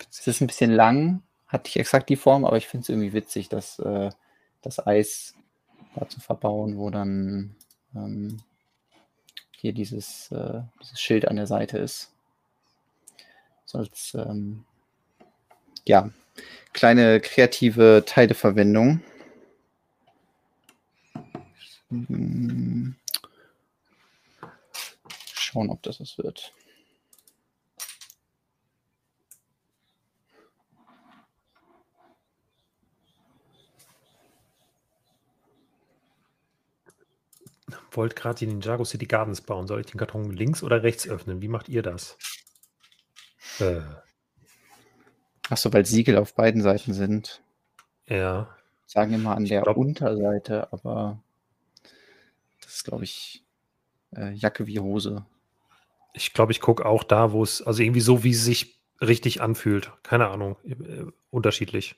[0.09, 3.13] Es ist ein bisschen lang, hat nicht exakt die Form, aber ich finde es irgendwie
[3.13, 4.09] witzig, dass äh,
[4.61, 5.35] das Eis
[5.95, 7.55] da zu verbauen, wo dann
[7.95, 8.41] ähm,
[9.57, 12.11] hier dieses, äh, dieses Schild an der Seite ist.
[13.65, 14.65] So als ähm,
[15.85, 16.09] ja,
[16.73, 19.01] kleine kreative Teileverwendung.
[21.89, 22.95] Hm.
[25.51, 26.53] Schauen, ob das was wird.
[37.95, 39.67] wollte gerade die Ninjago City Gardens bauen.
[39.67, 41.41] Soll ich den Karton links oder rechts öffnen?
[41.41, 42.17] Wie macht ihr das?
[43.59, 43.81] Äh.
[45.49, 47.41] Achso, weil Siegel auf beiden Seiten sind.
[48.07, 48.55] Ja.
[48.85, 51.21] Sagen immer an der glaub, Unterseite, aber
[52.61, 53.43] das ist, glaube ich,
[54.15, 55.25] äh, Jacke wie Hose.
[56.13, 59.41] Ich glaube, ich gucke auch da, wo es, also irgendwie so, wie es sich richtig
[59.41, 59.91] anfühlt.
[60.03, 60.57] Keine Ahnung.
[60.63, 61.95] Äh, unterschiedlich.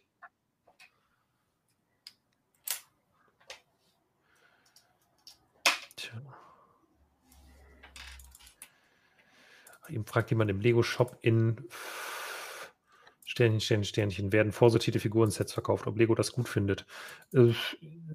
[9.89, 11.67] Eben fragt jemand im Lego-Shop in
[13.25, 16.85] Sternchen, Sternchen, Sternchen, werden vorsortierte Figurensets verkauft, ob Lego das gut findet.
[17.33, 17.53] Äh,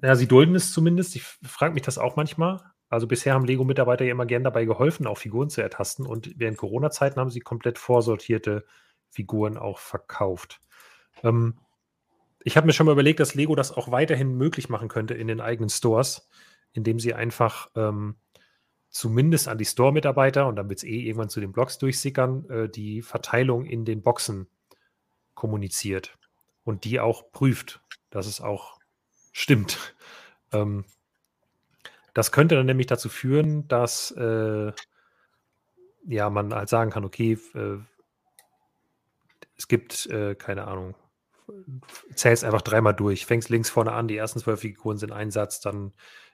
[0.01, 1.15] ja, sie dulden es zumindest.
[1.15, 2.61] Ich frage mich das auch manchmal.
[2.89, 6.05] Also bisher haben Lego-Mitarbeiter ja immer gern dabei geholfen, auch Figuren zu ertasten.
[6.05, 8.65] Und während Corona-Zeiten haben sie komplett vorsortierte
[9.09, 10.59] Figuren auch verkauft.
[11.23, 11.59] Ähm,
[12.43, 15.27] ich habe mir schon mal überlegt, dass Lego das auch weiterhin möglich machen könnte in
[15.27, 16.29] den eigenen Stores,
[16.73, 18.15] indem sie einfach ähm,
[18.89, 22.69] zumindest an die Store-Mitarbeiter und dann wird es eh irgendwann zu den Blogs durchsickern, äh,
[22.69, 24.47] die Verteilung in den Boxen
[25.35, 26.17] kommuniziert
[26.63, 28.79] und die auch prüft, dass es auch
[29.31, 29.95] stimmt.
[30.51, 30.85] Ähm,
[32.19, 34.73] das könnte dann nämlich dazu führen, dass äh,
[36.05, 37.77] ja, man halt sagen kann, okay, äh,
[39.55, 40.95] es gibt, äh, keine Ahnung,
[42.15, 45.61] zählst einfach dreimal durch, fängst links vorne an, die ersten zwölf Figuren sind ein Satz,
[45.61, 45.93] dann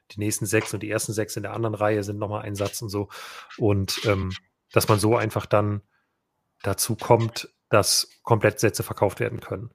[0.09, 2.81] die nächsten sechs und die ersten sechs in der anderen Reihe sind nochmal ein Satz
[2.81, 3.09] und so.
[3.59, 4.31] Und ähm,
[4.71, 5.83] dass man so einfach dann
[6.63, 9.69] dazu kommt, dass Komplettsätze verkauft werden können.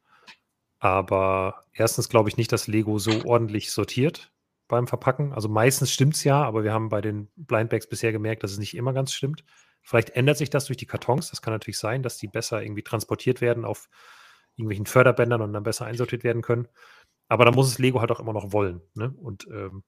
[0.81, 4.33] Aber erstens glaube ich nicht, dass Lego so ordentlich sortiert
[4.71, 5.33] beim Verpacken.
[5.33, 8.59] Also meistens stimmt es ja, aber wir haben bei den Blindbags bisher gemerkt, dass es
[8.59, 9.45] nicht immer ganz stimmt.
[9.83, 11.31] Vielleicht ändert sich das durch die Kartons.
[11.31, 13.89] Das kann natürlich sein, dass die besser irgendwie transportiert werden auf
[14.57, 16.69] irgendwelchen Förderbändern und dann besser einsortiert werden können.
[17.29, 18.81] Aber da muss es Lego halt auch immer noch wollen.
[18.95, 19.15] Ne?
[19.17, 19.85] Und ähm,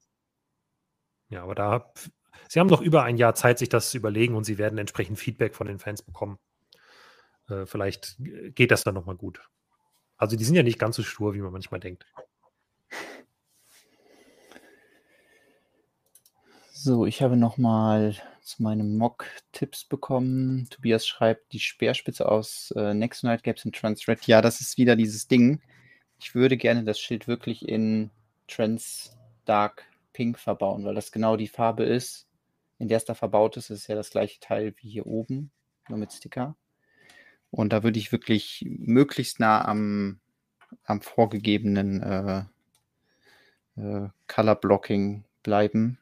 [1.29, 1.93] ja, aber da,
[2.47, 5.19] Sie haben noch über ein Jahr Zeit, sich das zu überlegen und Sie werden entsprechend
[5.19, 6.39] Feedback von den Fans bekommen.
[7.49, 9.41] Äh, vielleicht geht das dann nochmal gut.
[10.17, 12.05] Also die sind ja nicht ganz so stur, wie man manchmal denkt.
[16.85, 20.67] So, ich habe nochmal zu meinem Mock Tipps bekommen.
[20.69, 24.27] Tobias schreibt, die Speerspitze aus äh, Nexonite Gaps in Transred.
[24.27, 25.61] Ja, das ist wieder dieses Ding.
[26.19, 28.11] Ich würde gerne das Schild wirklich in
[28.49, 29.15] Trans
[29.45, 32.27] Dark Pink verbauen, weil das genau die Farbe ist,
[32.79, 33.69] in der es da verbaut ist.
[33.69, 35.51] Es ist ja das gleiche Teil wie hier oben,
[35.87, 36.57] nur mit Sticker.
[37.49, 40.19] Und da würde ich wirklich möglichst nah am,
[40.83, 42.43] am vorgegebenen äh,
[43.77, 45.97] äh, Color Blocking bleiben.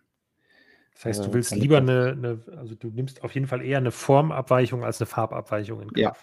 [0.93, 3.77] Das heißt, du äh, willst lieber eine, eine, also du nimmst auf jeden Fall eher
[3.77, 5.97] eine Formabweichung als eine Farbabweichung in Kauf.
[5.97, 6.15] Ja,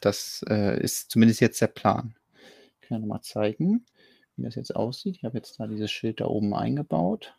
[0.00, 2.14] das äh, ist zumindest jetzt der Plan.
[2.80, 3.84] Ich kann nochmal zeigen,
[4.36, 5.16] wie das jetzt aussieht.
[5.16, 7.34] Ich habe jetzt da dieses Schild da oben eingebaut.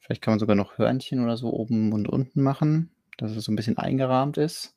[0.00, 3.52] Vielleicht kann man sogar noch Hörnchen oder so oben und unten machen, dass es so
[3.52, 4.74] ein bisschen eingerahmt ist.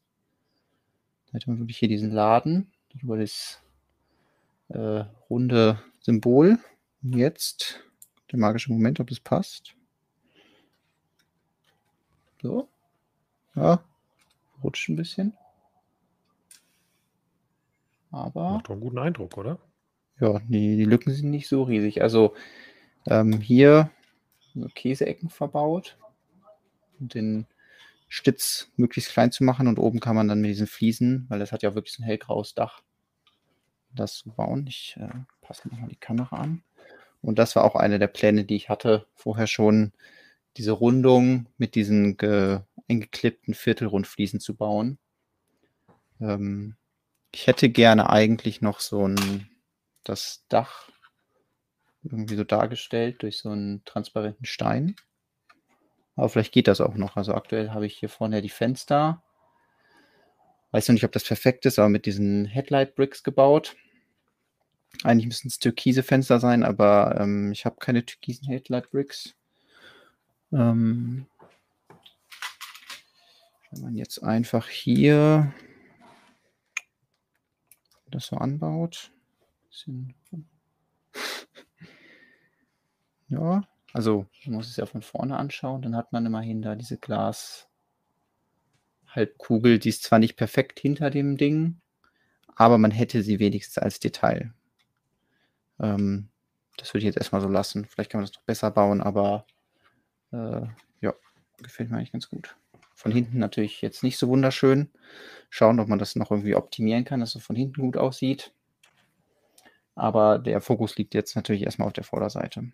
[1.27, 2.71] Da hätte man wirklich hier diesen Laden,
[3.01, 3.61] über das
[4.69, 6.59] äh, runde Symbol.
[7.03, 7.79] Und jetzt
[8.31, 9.75] der magische Moment, ob das passt.
[12.41, 12.67] So.
[13.55, 13.83] Ja,
[14.63, 15.37] rutscht ein bisschen.
[18.11, 18.51] Aber.
[18.51, 19.59] Macht doch einen guten Eindruck, oder?
[20.19, 22.01] Ja, die, die Lücken sind nicht so riesig.
[22.01, 22.35] Also
[23.07, 23.89] ähm, hier
[24.53, 25.97] so Käseecken verbaut
[26.99, 27.47] und den
[28.07, 31.51] Stitz möglichst klein zu machen und oben kann man dann mit diesen Fliesen, weil das
[31.51, 32.81] hat ja wirklich ein hellgraues Dach,
[33.93, 34.67] das zu bauen.
[34.67, 35.09] Ich äh,
[35.41, 36.63] passe nochmal die Kamera an.
[37.21, 39.93] Und das war auch einer der Pläne, die ich hatte vorher schon,
[40.57, 42.17] diese Rundung mit diesen
[42.89, 44.97] eingeklippten Viertelrundfliesen zu bauen.
[46.19, 46.75] Ähm,
[47.31, 49.49] ich hätte gerne eigentlich noch so ein,
[50.03, 50.89] das Dach
[52.03, 54.95] irgendwie so dargestellt durch so einen transparenten Stein.
[56.15, 57.15] Aber vielleicht geht das auch noch.
[57.15, 59.23] Also aktuell habe ich hier vorne die Fenster.
[60.71, 63.75] Weiß noch nicht, ob das perfekt ist, aber mit diesen Headlight Bricks gebaut.
[65.03, 69.35] Eigentlich müssen es türkise Fenster sein, aber ähm, ich habe keine türkisen Headlight Bricks.
[70.51, 71.25] Ähm,
[73.71, 75.53] wenn man jetzt einfach hier
[78.09, 79.11] das so anbaut.
[83.29, 83.63] ja,
[83.93, 87.69] also man muss es ja von vorne anschauen, dann hat man immerhin da diese Glas
[89.07, 91.81] Halbkugel, die ist zwar nicht perfekt hinter dem Ding,
[92.55, 94.53] aber man hätte sie wenigstens als Detail.
[95.79, 96.29] Ähm,
[96.77, 97.85] das würde ich jetzt erstmal so lassen.
[97.85, 99.45] Vielleicht kann man das noch besser bauen, aber
[100.31, 100.61] äh,
[101.01, 101.13] ja,
[101.61, 102.55] gefällt mir eigentlich ganz gut.
[102.93, 104.89] Von hinten natürlich jetzt nicht so wunderschön.
[105.49, 108.53] Schauen, ob man das noch irgendwie optimieren kann, dass es von hinten gut aussieht.
[109.95, 112.71] Aber der Fokus liegt jetzt natürlich erstmal auf der Vorderseite.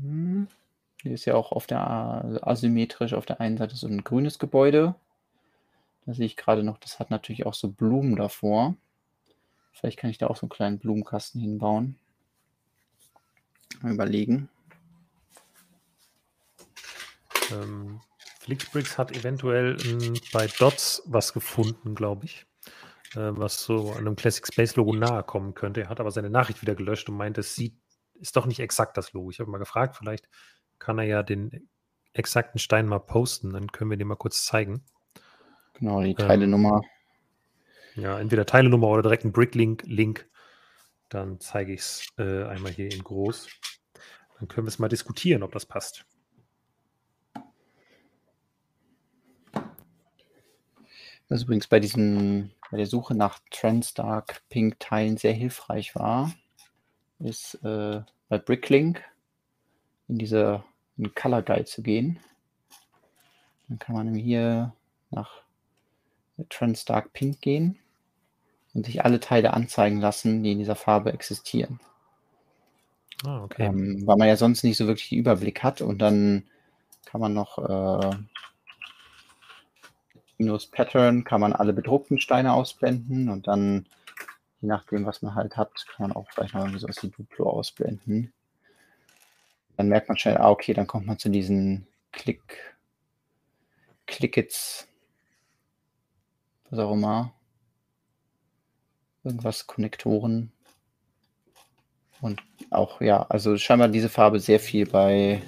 [0.00, 0.48] Hm.
[1.02, 4.94] Hier ist ja auch auf der asymmetrisch auf der einen Seite so ein grünes Gebäude.
[6.06, 8.74] Da sehe ich gerade noch, das hat natürlich auch so Blumen davor.
[9.72, 11.96] Vielleicht kann ich da auch so einen kleinen Blumenkasten hinbauen.
[13.82, 14.48] Mal überlegen.
[17.52, 18.00] Ähm,
[18.40, 22.46] Flixbricks hat eventuell ähm, bei Dots was gefunden, glaube ich,
[23.14, 25.82] äh, was so einem Classic Space Logo nahe kommen könnte.
[25.82, 27.74] Er hat aber seine Nachricht wieder gelöscht und meint, es sieht
[28.20, 29.30] ist doch nicht exakt das Logo.
[29.30, 30.28] Ich habe mal gefragt, vielleicht
[30.78, 31.68] kann er ja den
[32.12, 34.84] exakten Stein mal posten, dann können wir den mal kurz zeigen.
[35.74, 36.82] Genau, die Teilenummer.
[37.94, 40.28] Ähm, ja, entweder Teilenummer oder direkt ein Bricklink, Link.
[41.08, 43.48] Dann zeige ich es äh, einmal hier in groß.
[44.38, 46.06] Dann können wir es mal diskutieren, ob das passt.
[51.28, 56.32] Was übrigens bei diesem, bei der Suche nach Transdark Pink Teilen sehr hilfreich war,
[57.18, 59.02] ist äh, bei Bricklink
[60.08, 60.62] in diese
[60.96, 62.20] in Color Guide zu gehen.
[63.68, 64.72] Dann kann man hier
[65.10, 65.42] nach
[66.50, 67.78] Trans Dark Pink gehen
[68.74, 71.80] und sich alle Teile anzeigen lassen, die in dieser Farbe existieren.
[73.24, 73.64] Ah, okay.
[73.66, 76.44] Ähm, weil man ja sonst nicht so wirklich den Überblick hat und dann
[77.06, 78.16] kann man noch äh,
[80.38, 83.86] minus Pattern kann man alle bedruckten Steine ausblenden und dann
[84.64, 88.32] je nachdem, was man halt hat, kann man auch vielleicht irgendwie sowas wie Duplo ausblenden.
[89.76, 92.74] Dann merkt man schnell, ah, okay, dann kommt man zu diesen Klick,
[94.06, 94.88] Clickets,
[96.70, 97.34] was auch immer.
[99.22, 100.50] Irgendwas, Konnektoren.
[102.22, 105.42] Und auch, ja, also scheinbar diese Farbe sehr viel bei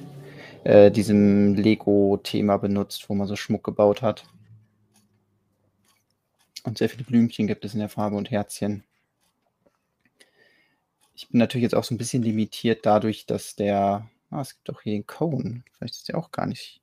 [0.65, 4.25] äh, diesem Lego-Thema benutzt, wo man so Schmuck gebaut hat.
[6.67, 8.83] Und sehr viele Blümchen gibt es in der Farbe und Herzchen.
[11.15, 14.69] Ich bin natürlich jetzt auch so ein bisschen limitiert dadurch, dass der, ah, es gibt
[14.71, 15.63] auch hier den Cone.
[15.73, 16.83] Vielleicht ist der auch gar nicht.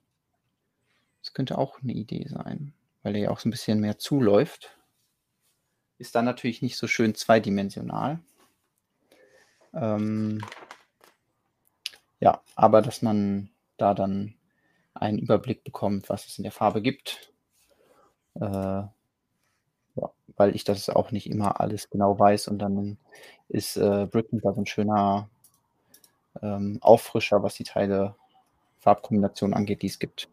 [1.22, 2.74] Das könnte auch eine Idee sein,
[3.04, 4.78] weil der ja auch so ein bisschen mehr zuläuft.
[5.98, 8.20] Ist dann natürlich nicht so schön zweidimensional.
[9.74, 10.42] Ähm,
[12.22, 14.36] ja, aber dass man da dann
[14.94, 17.34] einen Überblick bekommt, was es in der Farbe gibt.
[18.36, 18.84] Äh,
[19.96, 22.98] ja, weil ich das auch nicht immer alles genau weiß und dann
[23.50, 25.30] ist äh, Bricken da so ein schöner
[26.42, 28.16] ähm, Auffrischer, was die Teile
[28.80, 30.30] Farbkombination angeht, die es gibt.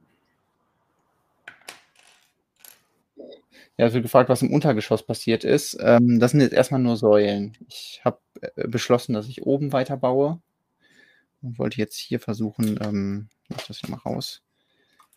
[3.76, 5.78] Ja, es wird gefragt, was im Untergeschoss passiert ist.
[5.80, 7.56] Ähm, das sind jetzt erstmal nur Säulen.
[7.68, 10.40] Ich habe äh, beschlossen, dass ich oben weiterbaue
[11.40, 14.42] und wollte jetzt hier versuchen, ähm, mach das hier mal raus,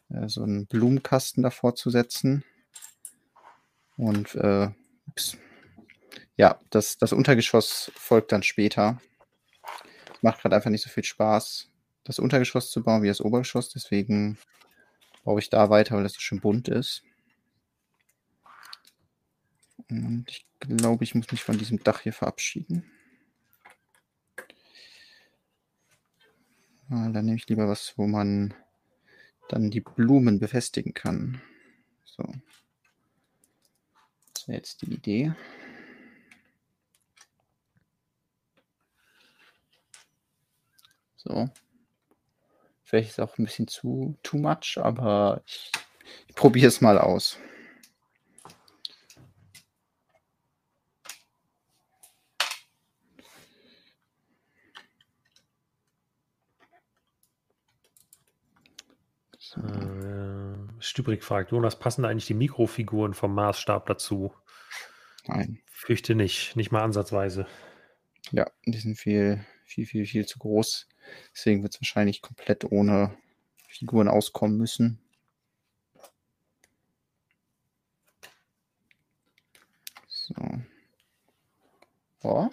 [0.09, 2.45] äh, so einen Blumenkasten davor zu setzen.
[3.97, 4.69] Und äh,
[6.35, 9.01] ja, das, das Untergeschoss folgt dann später.
[10.21, 11.69] Macht gerade einfach nicht so viel Spaß,
[12.03, 13.69] das Untergeschoss zu bauen wie das Obergeschoss.
[13.69, 14.37] Deswegen
[15.23, 17.03] baue ich da weiter, weil das so schön bunt ist.
[19.89, 22.89] Und ich glaube, ich muss mich von diesem Dach hier verabschieden.
[26.89, 28.53] Ah, dann nehme ich lieber was, wo man
[29.49, 31.41] dann die Blumen befestigen kann.
[32.05, 32.23] So.
[34.47, 35.33] Wäre jetzt die Idee.
[41.15, 41.49] So.
[42.83, 45.71] Vielleicht ist auch ein bisschen zu too much, aber ich,
[46.27, 47.37] ich probiere es mal aus.
[59.55, 59.92] Äh,
[60.93, 64.31] Stübrig fragt, Jonas, passen eigentlich die Mikrofiguren vom Maßstab dazu?
[65.25, 65.59] Nein.
[65.71, 67.47] Fürchte nicht, nicht mal ansatzweise.
[68.29, 70.87] Ja, die sind viel, viel, viel, viel zu groß.
[71.33, 73.17] Deswegen wird es wahrscheinlich komplett ohne
[73.67, 74.99] Figuren auskommen müssen.
[80.07, 80.35] So.
[82.21, 82.49] Oh.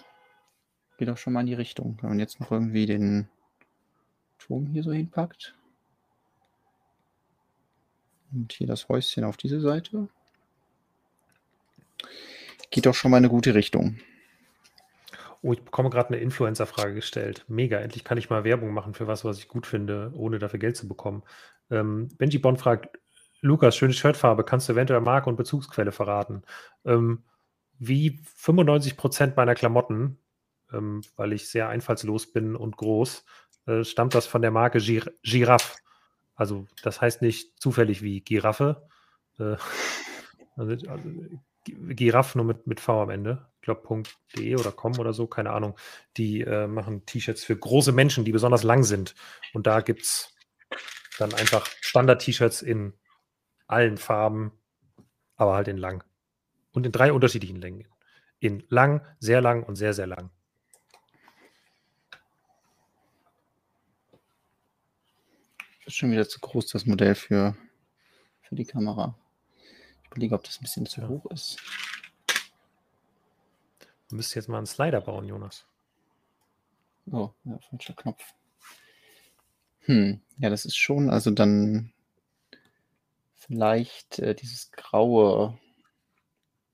[0.97, 1.99] Geht doch schon mal in die Richtung.
[2.01, 3.29] Wenn man jetzt noch irgendwie den
[4.39, 5.53] Turm hier so hinpackt.
[8.33, 10.07] Und hier das Häuschen auf diese Seite.
[12.69, 13.97] Geht doch schon mal in eine gute Richtung.
[15.41, 17.45] Oh, ich bekomme gerade eine Influencer-Frage gestellt.
[17.47, 20.59] Mega, endlich kann ich mal Werbung machen für was, was ich gut finde, ohne dafür
[20.59, 21.23] Geld zu bekommen.
[21.71, 22.99] Ähm, Benji Bond fragt,
[23.41, 26.43] Lukas, schöne Shirtfarbe, kannst du eventuell Marke und Bezugsquelle verraten?
[26.85, 27.23] Ähm,
[27.79, 30.19] wie 95 Prozent meiner Klamotten,
[30.71, 33.25] ähm, weil ich sehr einfallslos bin und groß,
[33.65, 35.77] äh, stammt das von der Marke Gir Giraffe.
[36.41, 38.87] Also das heißt nicht zufällig wie Giraffe.
[39.37, 39.57] Äh,
[40.55, 41.09] also, also,
[41.65, 43.45] Giraffe nur mit, mit V am Ende.
[43.57, 44.03] Ich glaube,
[44.35, 45.77] .de oder com oder so, keine Ahnung.
[46.17, 49.13] Die äh, machen T-Shirts für große Menschen, die besonders lang sind.
[49.53, 50.35] Und da gibt es
[51.19, 52.93] dann einfach Standard-T-Shirts in
[53.67, 54.51] allen Farben,
[55.35, 56.03] aber halt in lang.
[56.71, 57.87] Und in drei unterschiedlichen Längen.
[58.39, 60.31] In lang, sehr lang und sehr, sehr lang.
[65.85, 67.55] Ist schon wieder zu groß, das Modell für,
[68.41, 69.17] für die Kamera.
[70.03, 71.57] Ich überlege, ob das ein bisschen zu hoch ist.
[74.09, 75.65] Du müsstest jetzt mal einen Slider bauen, Jonas.
[77.11, 78.23] Oh, ja, falscher Knopf.
[79.85, 81.91] Hm, ja, das ist schon, also dann
[83.33, 85.57] vielleicht äh, dieses Graue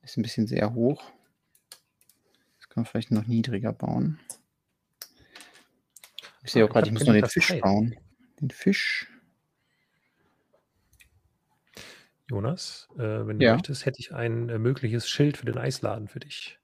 [0.02, 1.02] ist ein bisschen sehr hoch.
[2.58, 4.20] Das kann man vielleicht noch niedriger bauen.
[6.44, 7.98] Ich sehe auch gerade, ich muss noch den Fisch bauen
[8.40, 9.08] den Fisch.
[12.30, 13.54] Jonas, äh, wenn du ja.
[13.54, 16.60] möchtest, hätte ich ein äh, mögliches Schild für den Eisladen für dich.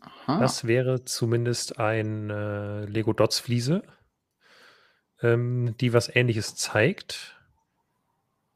[0.00, 0.40] Aha.
[0.40, 3.84] Das wäre zumindest ein äh, Lego Dots Fliese,
[5.22, 7.40] ähm, die was ähnliches zeigt.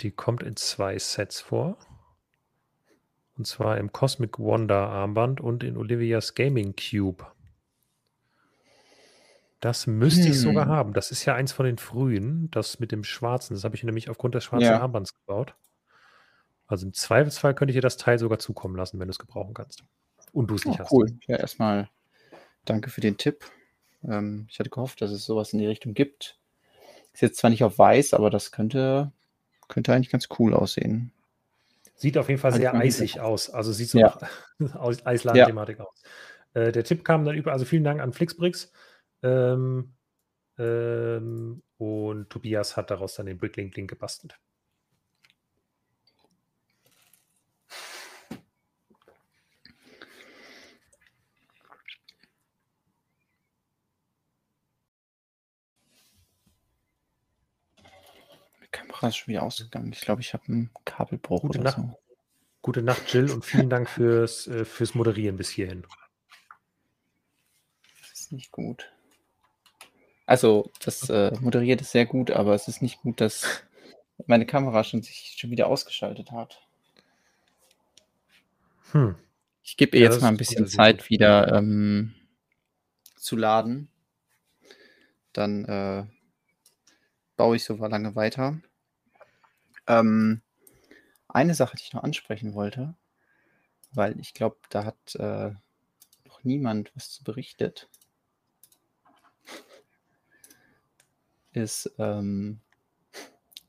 [0.00, 1.78] Die kommt in zwei Sets vor.
[3.36, 7.24] Und zwar im Cosmic Wonder Armband und in Olivias Gaming Cube.
[9.60, 10.70] Das müsste ich sogar hm.
[10.72, 10.92] haben.
[10.94, 13.54] Das ist ja eins von den frühen, das mit dem schwarzen.
[13.54, 14.80] Das habe ich nämlich aufgrund des schwarzen Ja.
[14.80, 15.54] Armbands gebaut.
[16.66, 19.52] Also im Zweifelsfall könnte ich dir das Teil sogar zukommen lassen, wenn du es gebrauchen
[19.54, 19.84] kannst.
[20.32, 20.92] Und du es nicht Oh, hast.
[20.92, 21.08] cool.
[21.26, 21.90] Ja, erstmal
[22.64, 23.44] danke für den Tipp.
[24.02, 26.38] Ähm, ich hatte gehofft, dass es sowas in die Richtung gibt.
[27.12, 29.12] Ist jetzt zwar nicht auf weiß, aber das könnte,
[29.68, 31.12] könnte eigentlich ganz cool aussehen.
[31.96, 33.50] Sieht auf jeden Fall sehr eisig aus.
[33.50, 34.16] Also sieht so Ja.
[34.58, 36.02] nach Aus- Eisladen-Thematik aus.
[36.54, 38.72] Äh, der Tipp kam dann über, also vielen Dank an Flixbricks.
[39.22, 39.94] Ähm,
[40.58, 44.38] ähm, und Tobias hat daraus dann den Bricklink-Link gebastelt.
[58.62, 59.92] Die Kamera ist schon wieder ausgegangen.
[59.92, 61.76] Ich glaube, ich habe einen Kabelbruch Gute oder Nacht.
[61.76, 61.98] so.
[62.62, 65.86] Gute Nacht, Jill, und vielen Dank fürs, äh, fürs Moderieren bis hierhin.
[68.00, 68.92] Das ist nicht gut.
[70.30, 73.64] Also, das äh, moderiert ist sehr gut, aber es ist nicht gut, dass
[74.28, 76.62] meine Kamera schon sich schon wieder ausgeschaltet hat.
[78.92, 79.16] Hm.
[79.64, 82.14] Ich gebe ihr ja, jetzt mal ein bisschen Zeit, wieder ähm,
[83.16, 83.88] zu laden.
[85.32, 86.06] Dann äh,
[87.36, 88.60] baue ich so lange weiter.
[89.88, 90.42] Ähm,
[91.26, 92.94] eine Sache, die ich noch ansprechen wollte,
[93.90, 95.50] weil ich glaube, da hat äh,
[96.24, 97.88] noch niemand was zu berichtet,
[101.52, 102.60] ist, ähm,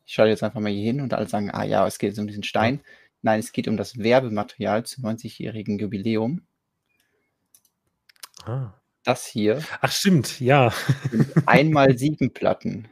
[0.06, 2.20] ich schaue jetzt einfach mal hier hin und alle sagen, ah ja, es geht jetzt
[2.20, 2.82] um diesen Stein.
[3.22, 6.42] Nein, es geht um das Werbematerial zum 90-jährigen Jubiläum.
[8.46, 8.74] Ah.
[9.04, 9.64] Das hier.
[9.82, 10.74] Ach, stimmt, ja.
[11.46, 12.88] einmal sieben Platten.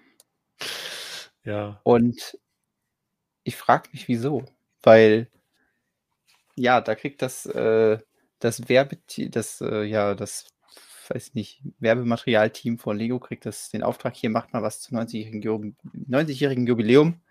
[1.44, 1.80] Ja.
[1.84, 2.38] Und
[3.44, 4.46] ich frage mich, wieso.
[4.82, 5.30] Weil,
[6.56, 8.00] ja, da kriegt das, äh,
[8.40, 8.98] das Werbe,
[9.30, 10.48] das, äh, ja, das,
[11.10, 15.76] weiß nicht, Werbematerialteam von Lego kriegt das den Auftrag, hier macht mal was zum 90-jährigen
[15.94, 17.22] 90 Jubiläum.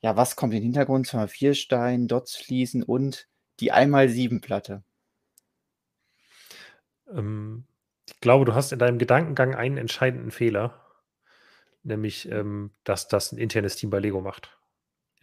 [0.00, 1.06] Ja, was kommt in den Hintergrund?
[1.06, 3.28] Zwar vier Stein, Dots fließen und
[3.60, 4.82] die einmal sieben Platte.
[7.10, 7.64] Ähm,
[8.06, 10.80] ich glaube, du hast in deinem Gedankengang einen entscheidenden Fehler,
[11.82, 14.58] nämlich, ähm, dass das ein internes Team bei Lego macht.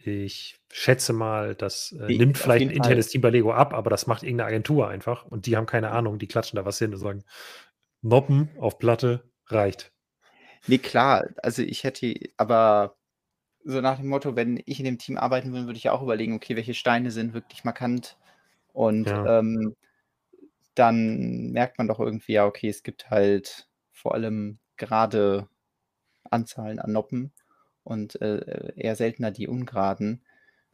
[0.04, 4.08] Ich schätze mal, das äh, nimmt vielleicht ein internes Team bei Lego ab, aber das
[4.08, 6.98] macht irgendeine Agentur einfach und die haben keine Ahnung, die klatschen da was hin und
[6.98, 7.22] sagen,
[8.02, 9.92] Noppen auf Platte reicht.
[10.66, 12.96] Nee, klar, also ich hätte, aber
[13.64, 16.34] so nach dem Motto, wenn ich in dem Team arbeiten würde, würde ich auch überlegen,
[16.34, 18.16] okay, welche Steine sind wirklich markant
[18.72, 19.38] und ja.
[19.38, 19.74] ähm,
[20.74, 25.48] dann merkt man doch irgendwie, ja, okay, es gibt halt vor allem gerade
[26.30, 27.32] Anzahlen an Noppen
[27.84, 30.22] und äh, eher seltener die ungeraden.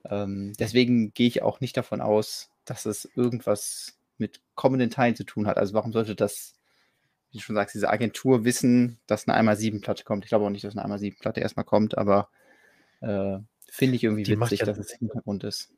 [0.05, 5.25] Ähm, deswegen gehe ich auch nicht davon aus, dass es irgendwas mit kommenden Teilen zu
[5.25, 5.59] tun hat.
[5.59, 6.58] Also warum sollte das,
[7.31, 10.25] wie du schon sagst, diese Agentur wissen, dass eine 1x7-Platte kommt?
[10.25, 12.31] Ich glaube auch nicht, dass eine 1x7-Platte erstmal kommt, aber
[13.01, 13.39] äh,
[13.71, 15.73] finde ich irgendwie die witzig, ja, dass es Hintergrund ist.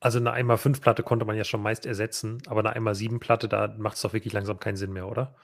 [0.00, 4.02] Also eine 1x5-Platte konnte man ja schon meist ersetzen, aber eine 1x7-Platte, da macht es
[4.02, 5.34] doch wirklich langsam keinen Sinn mehr, oder?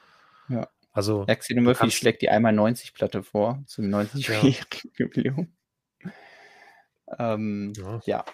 [0.49, 0.69] Ja.
[0.93, 4.91] Also, Axel Murphy schlägt die einmal 90 Platte vor zum 90-jährigen ja.
[4.97, 5.53] Jubiläum.
[7.19, 8.01] Ähm, ja.
[8.05, 8.25] ja.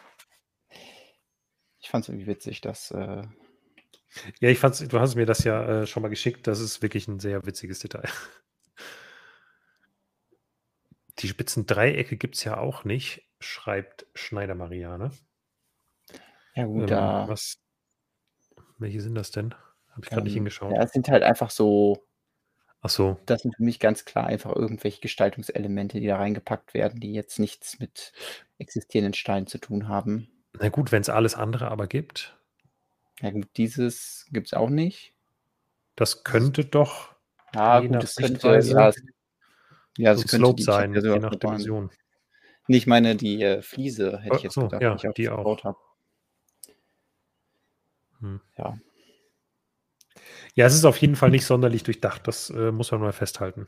[1.80, 2.90] Ich fand es irgendwie witzig, dass.
[2.90, 3.22] Äh...
[4.40, 6.46] ja, ich fand's, du hast mir das ja äh, schon mal geschickt.
[6.46, 8.08] Das ist wirklich ein sehr witziges Detail.
[11.18, 15.10] Die spitzen Dreiecke gibt es ja auch nicht, schreibt Schneider Mariane.
[16.54, 17.28] Ja, gut, ähm, da.
[17.28, 17.58] Was,
[18.78, 19.54] welche sind das denn?
[19.90, 20.72] Habe ich gerade ähm, nicht hingeschaut.
[20.72, 22.06] Ja, es sind halt einfach so
[22.82, 23.18] Ach so.
[23.26, 27.38] Das sind für mich ganz klar einfach irgendwelche Gestaltungselemente, die da reingepackt werden, die jetzt
[27.38, 28.12] nichts mit
[28.58, 30.28] existierenden Steinen zu tun haben.
[30.58, 32.39] Na gut, wenn es alles andere aber gibt.
[33.20, 35.14] Ja gut, dieses gibt es auch nicht.
[35.96, 37.14] Das könnte doch
[37.54, 39.02] ja, gut, das könnte, ja, es,
[39.96, 41.90] ja, das so könnte die, sein, je nach Dimension.
[42.68, 45.14] Nee, ich meine, die äh, Fliese hätte ich jetzt so, gedacht, ja, die ich auch
[45.14, 45.78] die gebaut habe.
[48.20, 48.40] Hm.
[48.56, 48.78] Ja.
[50.54, 52.26] Ja, es ist auf jeden Fall nicht sonderlich durchdacht.
[52.28, 53.66] Das äh, muss man mal festhalten.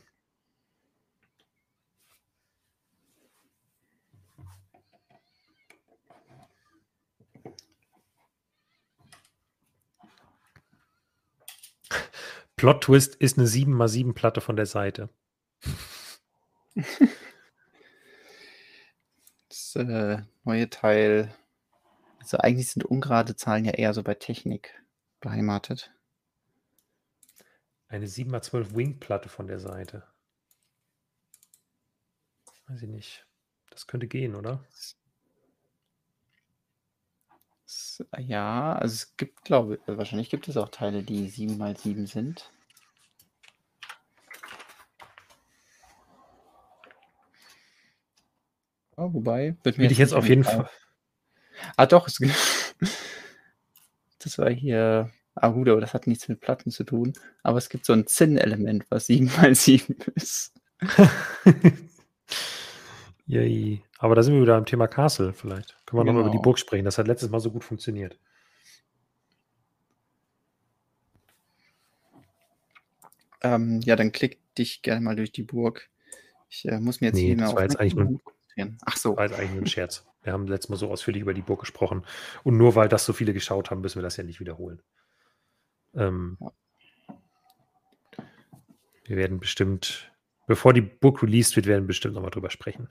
[12.62, 15.09] Plot Twist ist eine 7x7 Platte von der Seite.
[19.48, 21.34] Das äh, neue Teil.
[22.20, 24.80] Also eigentlich sind ungerade Zahlen ja eher so bei Technik
[25.20, 25.93] beheimatet.
[27.89, 30.05] Eine 7x12 Wing-Platte von der Seite.
[32.68, 33.26] Weiß ich nicht.
[33.70, 34.64] Das könnte gehen, oder?
[38.18, 42.50] Ja, also es gibt, glaube ich, also wahrscheinlich gibt es auch Teile, die 7x7 sind.
[48.96, 50.68] Oh, wobei, wird mir Will ich jetzt auf jeden Fall.
[51.76, 52.34] Ah, doch, es gibt.
[54.18, 57.14] das war hier Ah gut, aber das hat nichts mit Platten zu tun.
[57.42, 60.52] Aber es gibt so ein Zinn-Element, was 7 mal 7 ist.
[63.32, 63.82] Yay.
[63.98, 65.74] Aber da sind wir wieder am Thema Castle vielleicht.
[65.86, 66.18] Können wir genau.
[66.18, 66.84] nochmal über die Burg sprechen.
[66.84, 68.18] Das hat letztes Mal so gut funktioniert.
[73.40, 75.88] Ähm, ja, dann klick dich gerne mal durch die Burg.
[76.50, 78.20] Ich äh, muss mir jetzt nee, hier das war jetzt eigentlich nur,
[78.84, 79.16] Ach so.
[79.16, 80.06] War jetzt eigentlich nur ein Scherz.
[80.22, 82.04] Wir haben letztes Mal so ausführlich über die Burg gesprochen.
[82.44, 84.82] Und nur weil das so viele geschaut haben, müssen wir das ja nicht wiederholen.
[85.94, 86.52] Ähm, ja.
[89.04, 90.12] Wir werden bestimmt,
[90.46, 92.88] bevor die Book released wird, werden wir bestimmt nochmal drüber sprechen.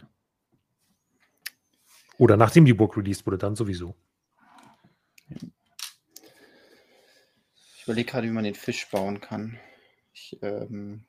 [2.21, 3.95] Oder nachdem die Book released wurde, dann sowieso.
[7.77, 9.59] Ich überlege gerade, wie man den Fisch bauen kann.
[10.13, 11.03] Ich ähm,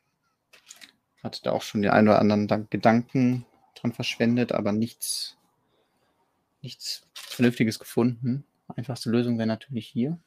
[1.23, 3.45] hatte da auch schon den einen oder anderen Gedanken
[3.75, 5.37] dran verschwendet, aber nichts,
[6.63, 8.47] nichts Vernünftiges gefunden.
[8.75, 10.19] Einfachste Lösung wäre natürlich hier.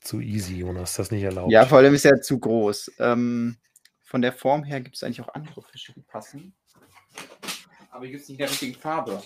[0.00, 1.52] Zu easy, Jonas, das nicht erlaubt.
[1.52, 2.92] Ja, vor allem ist er zu groß.
[3.00, 3.58] Ähm,
[4.00, 6.54] von der Form her gibt es eigentlich auch andere Fische, die passen.
[7.94, 9.22] Aber hier gibt es nicht in der richtigen Farbe.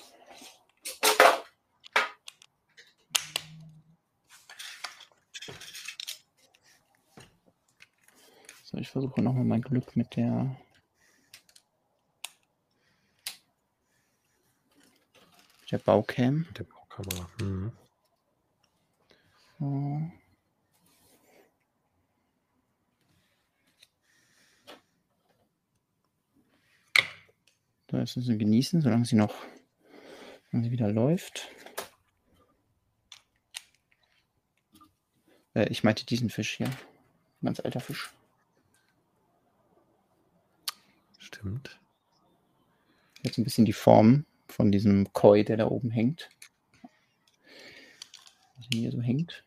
[8.65, 10.55] So, ich versuche nochmal mein Glück mit der.
[15.70, 16.40] Der Baucam.
[16.40, 17.31] Mit der Baukamera.
[17.40, 17.73] Mhm.
[19.59, 20.12] So.
[27.89, 29.35] Da ist sie genießen, solange sie noch
[30.51, 31.48] solange sie wieder läuft.
[35.55, 36.70] Äh, ich meinte diesen Fisch hier.
[37.43, 38.10] Ganz alter Fisch.
[41.19, 41.78] Stimmt.
[43.23, 46.31] Jetzt ein bisschen die Form von diesem Koi, der da oben hängt.
[48.56, 49.44] Also hier so hängt.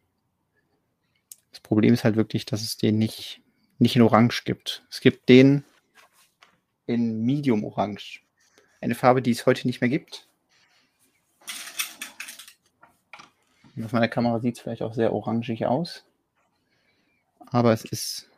[1.51, 3.41] Das Problem ist halt wirklich, dass es den nicht,
[3.79, 4.85] nicht in Orange gibt.
[4.89, 5.63] Es gibt den
[6.85, 8.21] in Medium Orange.
[8.81, 10.27] Eine Farbe, die es heute nicht mehr gibt.
[13.75, 16.03] Und auf meiner Kamera sieht es vielleicht auch sehr orangig aus.
[17.51, 18.29] Aber es ist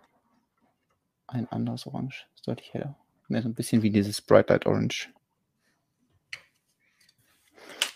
[1.27, 2.27] ein anderes Orange.
[2.35, 2.95] Ist deutlich heller.
[3.29, 5.09] Mehr so ein bisschen wie dieses Bright Light Orange.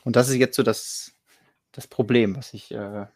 [0.03, 1.13] Und das ist jetzt so das,
[1.73, 3.07] das Problem, was ich äh,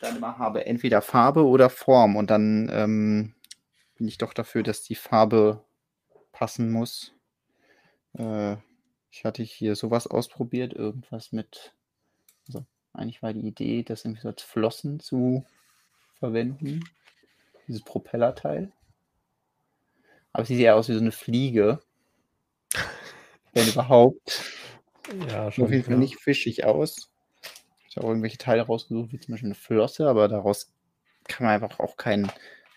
[0.00, 0.66] dann immer habe.
[0.66, 2.16] Entweder Farbe oder Form.
[2.16, 3.34] Und dann ähm,
[3.94, 5.64] bin ich doch dafür, dass die Farbe
[6.32, 7.15] passen muss.
[8.18, 8.56] Äh,
[9.10, 11.72] ich hatte hier sowas ausprobiert, irgendwas mit,
[12.46, 15.44] also eigentlich war die Idee, das irgendwie so als Flossen zu
[16.18, 16.84] verwenden.
[17.66, 18.72] Dieses Propellerteil.
[20.32, 21.80] Aber es sieht ja aus wie so eine Fliege.
[23.54, 24.42] Wenn überhaupt.
[25.28, 27.10] Ja, Sieht auf jeden Fall nicht fischig aus.
[27.88, 30.74] Ich habe auch irgendwelche Teile rausgesucht, wie zum Beispiel eine Flosse, aber daraus
[31.24, 32.30] kann man einfach auch keinen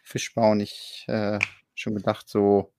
[0.04, 0.62] Fisch bauen.
[0.62, 1.40] Ich äh,
[1.76, 2.72] schon gedacht, so,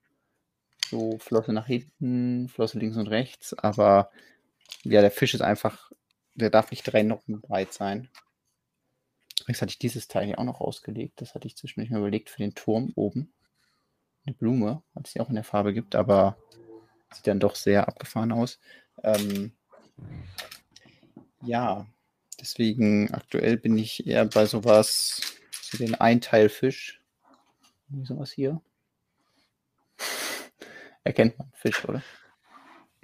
[0.90, 4.10] so Flosse nach hinten, Flosse links und rechts, aber
[4.82, 5.90] ja, der Fisch ist einfach,
[6.34, 8.08] der darf nicht drei Noppen breit sein.
[9.40, 11.20] Übrigens hatte ich dieses Teil hier auch noch ausgelegt.
[11.20, 13.32] Das hatte ich zwischendurch mal überlegt für den Turm oben.
[14.26, 16.36] Eine Blume, was es ja auch in der Farbe gibt, aber
[17.12, 18.58] sieht dann doch sehr abgefahren aus.
[19.02, 19.52] Ähm,
[21.42, 21.86] ja,
[22.38, 25.20] deswegen aktuell bin ich eher bei sowas,
[25.62, 27.00] so den Einteilfisch.
[28.04, 28.60] Sowas hier.
[31.04, 32.02] Erkennt man Fisch, oder?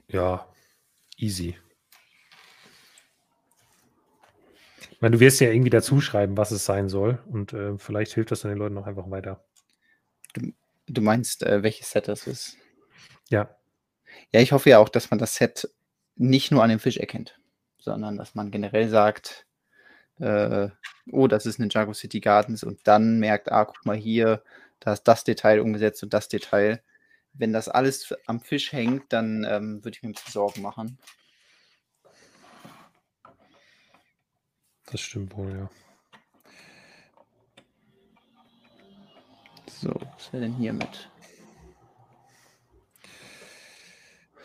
[0.09, 0.48] Ja,
[1.16, 1.59] easy.
[4.90, 7.23] Ich meine, du wirst ja irgendwie dazu schreiben, was es sein soll.
[7.27, 9.44] Und äh, vielleicht hilft das dann den Leuten noch einfach weiter.
[10.86, 12.56] Du meinst, äh, welches Set das ist?
[13.28, 13.56] Ja,
[14.32, 15.68] Ja, ich hoffe ja auch, dass man das Set
[16.16, 17.39] nicht nur an dem Fisch erkennt,
[17.78, 19.47] sondern dass man generell sagt,
[20.18, 20.68] äh,
[21.10, 24.43] oh, das ist Ninjago City Gardens und dann merkt, ah, guck mal hier,
[24.81, 26.82] da ist das Detail umgesetzt und das Detail.
[27.38, 30.98] Wenn das alles am Fisch hängt, dann ähm, würde ich mir ein bisschen Sorgen machen.
[34.96, 35.70] das stimmt wohl, ja.
[39.68, 41.10] So, was wäre denn hier mit?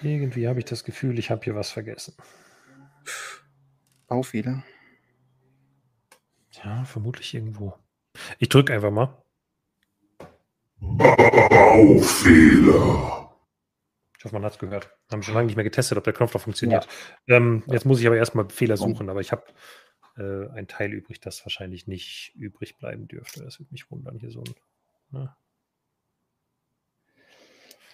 [0.02, 2.16] Irgendwie habe ich das Gefühl, ich habe hier was vergessen.
[4.08, 4.64] Auf wieder.
[6.64, 7.78] Ja, vermutlich irgendwo.
[8.40, 9.24] Ich drücke einfach mal.
[12.02, 13.38] Baufehler.
[14.18, 14.90] Ich hoffe, man hat es gehört.
[15.12, 16.88] Haben schon lange nicht mehr getestet, ob der Knopf noch funktioniert.
[17.28, 19.46] Ähm, jetzt muss ich aber erstmal Fehler suchen, aber ich habe
[20.18, 23.44] äh, ein Teil übrig, das wahrscheinlich nicht übrig bleiben dürfte.
[23.44, 24.20] Das würde mich wundern.
[24.20, 24.54] Hier so ein.
[25.12, 25.36] Ne?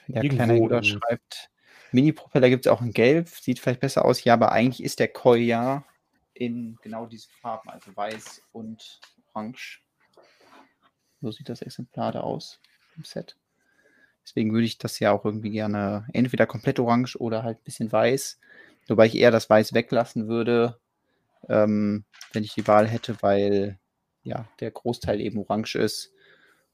[0.08, 1.50] Der Irgendwo kleine Judah im- schreibt,
[1.92, 4.24] Mini-Propeller gibt es auch in Gelb, sieht vielleicht besser aus.
[4.24, 5.86] Ja, aber eigentlich ist der Koi ja
[6.34, 9.00] in genau diesen Farben, also weiß und
[9.34, 9.82] orange.
[11.22, 12.62] So sieht das Exemplar da aus
[12.98, 13.38] im Set.
[14.24, 17.92] Deswegen würde ich das ja auch irgendwie gerne entweder komplett orange oder halt ein bisschen
[17.92, 18.40] weiß.
[18.88, 20.80] Wobei ich eher das Weiß weglassen würde,
[21.48, 22.04] ähm,
[22.34, 23.80] wenn ich die Wahl hätte, weil
[24.24, 26.12] ja der Großteil eben orange ist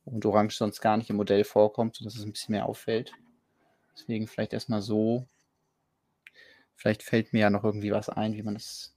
[0.06, 3.14] und orange sonst gar nicht im Modell vorkommt, sodass es ein bisschen mehr auffällt.
[3.96, 5.28] Deswegen vielleicht erstmal so.
[6.76, 8.96] Vielleicht fällt mir ja noch irgendwie was ein, wie man das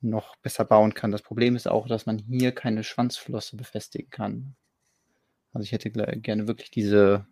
[0.00, 1.12] noch besser bauen kann.
[1.12, 4.56] Das Problem ist auch, dass man hier keine Schwanzflosse befestigen kann.
[5.52, 7.26] Also ich hätte gerne wirklich diese,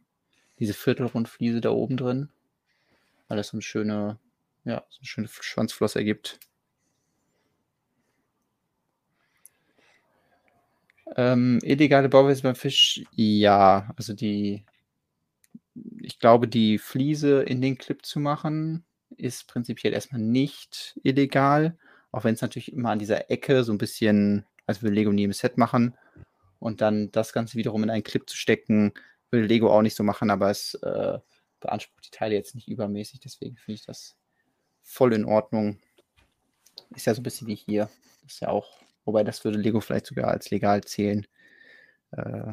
[0.59, 2.29] diese Viertelrundfliese da oben drin,
[3.29, 4.19] weil das so eine schöne,
[4.65, 6.39] ja, so eine schöne Schwanzflosse ergibt.
[11.17, 14.65] Ähm, illegale Bauweise beim Fisch, ja, also die,
[16.03, 18.85] ich glaube, die Fliese in den Clip zu machen,
[19.17, 21.77] ist prinzipiell erstmal nicht illegal,
[22.13, 25.25] auch wenn es natürlich immer an dieser Ecke so ein bisschen, als würde Lego nie
[25.25, 25.95] im Set machen.
[26.61, 28.93] Und dann das Ganze wiederum in einen Clip zu stecken,
[29.31, 31.19] will Lego auch nicht so machen, aber es äh,
[31.59, 33.21] beansprucht die Teile jetzt nicht übermäßig.
[33.21, 34.17] Deswegen finde ich das
[34.83, 35.79] voll in Ordnung.
[36.95, 37.89] Ist ja so ein bisschen wie hier.
[38.27, 41.27] Ist ja auch, wobei das würde Lego vielleicht sogar als legal zählen.
[42.13, 42.53] Äh,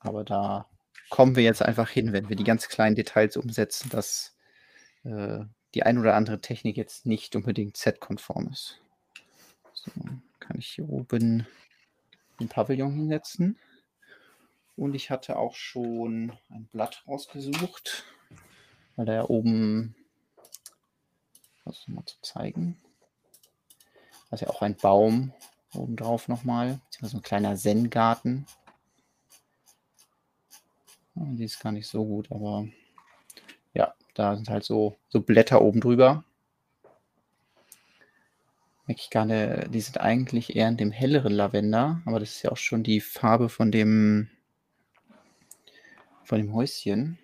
[0.00, 0.68] aber da
[1.10, 4.36] kommen wir jetzt einfach hin, wenn wir die ganz kleinen Details umsetzen, dass
[5.04, 5.40] äh,
[5.74, 8.80] die ein oder andere Technik jetzt nicht unbedingt set-konform ist.
[9.72, 9.90] So,
[10.40, 11.46] kann ich hier oben
[12.40, 13.58] den Pavillon hinsetzen.
[14.76, 18.04] Und ich hatte auch schon ein Blatt rausgesucht,
[18.96, 19.96] weil da ja oben,
[21.64, 22.80] was mal zu zeigen,
[24.30, 25.32] da ist ja auch ein Baum
[25.74, 28.46] oben drauf nochmal, so ein kleiner Zen-Garten.
[31.14, 32.68] Die ist gar nicht so gut, aber
[33.74, 36.24] ja, da sind halt so, so Blätter oben drüber.
[38.88, 42.50] Merke ich gerade, die sind eigentlich eher in dem helleren Lavender, aber das ist ja
[42.50, 44.30] auch schon die Farbe von dem,
[46.24, 47.18] von dem Häuschen.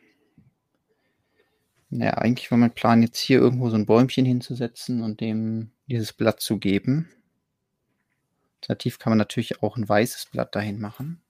[1.88, 6.12] Naja, eigentlich war mein Plan jetzt hier irgendwo so ein Bäumchen hinzusetzen und dem dieses
[6.12, 7.08] Blatt zu geben.
[8.60, 11.22] Alternativ kann man natürlich auch ein weißes Blatt dahin machen.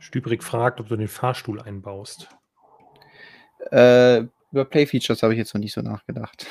[0.00, 2.28] Stübrig fragt, ob du den Fahrstuhl einbaust.
[3.70, 6.48] Äh, über Play-Features habe ich jetzt noch nicht so nachgedacht.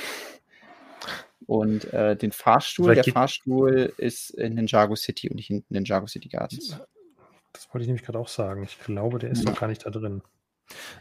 [1.50, 6.06] Und äh, den Fahrstuhl, Vielleicht der Fahrstuhl ist in Ninjago City und nicht in Ninjago
[6.06, 6.80] City Gardens.
[7.54, 8.62] Das wollte ich nämlich gerade auch sagen.
[8.62, 9.50] Ich glaube, der ist ja.
[9.50, 10.22] noch gar nicht da drin.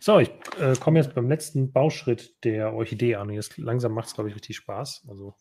[0.00, 3.28] So, ich äh, komme jetzt beim letzten Bauschritt der Orchidee an.
[3.28, 5.04] Jetzt langsam macht es, glaube ich, richtig Spaß.
[5.10, 5.34] Also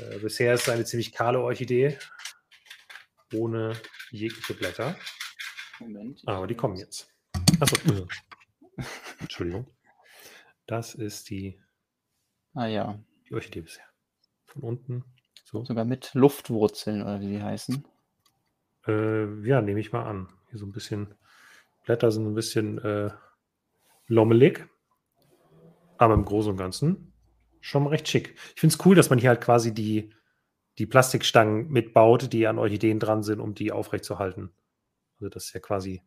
[0.00, 1.96] äh, bisher ist es eine ziemlich kahle Orchidee
[3.32, 3.74] ohne
[4.10, 4.96] jegliche Blätter.
[5.78, 6.20] Moment.
[6.26, 7.14] Aber die kommen jetzt.
[7.60, 7.76] Achso.
[9.20, 9.68] Entschuldigung.
[10.66, 11.60] Das ist die,
[12.54, 12.98] ah, ja.
[13.28, 13.89] die Orchidee bisher.
[14.52, 15.04] Von unten.
[15.44, 15.64] So.
[15.64, 17.84] Sogar mit Luftwurzeln oder wie die heißen.
[18.86, 20.28] Äh, ja, nehme ich mal an.
[20.50, 21.14] Hier so ein bisschen,
[21.84, 23.10] Blätter sind ein bisschen äh,
[24.06, 24.68] lommelig.
[25.98, 27.12] Aber im Großen und Ganzen
[27.60, 28.34] schon recht schick.
[28.54, 30.12] Ich finde es cool, dass man hier halt quasi die,
[30.78, 34.50] die Plastikstangen mitbaut, die an Orchideen dran sind, um die aufrechtzuerhalten.
[35.16, 36.02] Also das ist ja quasi,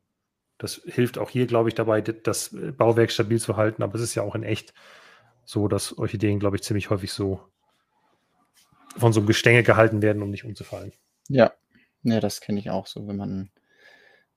[0.58, 4.16] das hilft auch hier, glaube ich, dabei, das Bauwerk stabil zu halten, aber es ist
[4.16, 4.74] ja auch in echt
[5.46, 7.53] so, dass Orchideen, glaube ich, ziemlich häufig so
[8.98, 10.94] von so einem Gestänge gehalten werden, um nicht umzufallen.
[11.30, 11.54] Ja,
[12.04, 13.50] ja das kenne ich auch so, wenn man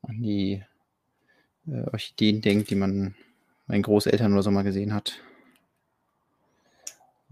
[0.02, 0.64] an die
[1.66, 3.14] äh, Orchideen denkt, die man
[3.66, 5.20] meinen Großeltern oder so mal gesehen hat.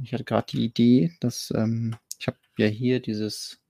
[0.02, 3.60] Ich hatte gerade die Idee, dass ähm, ich habe ja hier dieses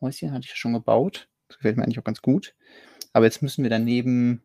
[0.00, 1.28] Häuschen, hatte ich ja schon gebaut.
[1.48, 2.54] Das gefällt mir eigentlich auch ganz gut.
[3.12, 4.42] Aber jetzt müssen wir daneben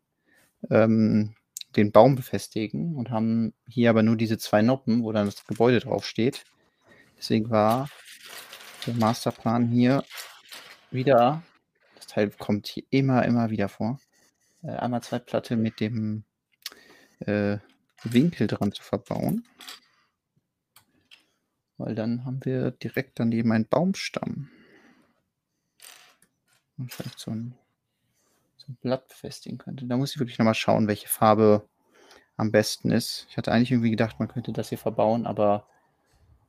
[0.70, 1.34] ähm,
[1.76, 5.80] den Baum befestigen und haben hier aber nur diese zwei Noppen, wo dann das Gebäude
[5.80, 6.44] draufsteht.
[7.16, 7.88] Deswegen war
[8.86, 10.04] der Masterplan hier
[10.90, 11.42] wieder,
[11.96, 13.98] das Teil kommt hier immer, immer wieder vor,
[14.62, 16.24] äh, einmal zwei Platte mit dem
[17.20, 17.58] äh,
[18.04, 19.46] Winkel dran zu verbauen.
[21.78, 24.50] Weil dann haben wir direkt daneben einen Baumstamm.
[26.76, 27.54] Und vielleicht so ein
[28.62, 29.86] so ein Blatt befestigen könnte.
[29.86, 31.68] Da muss ich wirklich nochmal schauen, welche Farbe
[32.36, 33.26] am besten ist.
[33.28, 35.66] Ich hatte eigentlich irgendwie gedacht, man könnte das hier verbauen, aber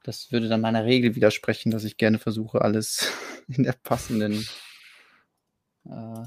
[0.04, 3.12] das würde dann meiner Regel widersprechen, dass ich gerne versuche, alles
[3.48, 4.48] in der passenden
[5.86, 6.24] äh,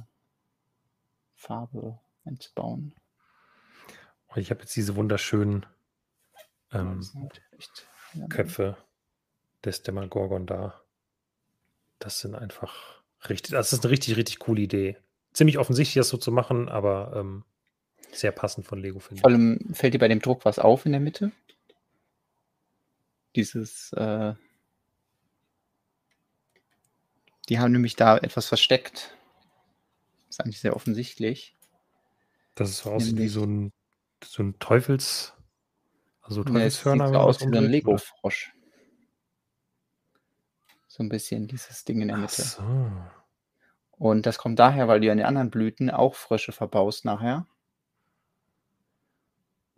[1.35, 2.95] Farbe einzubauen.
[4.35, 5.65] Ich habe jetzt diese wunderschönen
[6.73, 7.01] ähm,
[8.29, 8.77] Köpfe
[9.65, 10.83] des Demagorgon da.
[11.99, 14.99] Das sind einfach richtig, das ist eine richtig, richtig coole Idee
[15.37, 17.45] ziemlich offensichtlich, das so zu machen, aber ähm,
[18.11, 19.21] sehr passend von Lego, finde ich.
[19.21, 21.31] Vor allem fällt dir bei dem Druck was auf in der Mitte?
[23.37, 24.35] Dieses, äh,
[27.49, 29.17] die haben nämlich da etwas versteckt.
[30.27, 31.55] Das ist eigentlich sehr offensichtlich.
[32.55, 33.73] Das ist so aussieht wie so ein,
[34.25, 35.35] so ein Teufels,
[36.23, 37.05] also Teufelshörner.
[37.05, 38.53] Ja, sieht so aus wie so ein Lego-Frosch.
[40.89, 42.43] So ein bisschen dieses Ding in der Mitte.
[42.43, 42.91] Ach so.
[43.99, 47.47] Und das kommt daher, weil du an den anderen Blüten auch Frösche verbaust nachher.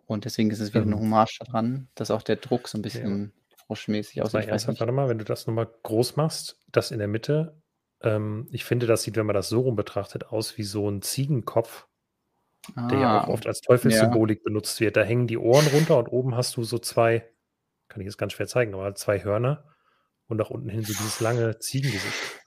[0.07, 2.83] Und deswegen ist es wieder ähm, eine Hommage daran, dass auch der Druck so ein
[2.83, 3.48] bisschen ja.
[3.69, 4.49] Froschmäßig aussieht.
[4.49, 7.63] Warte mal, wenn du das nochmal groß machst, das in der Mitte,
[8.03, 11.03] ähm, ich finde, das sieht, wenn man das so rum betrachtet, aus wie so ein
[11.03, 11.87] Ziegenkopf,
[12.75, 14.45] ah, der ja auch ah, oft als Teufelssymbolik ja.
[14.45, 14.97] benutzt wird.
[14.97, 17.29] Da hängen die Ohren runter und oben hast du so zwei,
[17.89, 19.65] kann ich jetzt ganz schwer zeigen, aber zwei Hörner
[20.29, 22.41] und nach unten hin so dieses lange Ziegengesicht.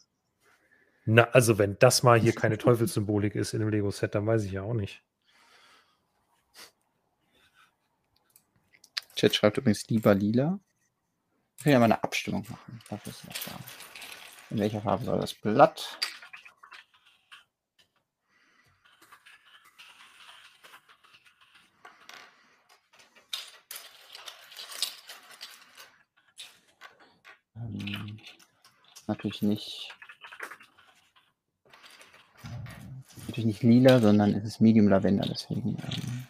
[1.06, 4.52] Na, also wenn das mal hier keine Teufelssymbolik ist in dem Lego-Set, dann weiß ich
[4.54, 5.04] ja auch nicht.
[9.16, 10.60] Chat schreibt übrigens lieber lila.
[11.64, 12.82] Können ja mal eine Abstimmung machen.
[12.90, 13.52] Dafür ist das da.
[14.50, 16.00] In welcher Farbe soll das Blatt?
[27.56, 28.20] Ähm,
[29.06, 29.94] natürlich nicht
[33.28, 35.78] natürlich nicht lila, sondern es ist Medium Lavender, deswegen.
[35.78, 36.28] Ähm,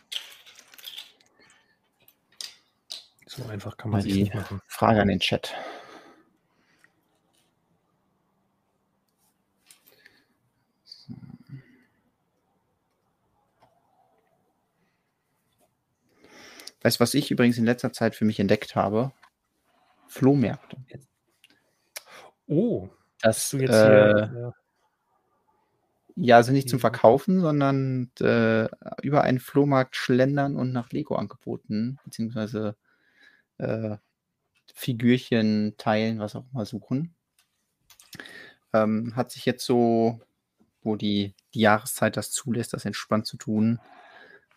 [3.26, 4.62] so einfach kann man die nicht machen.
[4.82, 5.54] Frage an den Chat.
[16.82, 19.12] Weißt du, was ich übrigens in letzter Zeit für mich entdeckt habe?
[20.08, 20.78] Flohmärkte.
[22.48, 22.90] Oh,
[23.22, 24.54] Das, du jetzt äh, hier, ja.
[26.16, 26.82] ja, also nicht zum Mhm.
[26.82, 28.68] Verkaufen, sondern äh,
[29.04, 32.76] über einen Flohmarkt schlendern und nach Lego-Angeboten, beziehungsweise
[33.60, 33.98] äh,
[34.74, 37.14] Figürchen teilen, was auch immer suchen.
[38.74, 40.20] Ähm, hat sich jetzt so,
[40.82, 43.80] wo die, die Jahreszeit das zulässt, das entspannt zu tun,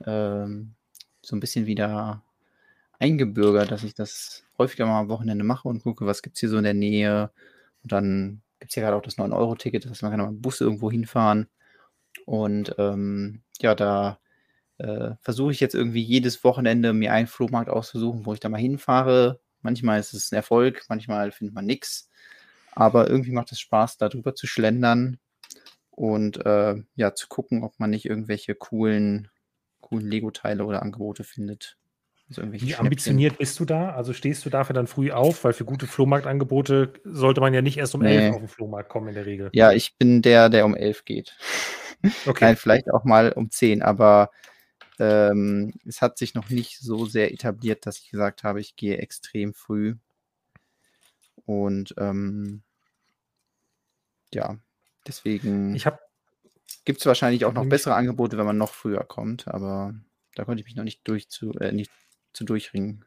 [0.06, 0.74] ähm,
[1.22, 2.22] so ein bisschen wieder
[2.98, 6.48] eingebürgert, dass ich das häufiger mal am Wochenende mache und gucke, was gibt es hier
[6.48, 7.30] so in der Nähe.
[7.82, 10.60] Und dann gibt es ja gerade auch das 9-Euro-Ticket, dass man kann mit dem Bus
[10.60, 11.48] irgendwo hinfahren.
[12.26, 14.18] Und ähm, ja, da
[14.78, 18.60] äh, versuche ich jetzt irgendwie jedes Wochenende mir einen Flohmarkt auszusuchen, wo ich da mal
[18.60, 19.40] hinfahre.
[19.64, 22.08] Manchmal ist es ein Erfolg, manchmal findet man nichts.
[22.72, 25.18] Aber irgendwie macht es Spaß, da drüber zu schlendern
[25.90, 29.30] und äh, ja, zu gucken, ob man nicht irgendwelche coolen,
[29.80, 31.76] coolen Lego-Teile oder Angebote findet.
[32.28, 32.80] Also Wie Schnäppchen.
[32.80, 33.90] ambitioniert bist du da?
[33.90, 35.44] Also stehst du dafür dann früh auf?
[35.44, 38.16] Weil für gute Flohmarktangebote sollte man ja nicht erst um Nee.
[38.16, 39.50] elf auf den Flohmarkt kommen in der Regel.
[39.52, 41.36] Ja, ich bin der, der um elf geht.
[42.26, 42.44] Okay.
[42.46, 44.30] Nein, vielleicht auch mal um 10, aber
[44.98, 48.98] ähm, es hat sich noch nicht so sehr etabliert, dass ich gesagt habe, ich gehe
[48.98, 49.96] extrem früh.
[51.46, 52.62] Und ähm,
[54.32, 54.56] ja,
[55.06, 55.98] deswegen Ich habe
[56.84, 59.94] gibt es wahrscheinlich auch noch bessere Angebote, wenn man noch früher kommt, aber
[60.34, 61.90] da konnte ich mich noch nicht, durch zu, äh, nicht
[62.32, 63.04] zu durchringen.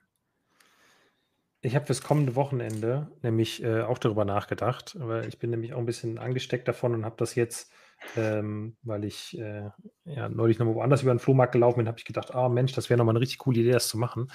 [1.61, 5.79] Ich habe fürs kommende Wochenende nämlich äh, auch darüber nachgedacht, weil ich bin nämlich auch
[5.79, 7.71] ein bisschen angesteckt davon und habe das jetzt,
[8.15, 9.69] ähm, weil ich äh,
[10.05, 12.73] ja neulich noch mal woanders über den Flohmarkt gelaufen bin, habe ich gedacht, ah Mensch,
[12.73, 14.31] das wäre nochmal eine richtig coole Idee, das zu machen.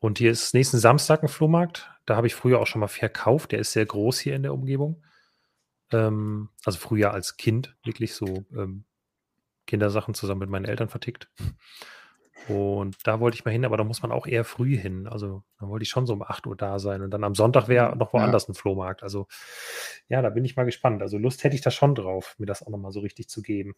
[0.00, 1.90] Und hier ist nächsten Samstag ein Flohmarkt.
[2.06, 3.52] Da habe ich früher auch schon mal verkauft.
[3.52, 5.04] Der ist sehr groß hier in der Umgebung.
[5.92, 8.84] Ähm, also früher als Kind wirklich so ähm,
[9.66, 11.30] Kindersachen zusammen mit meinen Eltern vertickt.
[12.48, 15.06] Und da wollte ich mal hin, aber da muss man auch eher früh hin.
[15.06, 17.02] Also da wollte ich schon so um 8 Uhr da sein.
[17.02, 18.20] Und dann am Sonntag wäre noch Ja.
[18.20, 19.02] woanders ein Flohmarkt.
[19.02, 19.28] Also
[20.08, 21.02] ja, da bin ich mal gespannt.
[21.02, 23.74] Also Lust hätte ich da schon drauf, mir das auch nochmal so richtig zu geben.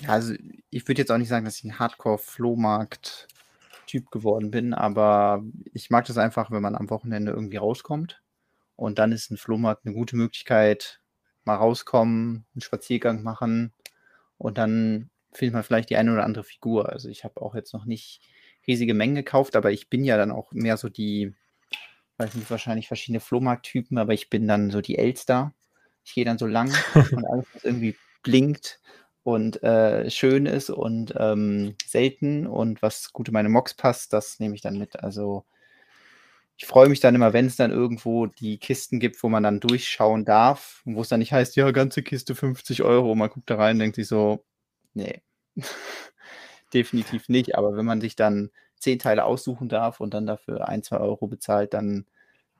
[0.00, 0.34] Ja, also
[0.70, 5.42] ich würde jetzt auch nicht sagen, dass ich ein Hardcore-Flohmarkt-Typ geworden bin, aber
[5.72, 8.22] ich mag das einfach, wenn man am Wochenende irgendwie rauskommt.
[8.76, 11.00] Und dann ist ein Flohmarkt eine gute Möglichkeit,
[11.44, 13.72] mal rauskommen, einen Spaziergang machen
[14.36, 16.90] und dann findet man vielleicht die eine oder andere Figur.
[16.90, 18.20] Also ich habe auch jetzt noch nicht
[18.66, 21.34] riesige Mengen gekauft, aber ich bin ja dann auch mehr so die,
[22.18, 25.54] weiß nicht, wahrscheinlich verschiedene Flohmarkttypen, aber ich bin dann so die Elster.
[26.04, 26.72] Ich gehe dann so lang
[27.12, 28.80] und alles, was irgendwie blinkt
[29.22, 34.40] und äh, schön ist und ähm, selten und was gut in meine Mox passt, das
[34.40, 35.00] nehme ich dann mit.
[35.00, 35.44] Also
[36.56, 39.60] ich freue mich dann immer, wenn es dann irgendwo die Kisten gibt, wo man dann
[39.60, 43.14] durchschauen darf wo es dann nicht heißt, ja, ganze Kiste 50 Euro.
[43.14, 44.44] Man guckt da rein und denkt sich so,
[44.98, 45.22] nee,
[46.74, 47.56] definitiv nicht.
[47.56, 51.26] Aber wenn man sich dann zehn Teile aussuchen darf und dann dafür ein, zwei Euro
[51.26, 52.06] bezahlt, dann,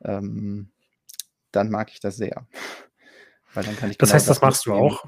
[0.05, 0.70] ähm,
[1.52, 2.47] dann mag ich das sehr.
[3.55, 5.05] Weil dann kann ich Das genau heißt, das machst du auch.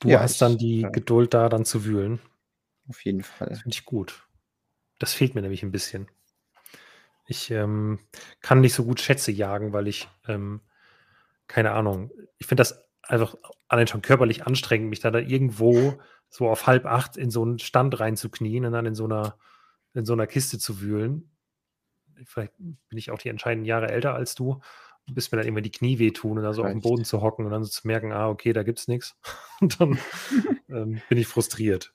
[0.00, 2.20] Du Ja, hast dann ich, die äh, Geduld da dann zu wühlen.
[2.88, 3.48] Auf jeden Fall.
[3.48, 4.26] Das finde ich gut.
[4.98, 6.08] Das fehlt mir nämlich ein bisschen.
[7.26, 7.98] Ich ähm,
[8.40, 10.60] kann nicht so gut Schätze jagen, weil ich, ähm,
[11.48, 13.36] keine Ahnung, ich finde das einfach
[13.68, 15.98] allein schon körperlich anstrengend, mich da, da irgendwo
[16.28, 19.36] so auf halb acht in so einen Stand reinzuknien und dann in so einer,
[19.94, 21.30] in so einer Kiste zu wühlen.
[22.24, 24.60] Vielleicht bin ich auch die entscheidenden Jahre älter als du,
[25.06, 26.80] bis mir dann immer die Knie wehtun und dann so auf dem.
[26.80, 29.16] Boden zu hocken und dann so zu merken, ah, okay, da gibt's nichts.
[29.60, 29.98] Und dann
[30.68, 31.94] ähm, bin ich frustriert.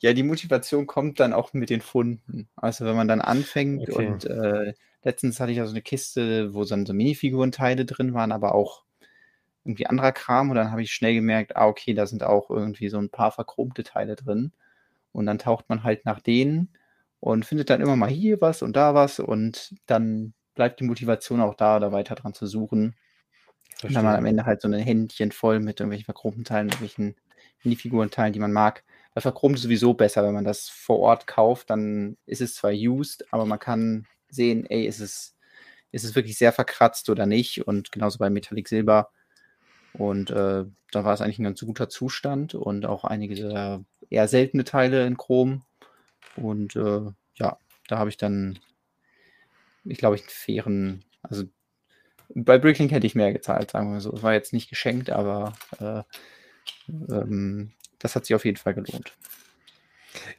[0.00, 2.48] Ja, die Motivation kommt dann auch mit den Funden.
[2.56, 4.06] Also wenn man dann anfängt Okay.
[4.06, 4.72] und äh,
[5.02, 8.84] letztens hatte ich ja so eine Kiste, wo dann so Minifigurenteile drin waren, aber auch
[9.68, 12.88] irgendwie anderer Kram und dann habe ich schnell gemerkt, ah, okay, da sind auch irgendwie
[12.88, 14.52] so ein paar verchromte Teile drin.
[15.12, 16.70] Und dann taucht man halt nach denen
[17.20, 21.40] und findet dann immer mal hier was und da was und dann bleibt die Motivation
[21.40, 22.96] auch da, da weiter dran zu suchen.
[23.82, 24.30] Und dann hat man am Verstehe.
[24.30, 27.14] Ende halt so ein Händchen voll mit irgendwelchen verchromten Teilen, irgendwelchen
[27.62, 28.84] Minifigurenteilen, die man mag.
[29.14, 32.72] Bei Verchromt ist sowieso besser, wenn man das vor Ort kauft, dann ist es zwar
[32.72, 35.36] used, aber man kann sehen, ey, ist es,
[35.90, 37.66] ist es wirklich sehr verkratzt oder nicht.
[37.66, 39.10] Und genauso bei Metallic Silber.
[39.92, 44.64] Und äh, da war es eigentlich ein ganz guter Zustand und auch einige eher seltene
[44.64, 45.62] Teile in Chrom.
[46.36, 47.02] Und äh,
[47.34, 47.58] ja,
[47.88, 48.58] da habe ich dann,
[49.84, 51.44] ich glaube, ich einen fairen, also
[52.34, 54.12] bei Bricklink hätte ich mehr gezahlt, sagen wir so.
[54.12, 56.02] Es war jetzt nicht geschenkt, aber äh,
[56.88, 59.12] ähm, das hat sich auf jeden Fall gelohnt.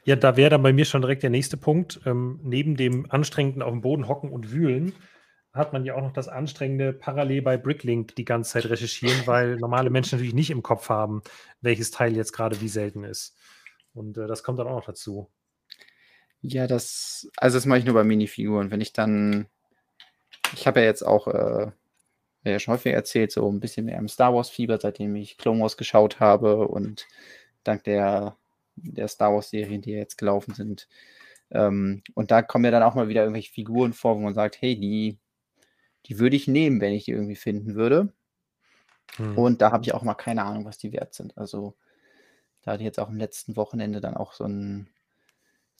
[0.03, 1.99] Ja, da wäre dann bei mir schon direkt der nächste Punkt.
[2.05, 4.93] Ähm, neben dem anstrengenden auf dem Boden hocken und wühlen,
[5.53, 9.55] hat man ja auch noch das anstrengende parallel bei Bricklink die ganze Zeit recherchieren, weil
[9.55, 11.21] normale Menschen natürlich nicht im Kopf haben,
[11.61, 13.35] welches Teil jetzt gerade wie selten ist.
[13.93, 15.29] Und äh, das kommt dann auch noch dazu.
[16.41, 18.71] Ja, das, also das mache ich nur bei Minifiguren.
[18.71, 19.47] Wenn ich dann,
[20.53, 21.71] ich habe ja jetzt auch, äh,
[22.43, 25.77] ja schon häufig erzählt, so ein bisschen mehr im Star Wars-Fieber, seitdem ich Clone Wars
[25.77, 27.07] geschaut habe und
[27.63, 28.37] dank der,
[28.75, 30.87] der Star Wars-Serien, die jetzt gelaufen sind.
[31.51, 34.61] Ähm, und da kommen ja dann auch mal wieder irgendwelche Figuren vor, wo man sagt,
[34.61, 35.17] hey, die,
[36.05, 38.13] die würde ich nehmen, wenn ich die irgendwie finden würde.
[39.15, 39.37] Hm.
[39.37, 41.37] Und da habe ich auch mal keine Ahnung, was die wert sind.
[41.37, 41.75] Also
[42.61, 44.89] da hatte ich jetzt auch am letzten Wochenende dann auch so ein,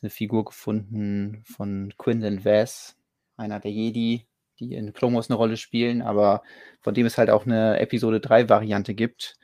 [0.01, 2.95] eine Figur gefunden von Quinlan Vaz,
[3.37, 4.25] einer der Jedi,
[4.59, 6.43] die in Clone Wars eine Rolle spielen, aber
[6.81, 9.35] von dem es halt auch eine Episode 3 Variante gibt.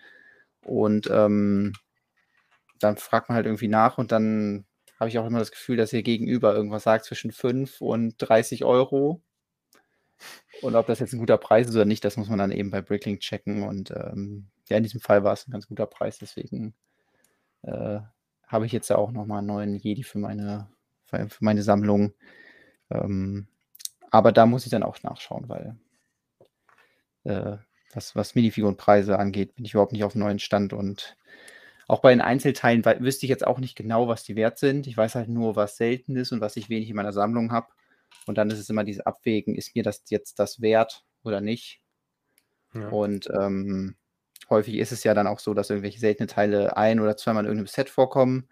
[0.61, 1.73] Und ähm,
[2.79, 4.65] dann fragt man halt irgendwie nach und dann
[4.99, 8.63] habe ich auch immer das Gefühl, dass ihr gegenüber irgendwas sagt zwischen 5 und 30
[8.63, 9.21] Euro.
[10.61, 12.71] Und ob das jetzt ein guter Preis ist oder nicht, das muss man dann eben
[12.71, 13.63] bei Bricklink checken.
[13.63, 16.73] Und ähm, ja, in diesem Fall war es ein ganz guter Preis, deswegen
[17.63, 17.99] äh,
[18.47, 20.69] habe ich jetzt ja auch nochmal einen neuen Jedi für meine,
[21.05, 22.13] für, für meine Sammlung.
[22.89, 23.47] Ähm,
[24.11, 25.75] aber da muss ich dann auch nachschauen, weil
[27.25, 27.57] äh,
[27.93, 31.17] was, was Minifigurenpreise angeht, bin ich überhaupt nicht auf dem neuen Stand und
[31.87, 34.87] auch bei den Einzelteilen wüsste ich jetzt auch nicht genau, was die wert sind.
[34.87, 37.67] Ich weiß halt nur, was selten ist und was ich wenig in meiner Sammlung habe.
[38.25, 41.81] Und dann ist es immer dieses Abwägen, ist mir das jetzt das wert oder nicht?
[42.73, 42.89] Ja.
[42.89, 43.95] Und ähm,
[44.49, 47.47] häufig ist es ja dann auch so, dass irgendwelche seltene Teile ein- oder zweimal in
[47.47, 48.49] irgendeinem Set vorkommen.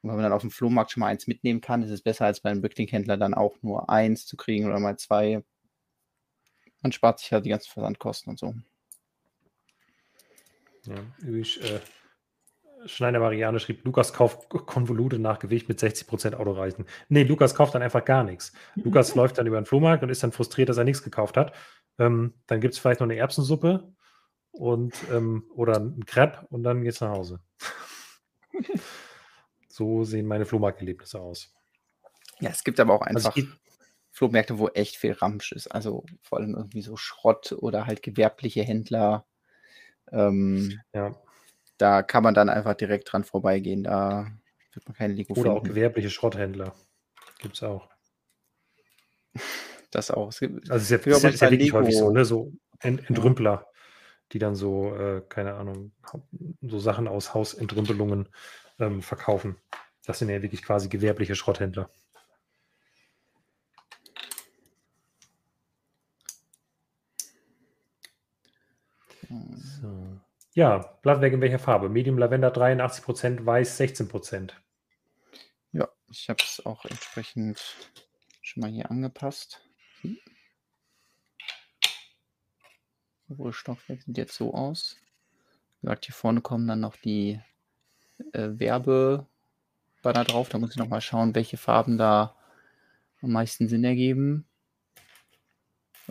[0.00, 2.26] Und wenn man dann auf dem Flohmarkt schon mal eins mitnehmen kann, ist es besser,
[2.26, 5.42] als bei einem Bricklink-Händler dann auch nur eins zu kriegen oder mal zwei.
[6.82, 8.54] Man spart sich ja die ganzen Versandkosten und so.
[10.84, 11.80] Ja, übrigens, äh,
[12.86, 16.86] Schneider Marianne schrieb, Lukas kauft Konvolute nach Gewicht mit 60% Autoreichen.
[17.08, 18.52] Nee, Lukas kauft dann einfach gar nichts.
[18.76, 21.52] Lukas läuft dann über den Flohmarkt und ist dann frustriert, dass er nichts gekauft hat.
[21.98, 23.92] Ähm, dann gibt es vielleicht noch eine Erbsensuppe
[24.52, 27.40] und ähm, oder ein Crepe und dann geht's nach Hause.
[29.68, 31.52] so sehen meine Flohmarkterlebnisse aus.
[32.40, 33.48] Ja, es gibt aber auch also einfach also
[34.10, 35.68] Flohmärkte, wo echt viel Ramsch ist.
[35.68, 39.26] Also vor allem irgendwie so Schrott oder halt gewerbliche Händler.
[40.10, 41.14] Ähm, ja.
[41.78, 43.84] Da kann man dann einfach direkt dran vorbeigehen.
[43.84, 44.26] Da
[44.72, 45.58] wird man keine Lego Oder finden.
[45.58, 46.74] auch gewerbliche Schrotthändler.
[47.38, 47.88] Gibt es auch.
[49.90, 50.28] Das auch.
[50.28, 51.78] Es gibt, also es ist ja, es ist ja wirklich Lego.
[51.78, 52.24] häufig so, ne?
[52.24, 53.66] So Entrümpler
[54.32, 55.92] die dann so, äh, keine Ahnung,
[56.62, 58.28] so Sachen aus Hausentrümpelungen
[58.78, 59.56] ähm, verkaufen.
[60.04, 61.90] Das sind ja wirklich quasi gewerbliche Schrotthändler.
[69.80, 70.20] So.
[70.58, 71.88] Ja, Blattwerk in welcher Farbe?
[71.88, 74.50] Medium Lavender 83%, Weiß 16%.
[75.70, 77.76] Ja, ich habe es auch entsprechend
[78.42, 79.60] schon mal hier angepasst.
[80.00, 80.18] Hm.
[83.30, 84.96] Rohstoffwerk sieht jetzt so aus.
[85.80, 87.40] Wie gesagt, hier vorne kommen dann noch die
[88.32, 89.28] äh, Werbebanner
[90.26, 90.48] drauf.
[90.48, 92.34] Da muss ich nochmal schauen, welche Farben da
[93.22, 94.44] am meisten Sinn ergeben.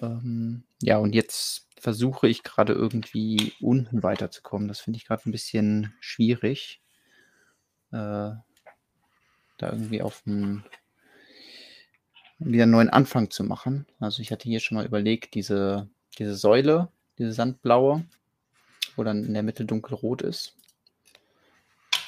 [0.01, 4.67] Ähm, ja, und jetzt versuche ich gerade irgendwie unten weiterzukommen.
[4.67, 6.81] Das finde ich gerade ein bisschen schwierig.
[7.93, 8.35] Äh,
[9.57, 10.65] da irgendwie auf einen,
[12.39, 13.85] wieder einen neuen Anfang zu machen.
[14.01, 15.87] Also ich hatte hier schon mal überlegt, diese,
[16.17, 18.03] diese Säule diese sandblaue,
[18.97, 20.57] wo dann in der Mitte dunkelrot ist.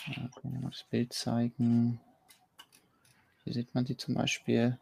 [0.07, 2.01] Ja, kann ich mal das Bild zeigen.
[3.45, 4.77] Hier sieht man sie zum Beispiel.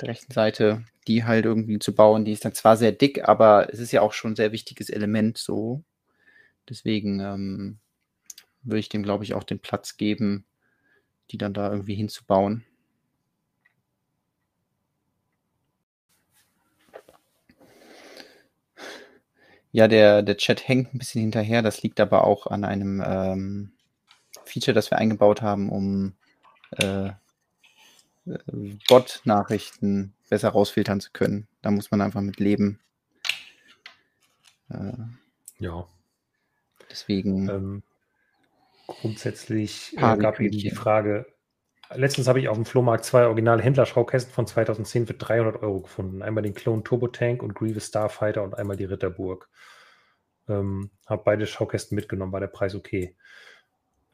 [0.00, 3.72] Der rechten Seite, die halt irgendwie zu bauen, die ist dann zwar sehr dick, aber
[3.72, 5.82] es ist ja auch schon ein sehr wichtiges Element so.
[6.68, 7.78] Deswegen ähm,
[8.62, 10.44] würde ich dem, glaube ich, auch den Platz geben,
[11.30, 12.64] die dann da irgendwie hinzubauen.
[19.72, 21.62] Ja, der, der Chat hängt ein bisschen hinterher.
[21.62, 23.72] Das liegt aber auch an einem ähm,
[24.44, 26.14] Feature, das wir eingebaut haben, um
[26.78, 27.10] äh,
[28.88, 31.46] Bot-Nachrichten besser rausfiltern zu können.
[31.62, 32.80] Da muss man einfach mit leben.
[34.68, 34.92] Äh,
[35.58, 35.86] ja.
[36.90, 37.48] Deswegen.
[37.48, 37.82] Ähm,
[38.86, 41.26] grundsätzlich äh, gab eben die Frage,
[41.94, 46.22] letztens habe ich auf dem Flohmarkt zwei Original-Händlerschaukästen von 2010 für 300 Euro gefunden.
[46.22, 49.48] Einmal den Clone Turbo Tank und Grievous Starfighter und einmal die Ritterburg.
[50.48, 53.16] Ähm, habe beide Schaukästen mitgenommen, war der Preis okay.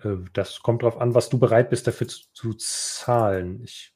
[0.02, 3.62] Äh, das kommt darauf an, was du bereit bist, dafür zu, zu zahlen.
[3.62, 3.94] Ich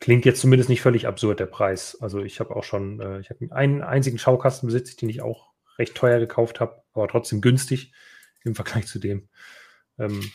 [0.00, 1.98] klingt jetzt zumindest nicht völlig absurd, der Preis.
[2.00, 5.52] Also ich habe auch schon, äh, ich habe einen einzigen Schaukasten besitzt, den ich auch
[5.78, 7.92] recht teuer gekauft habe, aber trotzdem günstig
[8.42, 9.28] im Vergleich zu dem,
[9.98, 10.30] ähm,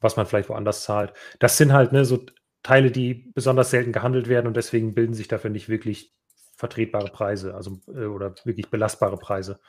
[0.00, 1.14] was man vielleicht woanders zahlt.
[1.38, 2.24] Das sind halt ne, so
[2.62, 6.14] Teile, die besonders selten gehandelt werden und deswegen bilden sich dafür nicht wirklich
[6.56, 9.60] vertretbare Preise, also äh, oder wirklich belastbare Preise.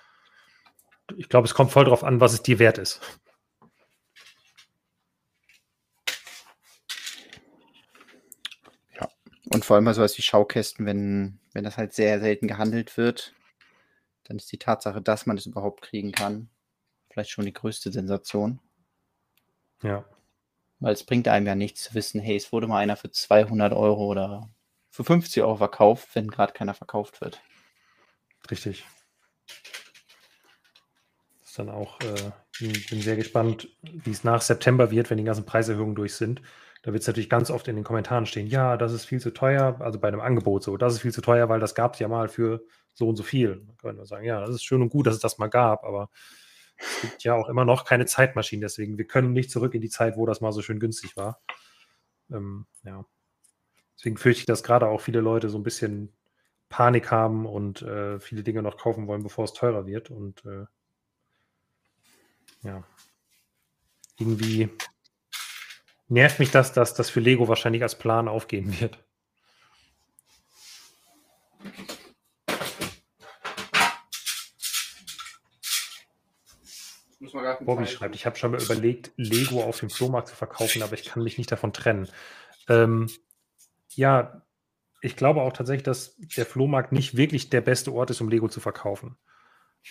[1.16, 3.00] Ich glaube, es kommt voll darauf an, was es dir wert ist.
[9.52, 13.34] Und vor allem bei sowas wie Schaukästen, wenn, wenn das halt sehr selten gehandelt wird,
[14.24, 16.50] dann ist die Tatsache, dass man das überhaupt kriegen kann,
[17.10, 18.60] vielleicht schon die größte Sensation.
[19.82, 20.06] Ja.
[20.80, 23.74] Weil es bringt einem ja nichts zu wissen, hey, es wurde mal einer für 200
[23.74, 24.50] Euro oder
[24.92, 27.42] für 50 Euro verkauft, wenn gerade keiner verkauft wird.
[28.52, 28.86] Richtig.
[31.40, 35.24] Das ist dann auch, äh, bin sehr gespannt, wie es nach September wird, wenn die
[35.24, 36.42] ganzen Preiserhöhungen durch sind.
[36.82, 39.32] Da wird es natürlich ganz oft in den Kommentaren stehen, ja, das ist viel zu
[39.32, 42.00] teuer, also bei einem Angebot so, das ist viel zu teuer, weil das gab es
[42.00, 43.66] ja mal für so und so viel.
[43.68, 45.84] Da können wir sagen, ja, das ist schön und gut, dass es das mal gab,
[45.84, 46.10] aber
[46.78, 49.90] es gibt ja auch immer noch keine Zeitmaschinen, deswegen wir können nicht zurück in die
[49.90, 51.42] Zeit, wo das mal so schön günstig war.
[52.32, 53.06] Ähm, ja.
[53.98, 56.14] Deswegen fürchte ich, dass gerade auch viele Leute so ein bisschen
[56.70, 60.10] Panik haben und äh, viele Dinge noch kaufen wollen, bevor es teurer wird.
[60.10, 60.66] Und äh,
[62.62, 62.84] ja,
[64.18, 64.70] irgendwie
[66.10, 69.00] nervt mich das, dass das für Lego wahrscheinlich als Plan aufgehen wird.
[77.62, 81.04] Bobby schreibt, ich habe schon mal überlegt, Lego auf dem Flohmarkt zu verkaufen, aber ich
[81.04, 82.10] kann mich nicht davon trennen.
[82.68, 83.10] Ähm,
[83.94, 84.42] ja,
[85.02, 88.48] ich glaube auch tatsächlich, dass der Flohmarkt nicht wirklich der beste Ort ist, um Lego
[88.48, 89.18] zu verkaufen.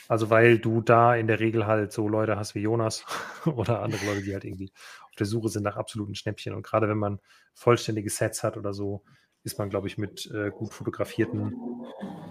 [0.07, 3.05] Also weil du da in der Regel halt so Leute hast wie Jonas
[3.47, 4.73] oder andere Leute, die halt irgendwie
[5.05, 6.55] auf der Suche sind nach absoluten Schnäppchen.
[6.55, 7.21] Und gerade wenn man
[7.55, 9.05] vollständige Sets hat oder so,
[9.45, 11.55] ist man, glaube ich, mit äh, gut fotografierten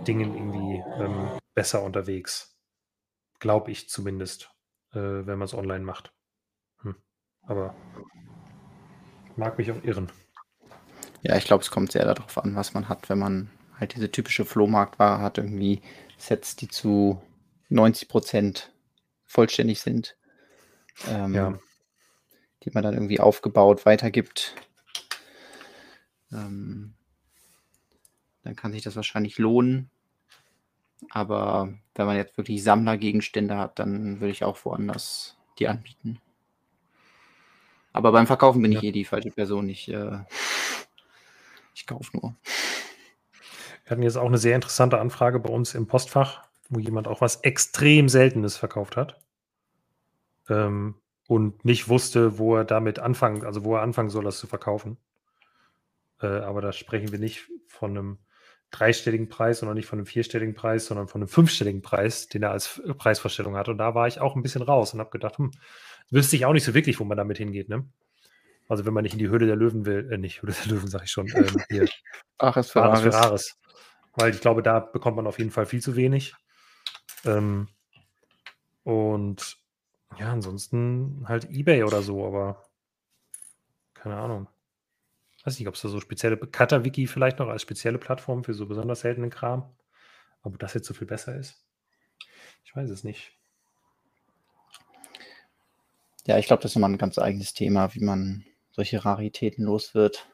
[0.08, 2.56] Dingen irgendwie ähm, besser unterwegs.
[3.40, 4.52] Glaube ich zumindest,
[4.94, 6.14] äh, wenn man es online macht.
[6.82, 6.96] Hm.
[7.44, 7.76] Aber
[9.36, 10.12] mag mich auch irren.
[11.22, 14.12] Ja, ich glaube, es kommt sehr darauf an, was man hat, wenn man halt diese
[14.12, 15.82] typische Flohmarktware hat, irgendwie
[16.18, 17.22] Sets, die zu
[17.70, 18.74] 90 Prozent
[19.26, 20.18] vollständig sind,
[21.08, 21.60] ähm, ja.
[22.64, 24.56] die man dann irgendwie aufgebaut weitergibt.
[26.32, 26.94] Ähm,
[28.44, 29.90] dann kann sich das wahrscheinlich lohnen.
[31.10, 36.20] Aber wenn man jetzt wirklich Sammlergegenstände hat, dann würde ich auch woanders die anbieten.
[37.94, 38.80] Aber beim Verkaufen bin ja.
[38.80, 39.70] ich eh die falsche Person.
[39.70, 40.20] Ich, äh,
[41.76, 42.36] ich kaufe nur.
[43.84, 47.22] Wir hatten jetzt auch eine sehr interessante Anfrage bei uns im Postfach wo jemand auch
[47.22, 49.20] was extrem Seltenes verkauft hat
[50.50, 50.96] ähm,
[51.28, 54.98] und nicht wusste, wo er damit anfangen, also wo er anfangen soll, das zu verkaufen.
[56.22, 58.18] Äh, aber da sprechen wir nicht von einem
[58.72, 62.52] dreistelligen Preis, sondern nicht von einem vierstelligen Preis, sondern von einem fünfstelligen Preis, den er
[62.52, 63.70] als Preisvorstellung hat.
[63.70, 65.52] Und da war ich auch ein bisschen raus und habe gedacht, hm,
[66.10, 67.86] wüsste ich auch nicht so wirklich, wo man damit hingeht, ne?
[68.70, 70.90] Also wenn man nicht in die Höhle der Löwen will, äh, nicht Höhle der Löwen,
[70.90, 71.88] sag ich schon, ähm, hier.
[72.38, 73.16] Ares Ferraris.
[73.16, 73.58] Ferraris.
[74.16, 76.36] Weil ich glaube, da bekommt man auf jeden Fall viel zu wenig.
[77.26, 77.68] Ähm,
[78.84, 79.58] und
[80.20, 82.64] ja, ansonsten halt eBay oder so, aber
[83.94, 84.48] keine Ahnung.
[85.44, 88.66] Weiß nicht, ob es da so spezielle Cutter-Wiki vielleicht noch als spezielle Plattform für so
[88.66, 89.70] besonders seltenen Kram.
[90.44, 91.64] Ob das jetzt so viel besser ist?
[92.66, 93.34] Ich weiß es nicht.
[96.26, 99.96] Ja, ich glaube, das ist immer ein ganz eigenes Thema, wie man solche Raritäten los
[99.96, 100.28] wird.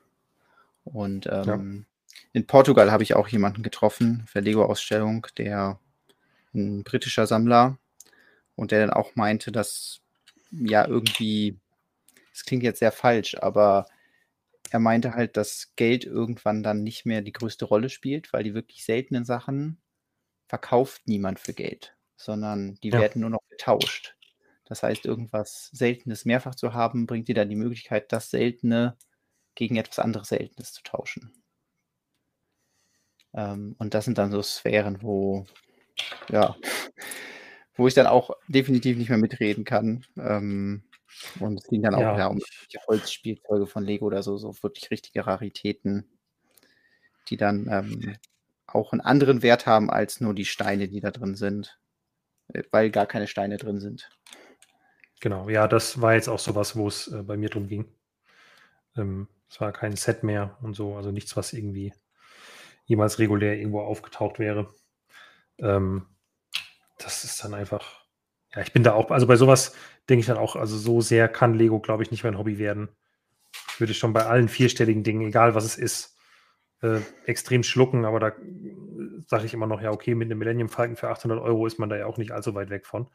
[0.83, 2.17] Und ähm, ja.
[2.33, 5.79] in Portugal habe ich auch jemanden getroffen für Lego-Ausstellung, der
[6.53, 7.77] ein britischer Sammler,
[8.55, 10.01] und der dann auch meinte, dass
[10.51, 11.59] ja irgendwie,
[12.31, 13.87] es klingt jetzt sehr falsch, aber
[14.69, 18.53] er meinte halt, dass Geld irgendwann dann nicht mehr die größte Rolle spielt, weil die
[18.53, 19.81] wirklich seltenen Sachen
[20.47, 22.99] verkauft niemand für Geld, sondern die ja.
[22.99, 24.15] werden nur noch getauscht.
[24.65, 28.97] Das heißt, irgendwas Seltenes mehrfach zu haben, bringt dir dann die Möglichkeit, das Seltene
[29.55, 31.33] gegen etwas anderes Seltenes zu tauschen.
[33.33, 35.45] Ähm, und das sind dann so Sphären, wo
[36.29, 36.55] ja,
[37.75, 40.05] wo ich dann auch definitiv nicht mehr mitreden kann.
[40.17, 40.83] Ähm,
[41.39, 42.39] und es ging dann auch ja, ja um
[42.87, 46.09] Holzspielzeuge von Lego oder so, so wirklich richtige Raritäten,
[47.29, 48.15] die dann ähm,
[48.67, 51.79] auch einen anderen Wert haben als nur die Steine, die da drin sind,
[52.53, 54.09] äh, weil gar keine Steine drin sind.
[55.21, 57.85] Genau, ja, das war jetzt auch sowas, wo es äh, bei mir drum ging.
[58.97, 61.93] Ähm, es war kein Set mehr und so, also nichts, was irgendwie
[62.85, 64.73] jemals regulär irgendwo aufgetaucht wäre.
[65.59, 66.05] Ähm,
[66.97, 68.05] das ist dann einfach,
[68.55, 69.75] ja, ich bin da auch, also bei sowas
[70.09, 72.89] denke ich dann auch, also so sehr kann Lego, glaube ich, nicht mein Hobby werden.
[73.69, 76.17] Ich würde schon bei allen vierstelligen Dingen, egal was es ist,
[76.81, 78.33] äh, extrem schlucken, aber da
[79.27, 81.89] sage ich immer noch, ja, okay, mit einem Millennium Falcon für 800 Euro ist man
[81.89, 83.09] da ja auch nicht allzu weit weg von.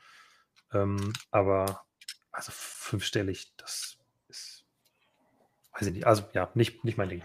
[0.72, 1.84] Ähm, aber
[2.32, 3.98] also fünfstellig, das
[4.28, 4.64] ist,
[5.72, 7.22] weiß ich nicht, also ja, nicht, nicht mein Ding.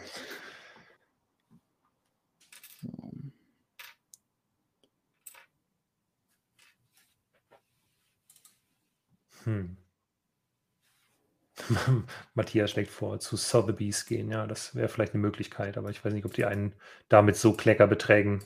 [9.45, 9.78] Hm.
[12.34, 14.32] Matthias schlägt vor, zu Sotheby's gehen.
[14.32, 16.74] Ja, das wäre vielleicht eine Möglichkeit, aber ich weiß nicht, ob die einen
[17.10, 18.44] damit so Kleckerbeträgen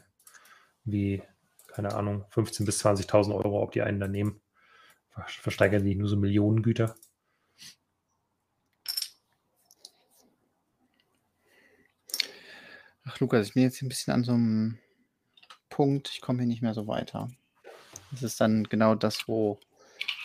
[0.83, 1.21] wie,
[1.67, 4.41] keine Ahnung, 15.000 bis 20.000 Euro, ob die einen da nehmen.
[5.27, 6.95] Versteigern die nur so Millionengüter?
[13.03, 14.79] Ach, Lukas, ich bin jetzt ein bisschen an so einem
[15.69, 17.29] Punkt, ich komme hier nicht mehr so weiter.
[18.11, 19.59] Das ist dann genau das, wo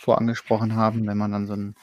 [0.08, 1.74] wir angesprochen haben, wenn man dann so ein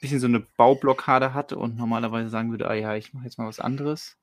[0.00, 3.46] bisschen so eine Baublockade hat und normalerweise sagen würde, ah ja, ich mache jetzt mal
[3.46, 4.16] was anderes.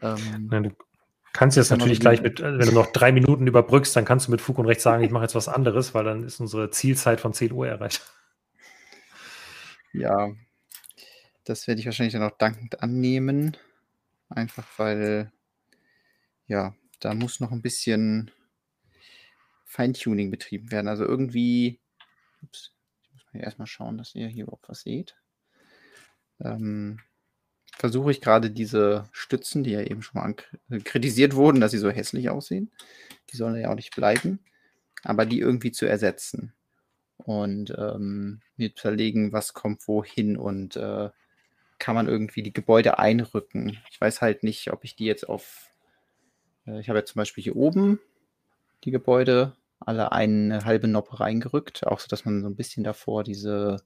[0.00, 0.70] Ähm, Nein, du
[1.32, 4.30] kannst jetzt natürlich gleich mit, äh, wenn du noch drei Minuten überbrückst, dann kannst du
[4.30, 7.20] mit Fug und Recht sagen, ich mache jetzt was anderes, weil dann ist unsere Zielzeit
[7.20, 8.02] von 10 Uhr erreicht.
[9.92, 10.32] Ja,
[11.44, 13.56] das werde ich wahrscheinlich dann auch dankend annehmen.
[14.28, 15.30] Einfach weil,
[16.46, 18.30] ja, da muss noch ein bisschen
[19.66, 20.88] Feintuning betrieben werden.
[20.88, 21.81] Also irgendwie,
[22.42, 22.74] ups,
[23.32, 25.16] hier erstmal schauen, dass ihr hier überhaupt was seht.
[26.40, 27.00] Ähm,
[27.76, 31.90] versuche ich gerade diese Stützen, die ja eben schon mal kritisiert wurden, dass sie so
[31.90, 32.70] hässlich aussehen,
[33.30, 34.40] die sollen ja auch nicht bleiben,
[35.02, 36.52] aber die irgendwie zu ersetzen
[37.16, 41.10] und ähm, mir überlegen, was kommt wohin und äh,
[41.78, 43.78] kann man irgendwie die Gebäude einrücken.
[43.90, 45.72] Ich weiß halt nicht, ob ich die jetzt auf,
[46.66, 48.00] äh, ich habe ja zum Beispiel hier oben
[48.84, 49.56] die Gebäude
[49.86, 53.78] alle eine halbe Noppe reingerückt, auch so, dass man so ein bisschen davor diese,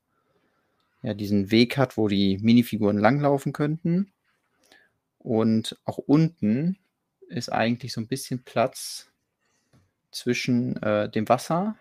[1.02, 4.12] ja, diesen Weg hat, wo die Minifiguren langlaufen könnten.
[5.18, 6.78] Und auch unten
[7.28, 9.10] ist eigentlich so ein bisschen Platz
[10.10, 11.76] zwischen äh, dem Wasser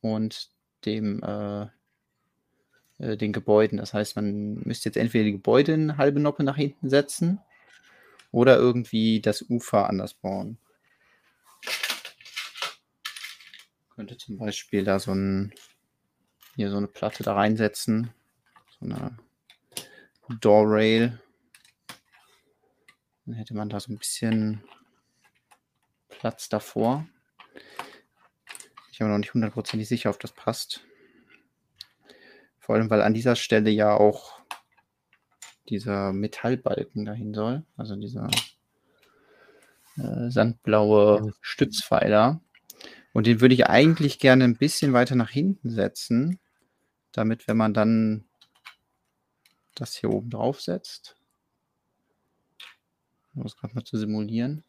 [0.00, 0.50] und
[0.84, 1.66] dem äh,
[2.98, 3.78] äh, den Gebäuden.
[3.78, 7.40] Das heißt, man müsste jetzt entweder die Gebäude eine halbe Noppe nach hinten setzen
[8.32, 10.58] oder irgendwie das Ufer anders bauen.
[13.94, 15.52] Könnte zum Beispiel da so ein,
[16.56, 18.10] hier so eine Platte da reinsetzen.
[18.78, 19.16] So eine
[20.40, 21.20] Door Rail.
[23.26, 24.62] Dann hätte man da so ein bisschen
[26.08, 27.06] Platz davor.
[28.90, 30.84] Ich bin noch nicht hundertprozentig sicher, ob das passt.
[32.58, 34.40] Vor allem, weil an dieser Stelle ja auch
[35.68, 37.64] dieser Metallbalken dahin soll.
[37.76, 38.28] Also dieser
[39.96, 42.40] äh, sandblaue Stützpfeiler.
[43.14, 46.40] Und den würde ich eigentlich gerne ein bisschen weiter nach hinten setzen,
[47.12, 48.24] damit, wenn man dann
[49.76, 51.16] das hier oben drauf setzt,
[53.34, 54.64] um das gerade mal zu simulieren,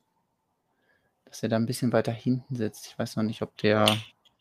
[1.25, 2.85] dass er da ein bisschen weiter hinten sitzt.
[2.85, 3.85] Ich weiß noch nicht, ob der.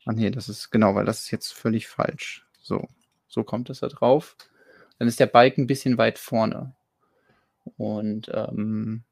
[0.04, 2.46] Ah, nee, das ist genau, weil das ist jetzt völlig falsch.
[2.60, 2.86] So,
[3.26, 4.36] so kommt es da drauf.
[4.98, 6.74] Dann ist der Balken ein bisschen weit vorne.
[7.78, 9.02] Und ähm,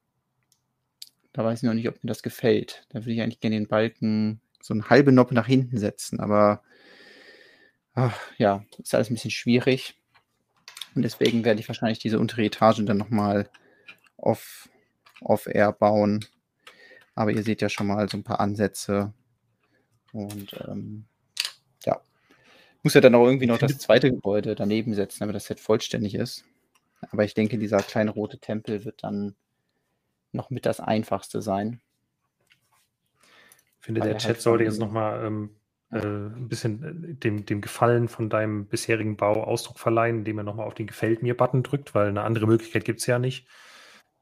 [1.33, 2.87] da weiß ich noch nicht, ob mir das gefällt.
[2.91, 6.21] Da würde ich eigentlich gerne den Balken so eine halbe Noppe nach hinten setzen.
[6.21, 6.63] Aber
[7.95, 10.01] ach, ja, ist alles ein bisschen schwierig.
[10.95, 13.51] Und deswegen werde ich wahrscheinlich diese untere Etage dann nochmal
[14.17, 14.69] off,
[15.21, 16.25] off air bauen.
[17.15, 19.13] Aber ihr seht ja schon mal so ein paar Ansätze.
[20.13, 21.05] Und ähm,
[21.85, 22.01] ja,
[22.83, 26.15] muss ja dann auch irgendwie noch das zweite Gebäude daneben setzen, damit das Set vollständig
[26.15, 26.45] ist.
[27.11, 29.35] Aber ich denke, dieser kleine rote Tempel wird dann
[30.31, 31.81] noch mit das einfachste sein.
[33.83, 35.57] Ich finde, der Chat halt sollte jetzt nochmal ähm,
[35.91, 40.45] äh, ein bisschen äh, dem, dem Gefallen von deinem bisherigen Bau Ausdruck verleihen, indem er
[40.45, 43.49] nochmal auf den Gefällt mir-Button drückt, weil eine andere Möglichkeit gibt es ja nicht,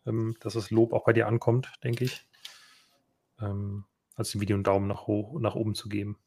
[0.06, 2.26] ähm, dass das Lob auch bei dir ankommt, denke ich.
[3.38, 3.84] Ähm,
[4.14, 6.18] als dem Video einen Daumen nach, hoch, nach oben zu geben.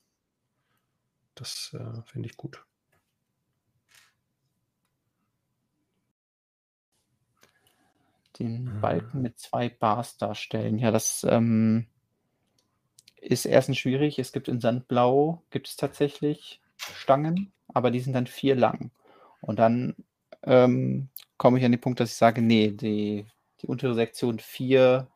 [1.34, 2.64] Das äh, finde ich gut.
[8.38, 8.80] Den mhm.
[8.80, 10.78] Balken mit zwei Bars darstellen.
[10.78, 11.88] Ja, das ähm,
[13.24, 14.20] ist erstens schwierig.
[14.20, 18.92] Es gibt in Sandblau, gibt es tatsächlich Stangen, aber die sind dann vier lang.
[19.42, 19.96] Und dann
[20.44, 23.26] ähm, komme ich an den Punkt, dass ich sage, nee, die,
[23.62, 25.08] die untere Sektion vier,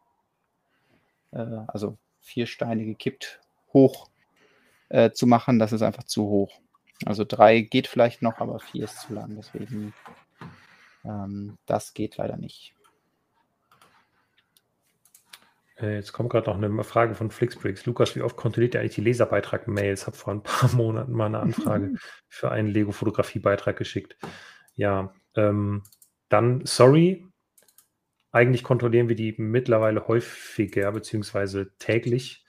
[1.31, 3.39] äh, also vier Steine gekippt,
[3.73, 4.09] hoch
[4.89, 6.59] äh, zu machen, das ist einfach zu hoch.
[7.05, 9.35] Also drei geht vielleicht noch, aber vier ist zu lang.
[9.35, 9.93] Deswegen,
[11.03, 12.73] ähm, das geht leider nicht.
[13.71, 13.75] Äh,
[15.79, 17.85] jetzt kommt gerade noch eine Frage von Flixbricks.
[17.85, 20.07] Lukas, wie oft kontrolliert ihr eigentlich die Leserbeitrag-Mails?
[20.07, 21.95] Habe vor ein paar Monaten mal eine Anfrage
[22.27, 24.17] für einen Lego-Fotografie-Beitrag geschickt.
[24.73, 25.83] Ja, ähm,
[26.29, 27.27] dann sorry.
[28.31, 32.45] Eigentlich kontrollieren wir die mittlerweile häufiger, beziehungsweise täglich.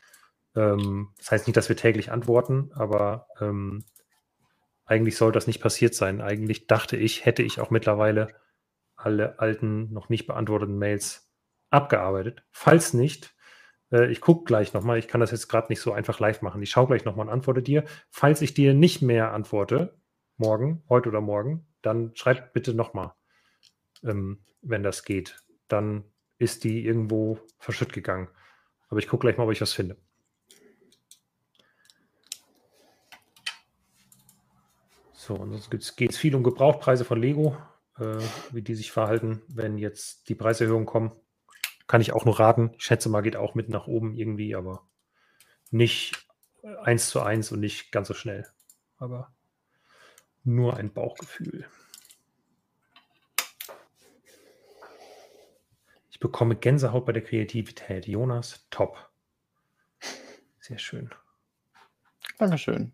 [0.56, 3.84] Ähm, das heißt nicht, dass wir täglich antworten, aber ähm,
[4.84, 6.20] eigentlich soll das nicht passiert sein.
[6.20, 8.34] Eigentlich dachte ich, hätte ich auch mittlerweile
[8.96, 11.27] alle alten, noch nicht beantworteten Mails
[11.70, 12.44] abgearbeitet.
[12.50, 13.34] Falls nicht,
[13.92, 16.62] äh, ich gucke gleich nochmal, ich kann das jetzt gerade nicht so einfach live machen.
[16.62, 17.84] Ich schaue gleich nochmal und antworte dir.
[18.10, 19.98] Falls ich dir nicht mehr antworte,
[20.36, 23.12] morgen, heute oder morgen, dann schreib bitte nochmal,
[24.04, 25.42] ähm, wenn das geht.
[25.68, 26.04] Dann
[26.38, 28.28] ist die irgendwo verschütt gegangen.
[28.88, 29.96] Aber ich gucke gleich mal, ob ich was finde.
[35.12, 37.54] So, und sonst geht es viel um Gebrauchpreise von Lego,
[37.98, 38.18] äh,
[38.50, 41.12] wie die sich verhalten, wenn jetzt die Preiserhöhungen kommen.
[41.88, 42.70] Kann ich auch nur raten.
[42.76, 44.86] Ich schätze mal, geht auch mit nach oben irgendwie, aber
[45.70, 46.28] nicht
[46.82, 48.46] eins zu eins und nicht ganz so schnell.
[48.98, 49.32] Aber
[50.44, 51.66] nur ein Bauchgefühl.
[56.10, 58.06] Ich bekomme Gänsehaut bei der Kreativität.
[58.06, 59.10] Jonas, top.
[60.60, 61.10] Sehr schön.
[62.38, 62.92] Dankeschön.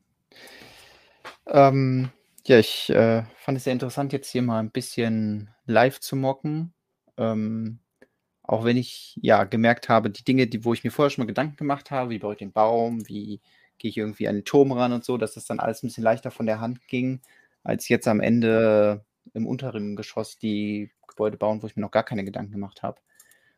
[1.46, 2.10] Ähm,
[2.46, 6.74] ja, ich äh, fand es sehr interessant, jetzt hier mal ein bisschen live zu mocken.
[7.16, 7.80] Ähm,
[8.44, 11.28] auch wenn ich ja gemerkt habe, die Dinge, die, wo ich mir vorher schon mal
[11.28, 13.40] Gedanken gemacht habe, wie baue ich den Baum, wie
[13.78, 16.04] gehe ich irgendwie an den Turm ran und so, dass das dann alles ein bisschen
[16.04, 17.20] leichter von der Hand ging,
[17.64, 22.04] als jetzt am Ende im unteren Geschoss die Gebäude bauen, wo ich mir noch gar
[22.04, 23.00] keine Gedanken gemacht habe.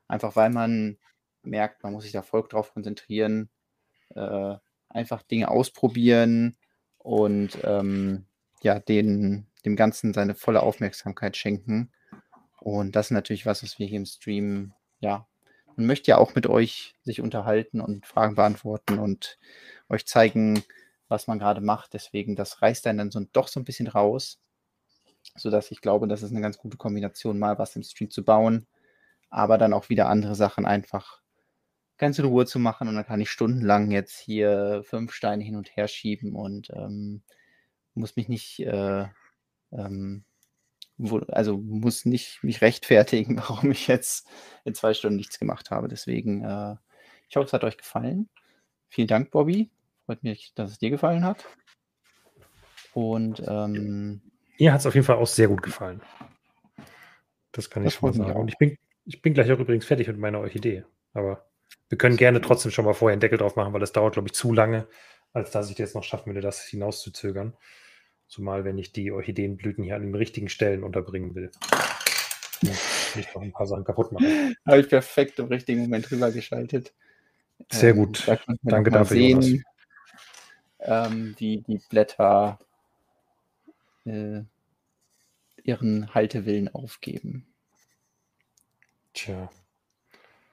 [0.09, 0.99] Einfach weil man
[1.43, 3.51] merkt, man muss sich da voll drauf konzentrieren,
[4.15, 4.55] äh,
[4.89, 6.57] einfach Dinge ausprobieren
[6.99, 8.27] und ähm,
[8.63, 11.91] ja, den, dem Ganzen seine volle Aufmerksamkeit schenken.
[12.67, 15.29] Und das ist natürlich was, was wir hier im Stream, ja,
[15.77, 19.39] man möchte ja auch mit euch sich unterhalten und Fragen beantworten und
[19.89, 20.65] euch zeigen,
[21.07, 21.95] was man gerade macht.
[21.95, 24.41] Deswegen, das reißt einen dann so, doch so ein bisschen raus,
[25.37, 28.67] sodass ich glaube, das ist eine ganz gute Kombination, mal was im Stream zu bauen,
[29.31, 31.21] aber dann auch wieder andere Sachen einfach
[31.99, 32.89] ganz in Ruhe zu machen.
[32.89, 37.23] Und dann kann ich stundenlang jetzt hier fünf Steine hin und her schieben und ähm,
[37.95, 39.07] muss mich nicht äh,
[39.71, 40.25] ähm,
[40.99, 44.27] wo, also muss nicht mich rechtfertigen, warum ich jetzt
[44.65, 45.89] in zwei Stunden nichts gemacht habe.
[45.89, 46.77] Deswegen, äh,
[47.29, 48.29] ich hoffe, es hat euch gefallen.
[48.89, 49.71] Vielen Dank, Bobby.
[50.07, 51.45] Freut mich, dass es dir gefallen hat.
[52.95, 54.23] Und ähm,
[54.59, 56.01] mir hat es auf jeden Fall auch sehr gut gefallen.
[57.53, 58.41] Das kann ich schon mal sagen.
[58.41, 60.85] Und ich bin, ich bin gleich auch übrigens fertig mit meiner Orchidee.
[61.13, 61.47] Aber
[61.89, 64.29] wir können gerne trotzdem schon mal vorher einen Deckel drauf machen, weil es dauert, glaube
[64.29, 64.89] ich, zu lange,
[65.33, 67.57] als dass ich jetzt noch schaffen würde, das hinauszuzögern.
[68.29, 71.51] Zumal, wenn ich die Orchideenblüten hier an den richtigen Stellen unterbringen will.
[73.15, 74.57] Nicht noch ein paar Sachen kaputt machen.
[74.67, 76.93] Habe ich perfekt im richtigen Moment rübergeschaltet.
[77.71, 78.27] Sehr ähm, gut.
[78.27, 79.17] Da Danke dafür.
[79.17, 79.65] Sehen,
[80.81, 82.59] ähm, wie die Blätter
[84.05, 84.43] äh,
[85.63, 87.47] ihren Haltewillen aufgeben.
[89.15, 89.51] Tja.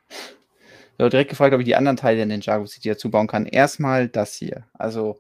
[0.10, 3.28] Ich habe direkt gefragt, ob ich die anderen Teile in den Jago City dazu bauen
[3.28, 3.46] kann.
[3.46, 4.68] Erstmal das hier.
[4.74, 5.20] Also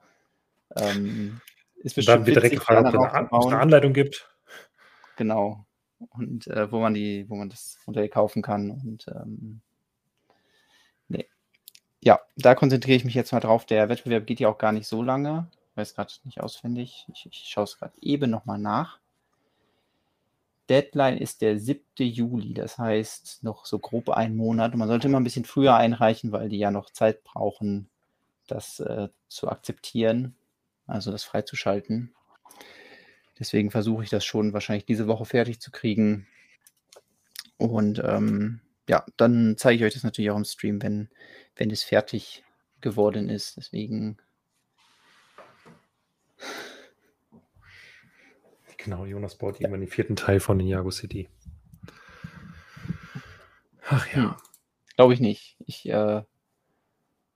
[0.75, 1.41] ähm,
[1.84, 4.30] ist bestimmt dann wird direkt gefragt, ob es eine, Anleitung gibt.
[5.18, 5.65] Genau.
[5.99, 8.72] Und äh, wo man die, wo man das Modell kaufen kann.
[8.72, 9.61] Und ähm,
[11.10, 11.27] nee.
[12.01, 13.65] Ja, da konzentriere ich mich jetzt mal drauf.
[13.65, 15.49] Der Wettbewerb geht ja auch gar nicht so lange.
[15.72, 17.05] Ich weiß gerade nicht auswendig.
[17.14, 18.99] Ich, ich schaue es gerade eben nochmal nach.
[20.69, 21.84] Deadline ist der 7.
[21.97, 24.72] Juli, das heißt noch so grob einen Monat.
[24.72, 27.89] Und man sollte immer ein bisschen früher einreichen, weil die ja noch Zeit brauchen,
[28.47, 30.38] das äh, zu akzeptieren
[30.88, 32.14] also das freizuschalten.
[33.39, 36.27] Deswegen versuche ich das schon wahrscheinlich diese Woche fertig zu kriegen.
[37.57, 41.10] Und ähm, ja, dann zeige ich euch das natürlich auch im Stream, wenn,
[41.55, 42.43] wenn es fertig
[42.81, 43.57] geworden ist.
[43.57, 44.18] Deswegen.
[48.77, 51.30] Genau, Jonas baut irgendwann den vierten Teil von Ninjago City.
[53.85, 54.15] Ach ja.
[54.15, 54.35] Hm.
[54.95, 55.57] Glaube ich nicht.
[55.65, 56.23] Ich äh,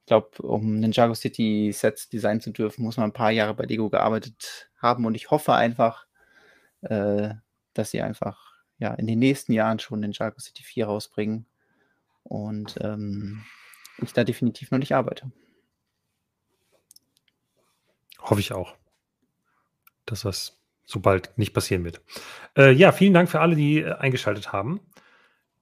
[0.08, 3.90] glaube, um Ninjago City Sets designen zu dürfen, muss man ein paar Jahre bei Lego
[3.90, 5.06] gearbeitet haben.
[5.06, 6.08] Und ich hoffe einfach,
[6.82, 7.30] äh,
[7.74, 11.46] dass sie einfach ja, in den nächsten Jahren schon Ninjago City 4 rausbringen.
[12.24, 13.44] Und ähm,
[14.02, 15.32] ich da definitiv noch nicht arbeite.
[18.20, 18.76] Hoffe ich auch,
[20.06, 22.02] dass das so bald nicht passieren wird.
[22.58, 24.80] Äh, ja, vielen Dank für alle, die äh, eingeschaltet haben.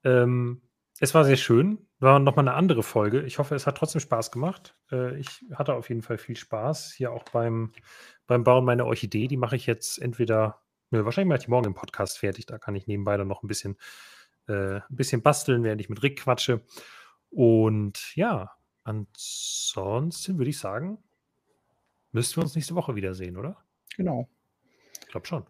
[0.03, 0.61] Ähm,
[0.99, 3.21] es war sehr schön war nochmal eine andere Folge.
[3.21, 4.75] Ich hoffe, es hat trotzdem Spaß gemacht.
[4.91, 6.93] Äh, ich hatte auf jeden Fall viel Spaß.
[6.93, 7.71] Hier auch beim,
[8.27, 9.27] beim Bauen meiner Orchidee.
[9.27, 10.61] Die mache ich jetzt entweder,
[10.91, 12.45] ne, wahrscheinlich mache ich morgen im Podcast fertig.
[12.45, 13.77] Da kann ich nebenbei dann noch ein bisschen,
[14.47, 16.61] äh, ein bisschen basteln, während ich mit Rick quatsche.
[17.29, 18.51] Und ja,
[18.83, 20.97] ansonsten würde ich sagen,
[22.11, 23.57] müssten wir uns nächste Woche wiedersehen, oder?
[23.95, 24.29] Genau.
[25.01, 25.45] Ich glaube schon.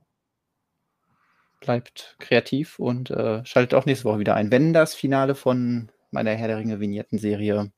[1.59, 6.31] Bleibt kreativ und äh, schaltet auch nächste Woche wieder ein, wenn das Finale von meiner
[6.31, 7.71] Herr der Ringe Vignetten-Serie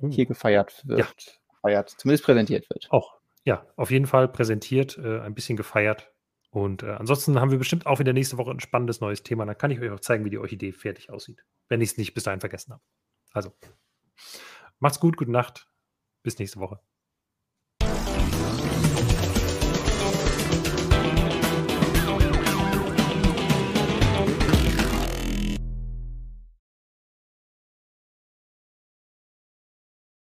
[0.00, 0.10] uh.
[0.10, 1.00] hier gefeiert wird.
[1.00, 1.06] Ja.
[1.54, 2.86] Gefeiert, zumindest präsentiert wird.
[2.90, 6.12] Auch, ja, auf jeden Fall präsentiert, äh, ein bisschen gefeiert.
[6.50, 9.44] Und äh, ansonsten haben wir bestimmt auch wieder nächste Woche ein spannendes neues Thema.
[9.44, 12.14] Dann kann ich euch auch zeigen, wie die Orchidee fertig aussieht, wenn ich es nicht
[12.14, 12.82] bis dahin vergessen habe.
[13.32, 13.52] Also,
[14.78, 15.68] macht's gut, gute Nacht.
[16.22, 16.80] Bis nächste Woche.